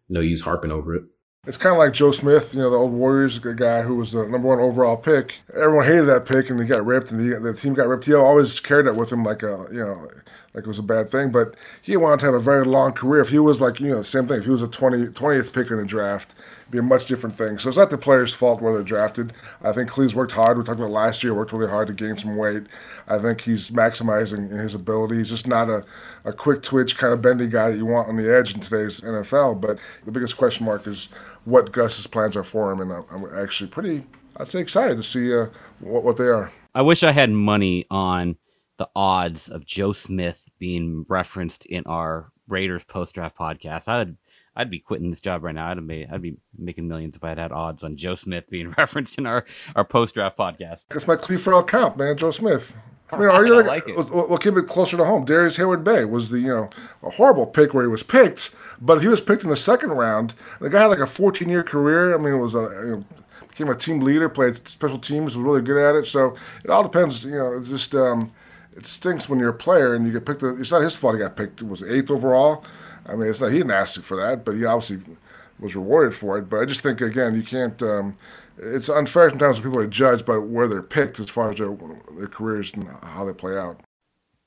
no 0.08 0.20
use 0.20 0.42
harping 0.42 0.72
over 0.72 0.94
it. 0.94 1.04
It's 1.46 1.56
kind 1.56 1.72
of 1.72 1.78
like 1.78 1.92
Joe 1.92 2.10
Smith, 2.10 2.54
you 2.54 2.60
know, 2.60 2.70
the 2.70 2.76
old 2.76 2.92
Warriors 2.92 3.38
guy 3.38 3.82
who 3.82 3.94
was 3.94 4.10
the 4.10 4.26
number 4.26 4.48
one 4.48 4.58
overall 4.58 4.96
pick. 4.96 5.42
Everyone 5.54 5.86
hated 5.86 6.06
that 6.06 6.26
pick, 6.26 6.50
and 6.50 6.58
he 6.58 6.66
got 6.66 6.84
ripped, 6.84 7.12
and 7.12 7.20
the, 7.20 7.38
the 7.38 7.54
team 7.54 7.72
got 7.72 7.86
ripped. 7.86 8.06
He 8.06 8.14
always 8.14 8.58
carried 8.58 8.86
that 8.86 8.96
with 8.96 9.12
him, 9.12 9.22
like 9.22 9.44
a, 9.44 9.66
you 9.70 9.78
know, 9.78 10.08
like 10.52 10.64
it 10.64 10.66
was 10.66 10.80
a 10.80 10.82
bad 10.82 11.08
thing. 11.08 11.30
But 11.30 11.54
he 11.80 11.96
wanted 11.96 12.20
to 12.20 12.26
have 12.26 12.34
a 12.34 12.40
very 12.40 12.66
long 12.66 12.92
career. 12.92 13.20
If 13.20 13.28
he 13.28 13.38
was 13.38 13.60
like, 13.60 13.78
you 13.78 13.90
know, 13.90 13.98
the 13.98 14.04
same 14.04 14.26
thing. 14.26 14.38
If 14.38 14.46
he 14.46 14.50
was 14.50 14.62
a 14.62 14.66
20, 14.66 15.06
20th 15.08 15.52
pick 15.52 15.70
in 15.70 15.76
the 15.76 15.84
draft, 15.84 16.34
be 16.70 16.78
a 16.78 16.82
much 16.82 17.06
different 17.06 17.36
thing. 17.36 17.58
So 17.58 17.68
it's 17.68 17.78
not 17.78 17.90
the 17.90 17.98
player's 17.98 18.34
fault 18.34 18.60
where 18.60 18.72
they're 18.72 18.82
drafted. 18.82 19.32
I 19.62 19.72
think 19.72 19.88
Cleve's 19.88 20.14
worked 20.14 20.32
hard. 20.32 20.58
We 20.58 20.64
talked 20.64 20.80
about 20.80 20.90
last 20.90 21.22
year, 21.22 21.32
worked 21.32 21.52
really 21.52 21.70
hard 21.70 21.88
to 21.88 21.94
gain 21.94 22.16
some 22.16 22.36
weight. 22.36 22.64
I 23.06 23.18
think 23.18 23.42
he's 23.42 23.70
maximizing 23.70 24.50
his 24.50 24.74
ability. 24.74 25.18
He's 25.18 25.30
just 25.30 25.46
not 25.46 25.70
a, 25.70 25.84
a 26.24 26.32
quick 26.32 26.62
twitch 26.62 26.96
kind 26.96 27.12
of 27.12 27.22
bendy 27.22 27.46
guy 27.46 27.70
that 27.70 27.76
you 27.76 27.86
want 27.86 28.08
on 28.08 28.16
the 28.16 28.32
edge 28.32 28.54
in 28.54 28.60
today's 28.60 29.00
NFL. 29.00 29.60
But 29.60 29.78
the 30.04 30.12
biggest 30.12 30.36
question 30.36 30.66
mark 30.66 30.86
is 30.86 31.08
what 31.44 31.70
Gus's 31.72 32.06
plans 32.08 32.36
are 32.36 32.44
for 32.44 32.72
him, 32.72 32.80
and 32.80 32.92
I'm 32.92 33.24
actually 33.38 33.70
pretty, 33.70 34.04
I'd 34.36 34.48
say, 34.48 34.60
excited 34.60 34.96
to 34.96 35.04
see 35.04 35.32
uh, 35.32 35.46
what, 35.78 36.02
what 36.02 36.16
they 36.16 36.26
are. 36.26 36.52
I 36.74 36.82
wish 36.82 37.04
I 37.04 37.12
had 37.12 37.30
money 37.30 37.86
on 37.90 38.36
the 38.76 38.88
odds 38.94 39.48
of 39.48 39.64
Joe 39.64 39.92
Smith 39.92 40.42
being 40.58 41.06
referenced 41.08 41.64
in 41.66 41.84
our 41.86 42.30
Raiders 42.48 42.84
post 42.84 43.14
draft 43.14 43.36
podcast. 43.36 43.88
I 43.88 43.98
would 43.98 44.16
I'd 44.56 44.70
be 44.70 44.78
quitting 44.78 45.10
this 45.10 45.20
job 45.20 45.44
right 45.44 45.54
now. 45.54 45.70
I'd 45.70 45.86
be 45.86 46.06
I'd 46.10 46.22
be 46.22 46.38
making 46.56 46.88
millions 46.88 47.16
if 47.16 47.24
I 47.24 47.30
had 47.30 47.38
had 47.38 47.52
odds 47.52 47.84
on 47.84 47.96
Joe 47.96 48.14
Smith 48.14 48.44
being 48.50 48.70
referenced 48.78 49.18
in 49.18 49.26
our 49.26 49.44
our 49.74 49.84
post 49.84 50.14
draft 50.14 50.38
podcast. 50.38 50.86
That's 50.90 51.06
my 51.06 51.16
Cleveland 51.16 51.68
count, 51.68 51.96
man. 51.96 52.16
Joe 52.16 52.30
Smith. 52.30 52.76
I 53.12 53.18
mean, 53.18 53.28
are 53.28 53.46
you 53.46 53.62
like, 53.62 53.86
like 53.86 54.10
we'll 54.10 54.38
keep 54.38 54.56
it 54.56 54.66
closer 54.66 54.96
to 54.96 55.04
home. 55.04 55.24
Darrius 55.24 55.58
Heyward-Bey 55.58 56.06
was 56.06 56.30
the 56.30 56.40
you 56.40 56.48
know 56.48 56.70
a 57.04 57.10
horrible 57.10 57.46
pick 57.46 57.72
where 57.72 57.84
he 57.84 57.88
was 57.88 58.02
picked, 58.02 58.50
but 58.80 58.96
if 58.96 59.02
he 59.02 59.08
was 59.08 59.20
picked 59.20 59.44
in 59.44 59.50
the 59.50 59.56
second 59.56 59.90
round, 59.90 60.34
the 60.60 60.68
guy 60.68 60.82
had 60.82 60.86
like 60.86 60.98
a 60.98 61.06
14 61.06 61.48
year 61.48 61.62
career. 61.62 62.14
I 62.14 62.18
mean, 62.18 62.34
it 62.34 62.38
was 62.38 62.56
a 62.56 62.62
you 62.62 62.86
know, 62.86 63.04
became 63.48 63.68
a 63.68 63.76
team 63.76 64.00
leader, 64.00 64.28
played 64.28 64.68
special 64.68 64.98
teams, 64.98 65.36
was 65.36 65.44
really 65.44 65.62
good 65.62 65.80
at 65.80 65.94
it. 65.94 66.06
So 66.06 66.36
it 66.64 66.70
all 66.70 66.82
depends. 66.82 67.24
You 67.24 67.38
know, 67.38 67.56
it's 67.56 67.68
just 67.68 67.94
um, 67.94 68.32
it 68.76 68.86
stinks 68.86 69.28
when 69.28 69.38
you're 69.38 69.50
a 69.50 69.54
player 69.54 69.94
and 69.94 70.04
you 70.04 70.12
get 70.12 70.26
picked. 70.26 70.42
It's 70.42 70.72
not 70.72 70.82
his 70.82 70.96
fault 70.96 71.14
he 71.14 71.20
got 71.20 71.36
picked. 71.36 71.60
It 71.60 71.68
was 71.68 71.84
eighth 71.84 72.10
overall. 72.10 72.64
I 73.08 73.14
mean, 73.14 73.28
it's 73.28 73.40
not 73.40 73.52
he 73.52 73.58
didn't 73.58 73.72
ask 73.72 74.00
for 74.02 74.16
that, 74.16 74.44
but 74.44 74.56
he 74.56 74.64
obviously 74.64 75.16
was 75.58 75.74
rewarded 75.74 76.14
for 76.14 76.38
it. 76.38 76.48
But 76.48 76.60
I 76.60 76.64
just 76.64 76.80
think 76.80 77.00
again, 77.00 77.34
you 77.34 77.42
can't. 77.42 77.80
Um, 77.82 78.18
it's 78.58 78.88
unfair 78.88 79.28
sometimes 79.30 79.58
when 79.58 79.70
people 79.70 79.82
are 79.82 79.86
judged 79.86 80.24
by 80.24 80.38
where 80.38 80.66
they're 80.66 80.82
picked 80.82 81.20
as 81.20 81.28
far 81.28 81.50
as 81.50 81.58
their, 81.58 81.76
their 82.16 82.26
careers 82.26 82.72
and 82.72 82.88
how 83.02 83.24
they 83.24 83.34
play 83.34 83.56
out. 83.56 83.80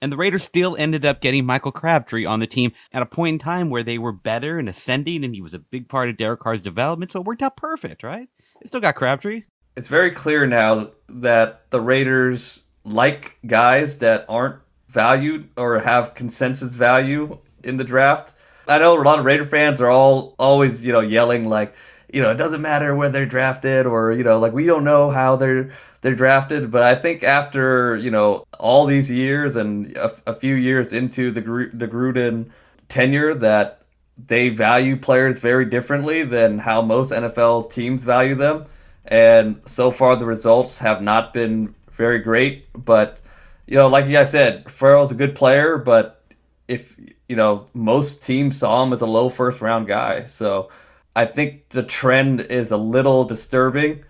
And 0.02 0.12
the 0.12 0.18
Raiders 0.18 0.44
still 0.44 0.78
ended 0.78 1.06
up 1.06 1.22
getting 1.22 1.46
Michael 1.46 1.74
Crabtree 1.74 2.26
on 2.26 2.40
the 2.40 2.48
team 2.48 2.72
at 2.94 3.02
a 3.02 3.06
point 3.06 3.34
in 3.34 3.40
time 3.40 3.70
where 3.70 3.84
they 3.84 3.98
were 3.98 4.14
better 4.14 4.58
and 4.58 4.70
ascending, 4.70 5.24
and 5.26 5.36
he 5.36 5.42
was 5.42 5.54
a 5.54 5.60
big 5.60 5.90
part 5.90 6.10
of 6.10 6.18
Derek 6.18 6.40
Carr's 6.40 6.64
development. 6.64 7.12
So 7.12 7.20
it 7.20 7.26
worked 7.26 7.42
out 7.42 7.58
perfect, 7.58 8.04
right? 8.04 8.30
They 8.62 8.68
still 8.68 8.82
got 8.82 8.96
Crabtree. 8.96 9.44
It's 9.76 9.88
very 9.88 10.12
clear 10.12 10.48
now 10.48 10.92
that 11.10 11.70
the 11.70 11.82
Raiders 11.82 12.68
like 12.86 13.38
guys 13.46 14.00
that 14.00 14.26
aren't 14.30 14.62
valued 14.88 15.50
or 15.58 15.80
have 15.80 16.16
consensus 16.16 16.76
value 16.76 17.38
in 17.64 17.78
the 17.78 17.84
draft. 17.84 18.34
I 18.70 18.78
know 18.78 19.02
a 19.02 19.04
lot 19.04 19.20
of 19.20 19.26
Raider 19.26 19.46
fans 19.46 19.82
are 19.82 19.90
all 19.90 20.36
always, 20.38 20.86
you 20.86 20.94
know, 20.94 21.00
yelling 21.00 21.50
like, 21.50 21.74
you 22.14 22.22
know, 22.22 22.32
it 22.32 22.36
doesn't 22.38 22.62
matter 22.62 22.96
where 22.96 23.10
they're 23.10 23.26
drafted 23.26 23.86
or, 23.86 24.12
you 24.12 24.24
know, 24.24 24.40
like 24.40 24.54
we 24.54 24.66
don't 24.66 24.84
know 24.84 25.10
how 25.12 25.36
they're 25.36 25.72
they're 26.02 26.16
drafted, 26.16 26.72
but 26.72 26.84
I 26.84 26.96
think 26.96 27.24
after, 27.24 27.98
you 27.98 28.12
know, 28.12 28.46
all 28.58 28.86
these 28.86 29.12
years 29.12 29.56
and 29.56 29.96
a, 29.98 30.12
a 30.28 30.34
few 30.34 30.56
years 30.56 30.94
into 30.94 31.32
the 31.32 31.42
the 31.74 31.88
Gruden 31.88 32.52
tenure 32.88 33.34
that 33.36 33.82
they 34.28 34.50
value 34.50 34.98
players 34.98 35.40
very 35.40 35.66
differently 35.66 36.24
than 36.24 36.60
how 36.60 36.82
most 36.82 37.12
NFL 37.12 37.72
teams 37.72 38.04
value 38.04 38.36
them. 38.36 38.66
And 39.06 39.62
so 39.66 39.92
far 39.92 40.16
the 40.16 40.26
results 40.26 40.80
have 40.80 41.02
not 41.02 41.34
been 41.34 41.74
very 41.92 42.20
great, 42.20 42.68
but 42.74 43.22
you 43.66 43.76
know, 43.76 43.88
like 43.88 44.06
you 44.06 44.12
guys 44.12 44.32
said, 44.32 44.70
Ferrell's 44.70 45.12
a 45.12 45.16
good 45.16 45.36
player, 45.36 45.78
but 45.78 46.24
if 46.68 46.96
you 47.30 47.36
know, 47.36 47.68
most 47.74 48.24
teams 48.24 48.58
saw 48.58 48.84
him 48.84 48.92
as 48.92 49.02
a 49.02 49.06
low 49.06 49.30
first 49.30 49.62
round 49.62 49.88
guy. 49.88 50.26
So 50.26 50.70
I 51.16 51.26
think 51.26 51.70
the 51.70 51.84
trend 51.84 52.42
is 52.42 52.72
a 52.72 52.78
little 52.78 53.24
disturbing, 53.24 54.04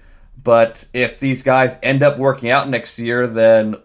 But 0.44 0.86
if 0.94 1.20
these 1.20 1.44
guys 1.44 1.78
end 1.84 2.04
up 2.04 2.18
working 2.18 2.50
out 2.50 2.70
next 2.70 2.98
year, 3.00 3.28
then 3.28 3.76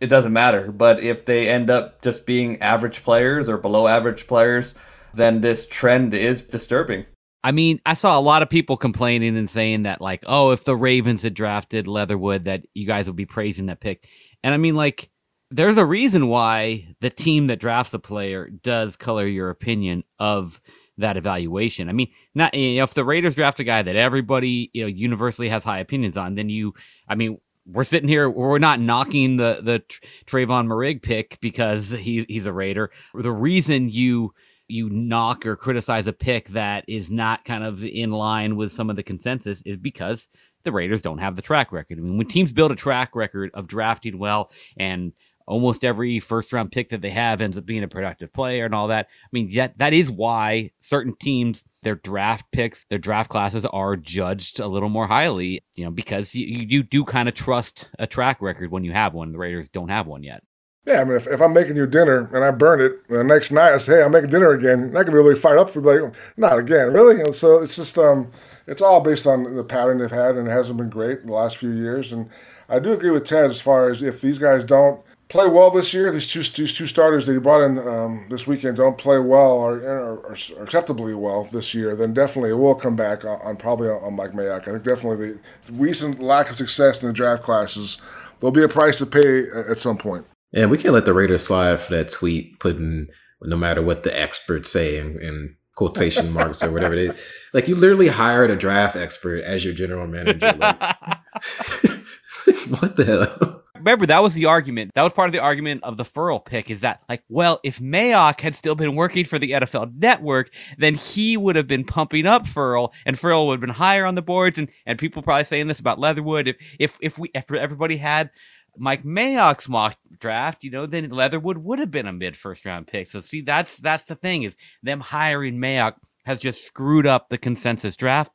it 0.00 0.08
doesn't 0.08 0.32
matter. 0.32 0.70
But 0.70 1.00
if 1.00 1.24
they 1.24 1.48
end 1.48 1.70
up 1.70 2.02
just 2.02 2.26
being 2.26 2.60
average 2.60 3.02
players 3.02 3.48
or 3.48 3.56
below 3.56 3.88
average 3.88 4.26
players, 4.26 4.74
then 5.14 5.40
this 5.40 5.66
trend 5.66 6.14
is 6.14 6.42
disturbing. 6.42 7.06
I 7.42 7.52
mean, 7.52 7.80
I 7.86 7.94
saw 7.94 8.18
a 8.18 8.20
lot 8.20 8.42
of 8.42 8.50
people 8.50 8.76
complaining 8.76 9.36
and 9.36 9.48
saying 9.48 9.84
that, 9.84 10.00
like, 10.00 10.24
oh, 10.26 10.50
if 10.50 10.64
the 10.64 10.76
Ravens 10.76 11.22
had 11.22 11.34
drafted 11.34 11.86
Leatherwood, 11.86 12.44
that 12.44 12.66
you 12.74 12.86
guys 12.86 13.06
would 13.06 13.16
be 13.16 13.26
praising 13.26 13.66
that 13.66 13.80
pick. 13.80 14.06
And 14.42 14.52
I 14.52 14.56
mean, 14.56 14.74
like, 14.74 15.08
there's 15.50 15.78
a 15.78 15.84
reason 15.84 16.28
why 16.28 16.94
the 17.00 17.10
team 17.10 17.46
that 17.46 17.60
drafts 17.60 17.94
a 17.94 17.98
player 17.98 18.48
does 18.48 18.96
color 18.96 19.26
your 19.26 19.50
opinion 19.50 20.04
of 20.18 20.60
that 20.98 21.16
evaluation. 21.16 21.88
I 21.88 21.92
mean, 21.92 22.08
not 22.34 22.54
you 22.54 22.76
know, 22.76 22.82
if 22.82 22.94
the 22.94 23.04
Raiders 23.04 23.34
draft 23.34 23.60
a 23.60 23.64
guy 23.64 23.82
that 23.82 23.96
everybody 23.96 24.70
you 24.74 24.82
know 24.82 24.88
universally 24.88 25.48
has 25.48 25.64
high 25.64 25.78
opinions 25.78 26.16
on, 26.16 26.34
then 26.34 26.48
you, 26.48 26.74
I 27.08 27.14
mean, 27.14 27.38
we're 27.66 27.84
sitting 27.84 28.08
here, 28.08 28.28
we're 28.28 28.58
not 28.58 28.80
knocking 28.80 29.36
the 29.36 29.60
the 29.62 29.82
Tre'von 30.26 30.66
Moehrig 30.66 31.02
pick 31.02 31.38
because 31.40 31.90
he 31.90 32.26
he's 32.28 32.46
a 32.46 32.52
Raider. 32.52 32.90
The 33.14 33.32
reason 33.32 33.88
you 33.88 34.34
you 34.66 34.90
knock 34.90 35.46
or 35.46 35.56
criticize 35.56 36.06
a 36.06 36.12
pick 36.12 36.48
that 36.48 36.84
is 36.88 37.10
not 37.10 37.44
kind 37.44 37.64
of 37.64 37.82
in 37.82 38.10
line 38.10 38.56
with 38.56 38.70
some 38.70 38.90
of 38.90 38.96
the 38.96 39.02
consensus 39.02 39.62
is 39.64 39.76
because 39.78 40.28
the 40.64 40.72
Raiders 40.72 41.00
don't 41.00 41.18
have 41.18 41.36
the 41.36 41.42
track 41.42 41.72
record. 41.72 41.98
I 41.98 42.02
mean, 42.02 42.18
when 42.18 42.26
teams 42.26 42.52
build 42.52 42.72
a 42.72 42.76
track 42.76 43.14
record 43.14 43.50
of 43.54 43.66
drafting 43.68 44.18
well 44.18 44.50
and 44.76 45.12
almost 45.48 45.82
every 45.82 46.20
first 46.20 46.52
round 46.52 46.70
pick 46.70 46.90
that 46.90 47.00
they 47.00 47.10
have 47.10 47.40
ends 47.40 47.56
up 47.56 47.66
being 47.66 47.82
a 47.82 47.88
productive 47.88 48.32
player 48.32 48.66
and 48.66 48.74
all 48.74 48.88
that. 48.88 49.06
I 49.06 49.28
mean, 49.32 49.52
that 49.54 49.78
that 49.78 49.92
is 49.92 50.10
why 50.10 50.70
certain 50.80 51.16
teams 51.18 51.64
their 51.82 51.96
draft 51.96 52.46
picks, 52.52 52.84
their 52.90 52.98
draft 52.98 53.30
classes 53.30 53.64
are 53.64 53.96
judged 53.96 54.60
a 54.60 54.66
little 54.66 54.88
more 54.88 55.06
highly, 55.06 55.64
you 55.74 55.84
know, 55.84 55.90
because 55.90 56.34
you, 56.34 56.66
you 56.68 56.82
do 56.82 57.04
kind 57.04 57.28
of 57.28 57.34
trust 57.34 57.88
a 57.98 58.06
track 58.06 58.42
record 58.42 58.70
when 58.70 58.84
you 58.84 58.92
have 58.92 59.14
one. 59.14 59.32
The 59.32 59.38
Raiders 59.38 59.68
don't 59.68 59.88
have 59.88 60.06
one 60.06 60.22
yet. 60.22 60.42
Yeah, 60.84 61.00
I 61.00 61.04
mean, 61.04 61.16
if, 61.16 61.26
if 61.26 61.40
I'm 61.40 61.52
making 61.52 61.76
you 61.76 61.86
dinner 61.86 62.30
and 62.34 62.44
I 62.44 62.50
burn 62.50 62.80
it, 62.80 63.06
the 63.08 63.22
next 63.22 63.50
night 63.50 63.74
I 63.74 63.78
say, 63.78 63.98
hey, 63.98 64.02
I'm 64.02 64.12
making 64.12 64.30
dinner 64.30 64.50
again, 64.50 64.90
going 64.90 65.06
to 65.06 65.12
really 65.12 65.36
fight 65.36 65.58
up 65.58 65.70
for 65.70 65.80
like, 65.80 66.14
not 66.36 66.58
again, 66.58 66.92
really? 66.92 67.20
And 67.20 67.34
so 67.34 67.58
it's 67.62 67.76
just, 67.76 67.96
um, 67.98 68.32
it's 68.66 68.82
all 68.82 69.00
based 69.00 69.26
on 69.26 69.54
the 69.54 69.64
pattern 69.64 69.98
they've 69.98 70.10
had, 70.10 70.36
and 70.36 70.48
it 70.48 70.50
hasn't 70.50 70.78
been 70.78 70.90
great 70.90 71.20
in 71.20 71.26
the 71.26 71.34
last 71.34 71.58
few 71.58 71.70
years. 71.70 72.12
And 72.12 72.30
I 72.68 72.78
do 72.78 72.92
agree 72.92 73.10
with 73.10 73.26
Ted 73.26 73.50
as 73.50 73.60
far 73.60 73.90
as 73.90 74.02
if 74.02 74.20
these 74.20 74.38
guys 74.38 74.64
don't 74.64 75.02
play 75.28 75.46
well 75.46 75.70
this 75.70 75.92
year. 75.92 76.10
These 76.10 76.28
two 76.28 76.42
these 76.42 76.72
two 76.72 76.86
starters 76.86 77.26
that 77.26 77.32
he 77.32 77.38
brought 77.38 77.64
in 77.64 77.78
um, 77.78 78.26
this 78.30 78.46
weekend 78.46 78.76
don't 78.76 78.98
play 78.98 79.18
well 79.18 79.52
or, 79.52 79.78
or, 79.78 80.18
or, 80.18 80.36
acceptably 80.62 81.14
well 81.14 81.44
this 81.44 81.74
year. 81.74 81.94
Then 81.94 82.14
definitely 82.14 82.50
it 82.50 82.54
will 82.54 82.74
come 82.74 82.96
back 82.96 83.24
on, 83.24 83.40
on 83.42 83.56
probably 83.56 83.88
on, 83.88 84.14
Mike 84.14 84.32
Mayock. 84.32 84.62
I 84.62 84.72
think 84.72 84.84
definitely 84.84 85.34
the 85.66 85.70
recent 85.70 86.20
lack 86.20 86.50
of 86.50 86.56
success 86.56 87.02
in 87.02 87.08
the 87.08 87.12
draft 87.12 87.42
classes 87.42 87.98
there'll 88.40 88.52
be 88.52 88.62
a 88.62 88.68
price 88.68 88.98
to 88.98 89.06
pay 89.06 89.44
at 89.68 89.78
some 89.78 89.98
point. 89.98 90.26
Yeah, 90.52 90.66
we 90.66 90.78
can't 90.78 90.94
let 90.94 91.04
the 91.04 91.12
Raiders 91.12 91.46
slide 91.46 91.80
for 91.80 91.94
that 91.94 92.10
tweet 92.10 92.58
putting 92.60 93.08
no 93.42 93.56
matter 93.56 93.82
what 93.82 94.02
the 94.02 94.18
experts 94.18 94.70
say 94.70 94.98
in, 94.98 95.20
in 95.20 95.56
quotation 95.74 96.32
marks 96.32 96.62
or 96.62 96.72
whatever 96.72 96.94
it 96.94 97.10
is. 97.10 97.20
Like 97.52 97.68
you 97.68 97.76
literally 97.76 98.08
hired 98.08 98.50
a 98.50 98.56
draft 98.56 98.96
expert 98.96 99.44
as 99.44 99.64
your 99.64 99.74
general 99.74 100.06
manager. 100.06 100.54
Like, 100.58 100.80
what 102.80 102.96
the 102.96 103.04
hell? 103.04 103.62
Remember 103.88 104.06
that 104.06 104.22
was 104.22 104.34
the 104.34 104.46
argument. 104.46 104.92
That 104.94 105.02
was 105.02 105.12
part 105.12 105.28
of 105.28 105.32
the 105.32 105.40
argument 105.40 105.82
of 105.82 105.96
the 105.96 106.04
Ferrell 106.04 106.40
pick 106.40 106.70
is 106.70 106.80
that 106.82 107.02
like, 107.08 107.22
well, 107.28 107.58
if 107.62 107.78
Mayock 107.78 108.40
had 108.40 108.54
still 108.54 108.74
been 108.74 108.94
working 108.94 109.24
for 109.24 109.38
the 109.38 109.52
NFL 109.52 109.96
Network, 109.96 110.50
then 110.76 110.94
he 110.94 111.36
would 111.36 111.56
have 111.56 111.66
been 111.66 111.84
pumping 111.84 112.26
up 112.26 112.46
Ferrell, 112.46 112.92
and 113.06 113.18
Ferrell 113.18 113.46
would 113.46 113.54
have 113.54 113.60
been 113.60 113.70
higher 113.70 114.04
on 114.04 114.14
the 114.14 114.22
boards. 114.22 114.58
And 114.58 114.68
and 114.86 114.98
people 114.98 115.22
probably 115.22 115.44
saying 115.44 115.68
this 115.68 115.80
about 115.80 115.98
Leatherwood. 115.98 116.48
If 116.48 116.56
if 116.78 116.98
if 117.00 117.18
we 117.18 117.30
if 117.34 117.50
everybody 117.50 117.96
had 117.96 118.30
Mike 118.76 119.04
Mayock's 119.04 119.68
mock 119.68 119.96
draft, 120.18 120.62
you 120.62 120.70
know, 120.70 120.86
then 120.86 121.10
Leatherwood 121.10 121.58
would 121.58 121.78
have 121.78 121.90
been 121.90 122.06
a 122.06 122.12
mid 122.12 122.36
first 122.36 122.64
round 122.64 122.86
pick. 122.86 123.08
So 123.08 123.20
see, 123.22 123.40
that's 123.40 123.78
that's 123.78 124.04
the 124.04 124.14
thing 124.14 124.42
is 124.42 124.56
them 124.82 125.00
hiring 125.00 125.58
Mayock 125.58 125.94
has 126.28 126.42
just 126.42 126.62
screwed 126.62 127.06
up 127.06 127.30
the 127.30 127.38
consensus 127.38 127.96
draft 127.96 128.30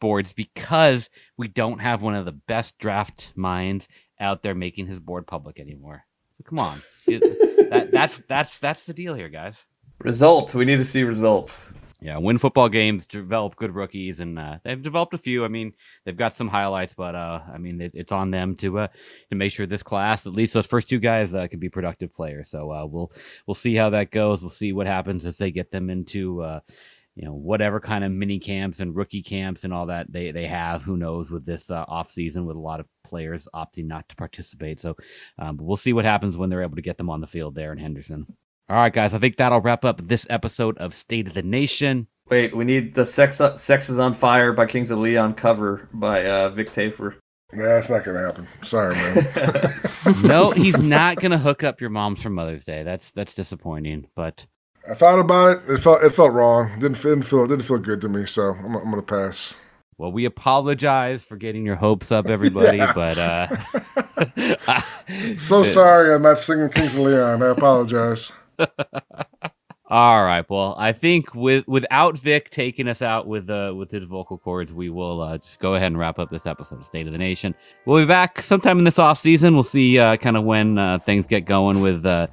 boards 0.00 0.34
because 0.34 1.08
we 1.38 1.48
don't 1.48 1.78
have 1.78 2.02
one 2.02 2.14
of 2.14 2.26
the 2.26 2.32
best 2.32 2.76
draft 2.78 3.32
minds 3.34 3.88
out 4.20 4.42
there 4.42 4.54
making 4.54 4.86
his 4.86 5.00
board 5.00 5.26
public 5.26 5.58
anymore. 5.58 6.04
So 6.36 6.44
come 6.44 6.58
on, 6.58 6.78
that, 7.06 7.88
that's 7.90 8.20
that's 8.28 8.58
that's 8.58 8.84
the 8.84 8.92
deal 8.92 9.14
here, 9.14 9.30
guys. 9.30 9.64
Results. 10.00 10.54
We 10.54 10.66
need 10.66 10.76
to 10.76 10.84
see 10.84 11.04
results. 11.04 11.72
Yeah, 12.00 12.18
win 12.18 12.36
football 12.36 12.68
games, 12.68 13.06
develop 13.06 13.56
good 13.56 13.74
rookies, 13.74 14.20
and 14.20 14.38
uh, 14.38 14.58
they've 14.62 14.80
developed 14.80 15.14
a 15.14 15.18
few. 15.18 15.44
I 15.44 15.48
mean, 15.48 15.72
they've 16.04 16.16
got 16.16 16.34
some 16.34 16.48
highlights, 16.48 16.92
but 16.94 17.14
uh, 17.14 17.40
I 17.52 17.56
mean, 17.56 17.80
it, 17.80 17.92
it's 17.94 18.12
on 18.12 18.30
them 18.30 18.56
to 18.56 18.80
uh, 18.80 18.88
to 19.30 19.36
make 19.36 19.52
sure 19.52 19.66
this 19.66 19.82
class, 19.82 20.26
at 20.26 20.34
least 20.34 20.52
those 20.52 20.66
first 20.66 20.90
two 20.90 20.98
guys, 20.98 21.34
uh, 21.34 21.48
can 21.48 21.58
be 21.58 21.70
productive 21.70 22.14
players. 22.14 22.50
So 22.50 22.70
uh, 22.70 22.84
we'll 22.84 23.10
we'll 23.46 23.54
see 23.54 23.74
how 23.74 23.88
that 23.90 24.10
goes. 24.10 24.42
We'll 24.42 24.50
see 24.50 24.74
what 24.74 24.86
happens 24.86 25.24
as 25.24 25.38
they 25.38 25.50
get 25.50 25.70
them 25.70 25.88
into 25.88 26.42
uh, 26.42 26.60
you 27.18 27.24
know 27.24 27.34
whatever 27.34 27.80
kind 27.80 28.04
of 28.04 28.12
mini 28.12 28.38
camps 28.38 28.78
and 28.78 28.94
rookie 28.94 29.22
camps 29.22 29.64
and 29.64 29.74
all 29.74 29.86
that 29.86 30.10
they 30.10 30.30
they 30.30 30.46
have 30.46 30.82
who 30.82 30.96
knows 30.96 31.30
with 31.30 31.44
this 31.44 31.68
uh, 31.68 31.84
off 31.88 32.12
season 32.12 32.46
with 32.46 32.56
a 32.56 32.60
lot 32.60 32.78
of 32.78 32.86
players 33.04 33.48
opting 33.54 33.86
not 33.86 34.08
to 34.08 34.14
participate 34.14 34.80
so 34.80 34.94
um, 35.38 35.56
but 35.56 35.64
we'll 35.64 35.76
see 35.76 35.92
what 35.92 36.04
happens 36.04 36.36
when 36.36 36.48
they're 36.48 36.62
able 36.62 36.76
to 36.76 36.82
get 36.82 36.96
them 36.96 37.10
on 37.10 37.20
the 37.20 37.26
field 37.26 37.56
there 37.56 37.72
in 37.72 37.78
henderson 37.78 38.24
all 38.68 38.76
right 38.76 38.92
guys 38.92 39.14
i 39.14 39.18
think 39.18 39.36
that'll 39.36 39.60
wrap 39.60 39.84
up 39.84 40.06
this 40.06 40.26
episode 40.30 40.78
of 40.78 40.94
state 40.94 41.26
of 41.26 41.34
the 41.34 41.42
nation 41.42 42.06
wait 42.30 42.56
we 42.56 42.64
need 42.64 42.94
the 42.94 43.04
sex 43.04 43.40
sex 43.56 43.88
is 43.88 43.98
on 43.98 44.14
fire 44.14 44.52
by 44.52 44.64
kings 44.64 44.92
of 44.92 44.98
leon 45.00 45.34
cover 45.34 45.88
by 45.92 46.24
uh, 46.24 46.48
vic 46.48 46.70
tafur 46.70 47.16
yeah, 47.50 47.64
that's 47.64 47.88
not 47.88 48.04
gonna 48.04 48.20
happen. 48.20 48.46
Sorry, 48.62 48.94
man. 48.94 49.80
no, 50.22 50.50
he's 50.50 50.76
not 50.76 51.16
gonna 51.16 51.38
hook 51.38 51.64
up 51.64 51.80
your 51.80 51.88
moms 51.88 52.20
for 52.20 52.28
Mother's 52.28 52.66
Day. 52.66 52.82
That's 52.82 53.10
that's 53.12 53.32
disappointing. 53.32 54.06
But 54.14 54.44
I 54.90 54.94
thought 54.94 55.18
about 55.18 55.50
it. 55.50 55.70
It 55.70 55.78
felt 55.78 56.02
it 56.02 56.10
felt 56.10 56.32
wrong. 56.32 56.78
Didn't 56.78 57.02
didn't 57.02 57.22
feel 57.22 57.46
didn't 57.46 57.64
feel 57.64 57.78
good 57.78 58.00
to 58.00 58.08
me. 58.08 58.26
So 58.26 58.54
I'm, 58.54 58.74
I'm 58.76 58.90
gonna 58.90 59.02
pass. 59.02 59.54
Well, 59.98 60.12
we 60.12 60.24
apologize 60.24 61.22
for 61.22 61.36
getting 61.36 61.66
your 61.66 61.74
hopes 61.74 62.12
up, 62.12 62.26
everybody. 62.26 62.78
but 62.94 63.18
uh, 63.18 63.48
so 65.36 65.64
sorry, 65.64 66.14
I'm 66.14 66.22
not 66.22 66.38
singing 66.38 66.70
Kings 66.70 66.94
of 66.94 67.00
Leon. 67.00 67.42
I 67.42 67.48
apologize. 67.48 68.32
All 69.90 70.22
right. 70.22 70.48
Well, 70.48 70.74
I 70.78 70.92
think 70.92 71.34
with 71.34 71.66
without 71.66 72.18
Vic 72.18 72.50
taking 72.50 72.88
us 72.88 73.02
out 73.02 73.26
with 73.26 73.48
uh, 73.48 73.72
with 73.74 73.90
his 73.90 74.04
vocal 74.04 74.38
cords, 74.38 74.72
we 74.72 74.90
will 74.90 75.20
uh, 75.20 75.38
just 75.38 75.60
go 75.60 75.74
ahead 75.74 75.88
and 75.88 75.98
wrap 75.98 76.18
up 76.18 76.30
this 76.30 76.46
episode 76.46 76.80
of 76.80 76.84
State 76.84 77.06
of 77.06 77.12
the 77.12 77.18
Nation. 77.18 77.54
We'll 77.86 78.02
be 78.02 78.06
back 78.06 78.42
sometime 78.42 78.78
in 78.78 78.84
this 78.84 78.98
off 78.98 79.18
season. 79.18 79.54
We'll 79.54 79.62
see 79.62 79.98
uh, 79.98 80.16
kind 80.16 80.36
of 80.36 80.44
when 80.44 80.78
uh, 80.78 80.98
things 80.98 81.26
get 81.26 81.46
going 81.46 81.80
with 81.80 82.04
uh, 82.04 82.26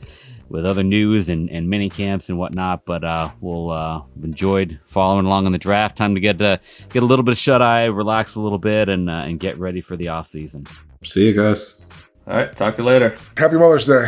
with 0.50 0.66
other 0.66 0.84
news 0.84 1.30
and, 1.30 1.50
and 1.50 1.70
mini 1.70 1.90
camps 1.90 2.30
and 2.30 2.38
whatnot. 2.38 2.86
But 2.86 3.04
uh, 3.04 3.30
we'll 3.42 3.72
uh, 3.72 4.02
enjoyed 4.24 4.80
following 4.86 5.26
along 5.26 5.46
on 5.46 5.52
the 5.52 5.58
draft. 5.58 5.98
Time 5.98 6.16
to 6.16 6.22
get 6.22 6.42
uh, 6.42 6.58
get 6.90 7.04
a 7.04 7.06
little 7.06 7.24
bit 7.24 7.32
of 7.32 7.38
shut 7.38 7.62
eye, 7.62 7.86
relax 7.86 8.36
a 8.36 8.42
little 8.42 8.60
bit, 8.60 8.90
and 8.90 9.10
uh, 9.10 9.24
and 9.26 9.40
get 9.40 9.58
ready 9.58 9.82
for 9.82 9.96
the 9.96 10.10
off 10.10 10.28
season. 10.28 10.66
See 11.04 11.28
you 11.28 11.34
guys. 11.34 11.88
All 12.28 12.36
right, 12.36 12.56
talk 12.56 12.74
to 12.76 12.82
you 12.82 12.88
later. 12.88 13.16
Happy 13.38 13.56
Mother's 13.56 13.86
Day. 13.86 14.06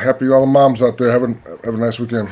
Happy 0.00 0.28
all 0.28 0.40
the 0.40 0.46
moms 0.46 0.82
out 0.82 0.98
there. 0.98 1.10
Have 1.10 1.22
a 1.22 1.34
have 1.64 1.74
a 1.74 1.78
nice 1.78 1.98
weekend. 2.00 2.28